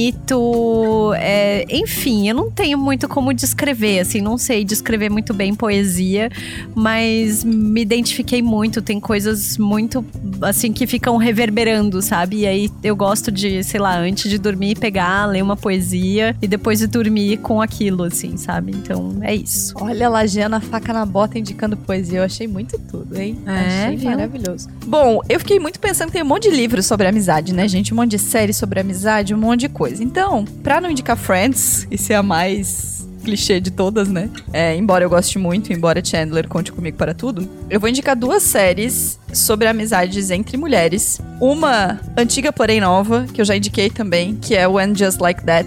é, 1.17 1.65
enfim, 1.71 2.29
eu 2.29 2.35
não 2.35 2.51
tenho 2.51 2.79
muito 2.79 3.09
como 3.09 3.33
descrever, 3.33 4.01
assim, 4.01 4.21
não 4.21 4.37
sei 4.37 4.65
descrever 4.65 5.09
muito 5.09 5.33
bem 5.33 5.55
poesia, 5.55 6.31
mas 6.75 7.45
me 7.45 7.81
identifiquei 7.81 8.43
muito, 8.43 8.83
tem 8.83 8.99
coisas 8.99 9.57
muito 9.59 10.05
assim 10.43 10.73
que 10.73 10.87
ficam 10.87 11.17
reverberando, 11.17 12.01
sabe? 12.03 12.39
E 12.39 12.47
aí 12.47 12.71
eu 12.83 12.97
gosto 12.97 13.31
de, 13.31 13.63
sei 13.63 13.81
lá, 13.81 13.99
antes 13.99 14.31
de 14.31 14.39
dormir 14.39 14.79
pegar, 14.79 15.27
ler 15.27 15.43
uma 15.43 15.57
poesia 15.57 16.37
e 16.41 16.49
depois 16.49 16.79
de 16.79 16.87
dormir 16.87 17.39
com 17.39 17.61
aquilo, 17.61 18.05
assim, 18.05 18.37
sabe? 18.37 18.73
Então 18.73 19.19
é 19.23 19.35
isso. 19.35 19.75
Olha 19.81 20.07
a 20.07 20.11
Lagiana 20.11 20.61
faca 20.61 20.93
na 20.93 21.07
bota 21.07 21.39
indicando 21.39 21.77
poesia. 21.77 22.19
Eu 22.19 22.25
achei 22.25 22.47
muito 22.47 22.79
tudo, 22.79 23.19
hein? 23.19 23.39
É, 23.47 23.85
achei 23.85 23.97
viu? 23.97 24.11
maravilhoso. 24.11 24.69
Bom, 24.87 25.21
eu 25.29 25.39
fiquei 25.39 25.59
muito 25.59 25.79
pensando 25.79 26.09
que 26.09 26.15
tem 26.15 26.23
um 26.23 26.27
monte 26.27 26.51
de 26.51 26.57
livros 26.57 26.87
sobre 26.87 27.07
amizade, 27.07 27.55
né, 27.55 27.69
gente? 27.69 27.93
Um 27.93 27.97
monte 27.97 28.13
de 28.13 28.19
séries 28.19 28.57
sobre 28.57 28.81
amizade, 28.81 29.35
um 29.35 29.39
monte 29.39 29.61
de 29.61 29.69
coisa. 29.69 29.84
Coisa. 29.85 30.03
Então, 30.03 30.47
pra 30.63 30.81
não 30.81 30.91
indicar 30.91 31.17
Friends 31.17 31.87
e 31.91 31.99
ser 31.99 32.15
a 32.15 32.23
mais 32.23 33.07
clichê 33.23 33.59
de 33.59 33.71
todas, 33.71 34.09
né? 34.09 34.31
É, 34.53 34.77
embora 34.77 35.05
eu 35.05 35.11
goste 35.11 35.39
muito, 35.39 35.73
embora 35.73 36.05
Chandler 36.05 36.47
conte 36.47 36.71
comigo 36.71 36.97
para 36.97 37.15
tudo, 37.15 37.49
eu 37.71 37.81
vou 37.81 37.89
indicar 37.89 38.15
duas 38.15 38.43
séries 38.43 39.19
sobre 39.33 39.67
amizades 39.67 40.31
entre 40.31 40.57
mulheres. 40.57 41.21
Uma 41.41 42.01
antiga, 42.17 42.53
porém 42.53 42.81
nova, 42.81 43.27
que 43.33 43.41
eu 43.41 43.45
já 43.45 43.57
indiquei 43.57 43.91
também, 43.91 44.37
que 44.37 44.55
é 44.55 44.69
When 44.69 44.95
Just 44.95 45.21
Like 45.21 45.43
That, 45.45 45.67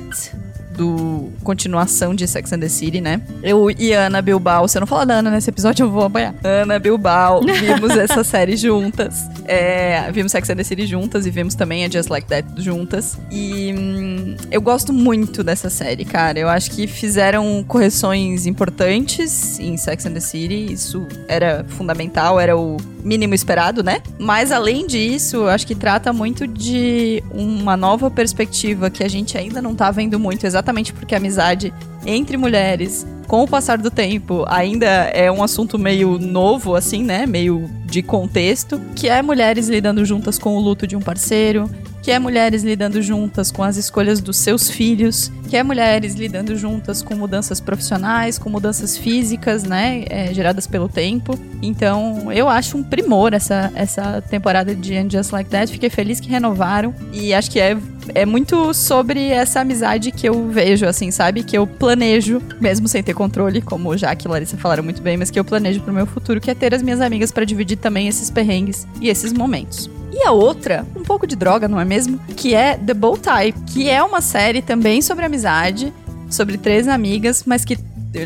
do 0.78 1.30
continuação 1.44 2.14
de 2.14 2.28
Sex 2.28 2.54
and 2.54 2.60
the 2.60 2.70
City, 2.70 3.02
né? 3.02 3.20
Eu 3.42 3.70
e 3.72 3.92
Ana 3.92 4.22
Bilbao, 4.22 4.68
se 4.68 4.78
eu 4.78 4.82
não 4.82 4.88
falar 4.88 5.06
da 5.06 5.16
Ana 5.16 5.32
nesse 5.32 5.50
episódio, 5.50 5.86
eu 5.86 5.90
vou 5.90 6.06
apanhar. 6.06 6.36
Ana 6.44 6.78
Bilbao, 6.78 7.42
vimos 7.60 7.98
essa 7.98 8.24
série 8.24 8.56
juntas. 8.56 9.28
É, 9.46 10.10
vimos 10.12 10.32
Sex 10.32 10.50
and 10.50 10.56
the 10.56 10.64
City 10.64 10.86
juntas 10.86 11.26
e 11.26 11.32
vimos 11.32 11.56
também 11.56 11.84
a 11.84 11.90
Just 11.90 12.10
Like 12.10 12.28
That 12.28 12.48
juntas. 12.58 13.18
E 13.32 13.74
hum, 13.76 14.36
eu 14.52 14.62
gosto 14.62 14.94
muito 14.94 15.44
dessa 15.44 15.70
série, 15.70 16.06
cara. 16.06 16.38
Eu 16.38 16.48
acho 16.48 16.72
que 16.72 16.86
fizeram 16.86 17.66
correções 17.68 18.46
importantes 18.46 19.60
em 19.60 19.76
Sex 19.78 20.06
and 20.06 20.14
the 20.14 20.20
City. 20.20 20.72
Isso 20.72 21.08
era 21.28 21.66
fundamental, 21.70 22.40
era 22.40 22.56
o 22.56 22.78
mínimo 23.04 23.34
esperado, 23.34 23.82
né? 23.82 24.02
Mas 24.20 24.52
além 24.52 24.86
disso, 24.86 25.38
eu 25.38 25.50
acho 25.50 25.66
que 25.66 25.74
trata 25.74 26.14
muito 26.14 26.46
de 26.46 27.24
uma 27.32 27.76
nova 27.76 28.12
perspectiva 28.12 28.90
que 28.90 29.04
a 29.04 29.08
gente 29.08 29.38
ainda 29.38 29.62
não 29.62 29.74
tá 29.74 29.90
vendo 29.90 30.20
muito, 30.20 30.46
exatamente 30.46 30.67
porque 30.94 31.16
a 31.16 31.18
amizade 31.18 31.74
entre 32.06 32.38
mulheres, 32.38 33.06
com 33.28 33.44
o 33.44 33.48
passar 33.48 33.78
do 33.78 33.92
tempo, 33.92 34.46
ainda 34.48 34.86
é 34.86 35.32
um 35.32 35.44
assunto 35.44 35.78
meio 35.78 36.18
novo, 36.18 36.76
assim, 36.76 37.04
né? 37.04 37.26
Meio 37.26 37.70
de 37.86 38.02
contexto, 38.02 38.80
que 38.96 39.10
é 39.10 39.22
mulheres 39.22 39.68
lidando 39.68 40.06
juntas 40.06 40.40
com 40.40 40.56
o 40.56 40.60
luto 40.60 40.88
de 40.88 40.96
um 40.96 41.02
parceiro, 41.02 41.70
que 42.08 42.12
é 42.12 42.20
mulheres 42.20 42.64
lidando 42.64 43.02
juntas 43.02 43.52
com 43.52 43.62
as 43.62 43.76
escolhas 43.76 44.22
dos 44.22 44.38
seus 44.38 44.70
filhos, 44.70 45.30
que 45.50 45.58
é 45.58 45.62
mulheres 45.62 46.16
lidando 46.16 46.56
juntas 46.56 47.02
com 47.02 47.14
mudanças 47.16 47.60
profissionais, 47.60 48.40
com 48.40 48.50
mudanças 48.50 48.98
físicas, 48.98 49.64
né, 49.64 50.06
é, 50.10 50.34
geradas 50.34 50.66
pelo 50.66 50.88
tempo. 50.88 51.38
Então, 51.62 52.32
eu 52.32 52.48
acho 52.48 52.78
um 52.78 52.84
primor 52.84 53.34
essa, 53.34 53.74
essa 53.76 54.22
temporada 54.22 54.74
de 54.74 54.96
And 54.96 55.10
Just 55.10 55.34
Like 55.34 55.50
That. 55.50 55.70
Fiquei 55.70 55.90
feliz 55.90 56.22
que 56.22 56.30
renovaram 56.30 56.96
e 57.12 57.34
acho 57.34 57.52
que 57.52 57.60
é, 57.60 57.76
é 58.16 58.26
muito 58.26 58.74
sobre 58.74 59.28
essa 59.28 59.60
amizade 59.60 60.10
que 60.14 60.30
eu 60.30 60.48
vejo, 60.48 60.86
assim, 60.86 61.12
sabe? 61.12 61.44
Que 61.44 61.58
eu 61.58 61.68
planejo, 61.68 62.42
mesmo 62.62 62.88
sem 62.88 63.04
ter 63.04 63.16
controle, 63.16 63.62
como 63.62 63.98
já 63.98 64.16
que 64.16 64.30
Larissa 64.30 64.56
falaram 64.56 64.82
muito 64.82 65.02
bem, 65.02 65.18
mas 65.18 65.30
que 65.30 65.38
eu 65.38 65.44
planejo 65.44 65.82
pro 65.82 65.92
meu 65.92 66.06
futuro, 66.06 66.40
que 66.40 66.50
é 66.50 66.56
ter 66.56 66.74
as 66.74 66.82
minhas 66.82 67.02
amigas 67.02 67.34
para 67.34 67.44
dividir 67.44 67.76
também 67.76 68.08
esses 68.08 68.30
perrengues 68.30 68.88
e 69.02 69.10
esses 69.10 69.34
momentos. 69.34 69.90
E 70.20 70.24
a 70.24 70.32
outra, 70.32 70.84
um 70.96 71.04
pouco 71.04 71.28
de 71.28 71.36
droga, 71.36 71.68
não 71.68 71.80
é 71.80 71.86
mesmo? 71.86 72.18
Que 72.36 72.56
é 72.56 72.76
The 72.76 72.96
Bow 72.96 73.16
Tie, 73.16 73.54
que 73.68 73.88
é 73.88 74.02
uma 74.02 74.20
série 74.20 74.64
também 74.64 75.00
sobre 75.00 75.24
amizade, 75.24 75.94
sobre 76.28 76.58
três 76.58 76.88
amigas, 76.88 77.44
mas 77.46 77.64
que 77.64 77.78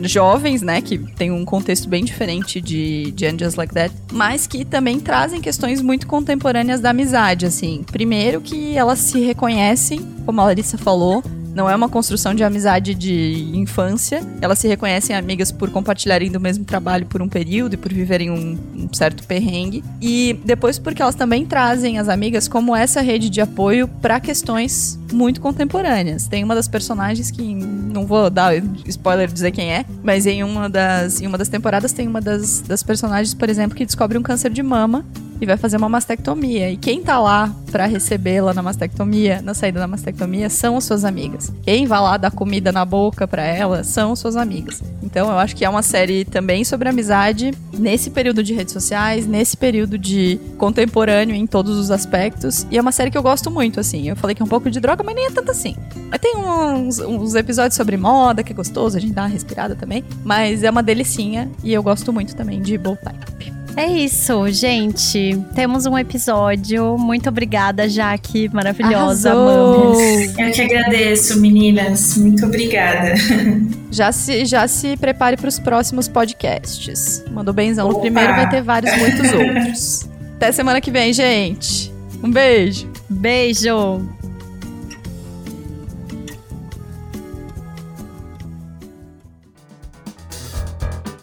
jovens, 0.04 0.62
né, 0.62 0.82
que 0.82 0.98
tem 0.98 1.32
um 1.32 1.44
contexto 1.44 1.90
bem 1.90 2.04
diferente 2.04 2.62
de, 2.62 3.12
de 3.12 3.26
Angels 3.26 3.56
Like 3.56 3.74
That, 3.74 3.94
mas 4.12 4.48
que 4.48 4.64
também 4.64 5.00
trazem 5.00 5.42
questões 5.42 5.82
muito 5.82 6.08
contemporâneas 6.08 6.80
da 6.80 6.92
amizade, 6.92 7.46
assim. 7.46 7.84
Primeiro 7.92 8.42
que 8.42 8.78
elas 8.78 9.00
se 9.00 9.20
reconhecem, 9.20 10.02
como 10.26 10.40
a 10.42 10.46
Larissa 10.46 10.78
falou, 10.78 11.24
não 11.54 11.70
é 11.70 11.76
uma 11.76 11.90
construção 11.90 12.34
de 12.34 12.44
amizade 12.44 12.96
de 12.96 13.50
infância. 13.54 14.22
Elas 14.40 14.60
se 14.60 14.68
reconhecem 14.68 15.16
amigas 15.16 15.52
por 15.52 15.70
compartilharem 15.70 16.32
do 16.32 16.40
mesmo 16.40 16.64
trabalho 16.64 17.06
por 17.06 17.22
um 17.22 17.28
período 17.28 17.74
e 17.74 17.78
por 17.78 17.92
viverem 17.92 18.32
um, 18.32 18.58
um, 18.76 18.94
certo 18.94 19.24
perrengue. 19.26 19.84
E 20.02 20.40
depois 20.46 20.80
porque 20.80 21.02
elas 21.02 21.16
também 21.16 21.46
trazem 21.46 22.00
as 22.00 22.08
amigas 22.08 22.48
como 22.48 22.76
essa 22.76 23.02
rede 23.02 23.30
de 23.30 23.42
apoio 23.42 23.88
para 23.88 24.20
questões 24.20 25.00
muito 25.12 25.42
contemporâneas. 25.42 26.28
Tem 26.28 26.44
uma 26.44 26.56
das 26.56 26.68
personagens 26.68 27.30
que 27.30 27.44
não 27.92 28.06
vou 28.06 28.30
dar 28.30 28.54
spoiler 28.88 29.28
dizer 29.32 29.52
quem 29.52 29.72
é, 29.72 29.86
mas 30.04 30.26
em 30.26 30.44
uma 30.44 30.70
das 30.70 31.22
em 31.22 31.28
uma 31.28 31.38
das 31.38 31.50
temporadas 31.50 31.92
tem 31.92 32.08
uma 32.08 32.22
das, 32.22 32.62
das 32.62 32.84
personagens, 32.84 33.34
por 33.34 33.50
exemplo, 33.50 33.76
que 33.76 33.86
descobre 33.86 34.18
um 34.18 34.24
câncer 34.24 34.52
de 34.52 34.64
mama 34.64 35.06
e 35.42 35.46
vai 35.46 35.58
fazer 35.58 35.78
uma 35.78 35.90
mastectomia. 35.90 36.70
E 36.70 36.78
quem 36.78 37.02
tá 37.02 37.20
lá 37.20 37.54
para 37.72 37.88
recebê-la 37.88 38.54
na 38.54 38.62
mastectomia, 38.62 39.42
na 39.42 39.56
saída 39.56 39.80
da 39.80 39.88
mastectomia, 39.88 40.50
são 40.50 40.78
as 40.78 40.84
suas 40.84 41.04
amigas. 41.04 41.52
Quem 41.64 41.88
vai 41.88 42.00
lá 42.00 42.16
dar 42.16 42.32
comida 42.32 42.72
na 42.72 42.86
boca 42.86 43.28
para 43.28 43.44
ela 43.44 43.84
são 43.84 44.16
suas 44.16 44.36
amigas. 44.36 44.84
Então 45.02 45.32
eu 45.32 45.38
acho 45.38 45.56
que 45.56 45.66
é 45.66 45.70
uma 45.70 45.82
série 45.82 46.24
também 46.24 46.64
sobre 46.64 46.88
amizade 46.88 47.52
nesse 47.74 48.12
período 48.12 48.44
de 48.44 48.54
redes 48.54 48.72
sociais, 48.72 49.26
nesse 49.26 49.58
período 49.58 49.98
de 49.98 50.40
contemporâneo 50.58 51.36
em 51.36 51.48
todos 51.48 51.78
os 51.78 51.90
aspectos. 51.90 52.68
E 52.70 52.78
é 52.78 52.82
uma 52.82 52.92
série 52.92 53.10
que 53.10 53.18
eu 53.18 53.24
gosto 53.24 53.50
muito, 53.50 53.80
assim. 53.80 54.08
Eu 54.08 54.16
falei 54.16 54.36
que 54.36 54.42
é 54.42 54.46
um 54.46 54.50
pouco 54.50 54.70
de 54.70 54.80
droga, 54.80 55.04
mas 55.04 55.16
nem 55.16 55.26
é 55.26 55.32
tanto 55.32 55.50
assim. 55.50 55.76
Mas 56.10 56.20
tem 56.20 56.36
uns, 56.38 57.00
uns 57.00 57.34
episódios 57.34 57.76
sobre 57.76 57.98
moda 57.98 58.44
que 58.44 58.52
é 58.52 58.56
gostoso, 58.56 58.96
a 58.96 59.00
gente 59.00 59.14
dá 59.14 59.24
uma 59.24 59.30
respirada 59.30 59.76
também. 59.76 60.04
Mas 60.24 60.64
é 60.64 60.70
uma 60.70 60.84
delicinha 60.84 61.50
e 61.64 61.74
eu 61.74 61.82
gosto 61.82 62.14
muito 62.14 62.36
também 62.36 62.62
de 62.62 62.78
Bold 62.78 63.02
Type. 63.02 63.61
É 63.76 63.88
isso, 63.88 64.48
gente. 64.50 65.38
Temos 65.56 65.86
um 65.86 65.98
episódio. 65.98 66.98
Muito 66.98 67.30
obrigada, 67.30 67.88
Jaque. 67.88 68.50
Maravilhosa. 68.54 69.32
Amamos. 69.32 69.98
Eu 70.38 70.52
que 70.52 70.62
agradeço, 70.62 71.40
meninas. 71.40 72.18
Muito 72.18 72.46
obrigada. 72.46 73.14
Já 73.92 74.10
se, 74.14 74.46
já 74.46 74.66
se 74.70 74.96
prepare 74.96 75.36
para 75.36 75.50
os 75.50 75.60
próximos 75.60 76.08
podcasts. 76.08 77.26
Mandou 77.30 77.54
benzão 77.54 77.90
no 77.90 78.00
primeiro, 78.00 78.34
vai 78.34 78.50
ter 78.50 78.62
vários, 78.62 78.96
muitos 78.98 79.34
outros. 79.34 80.10
Até 80.38 80.54
semana 80.54 80.80
que 80.80 80.90
vem, 80.90 81.12
gente. 81.12 81.92
Um 82.24 82.32
beijo. 82.32 82.90
Beijo. 83.10 84.08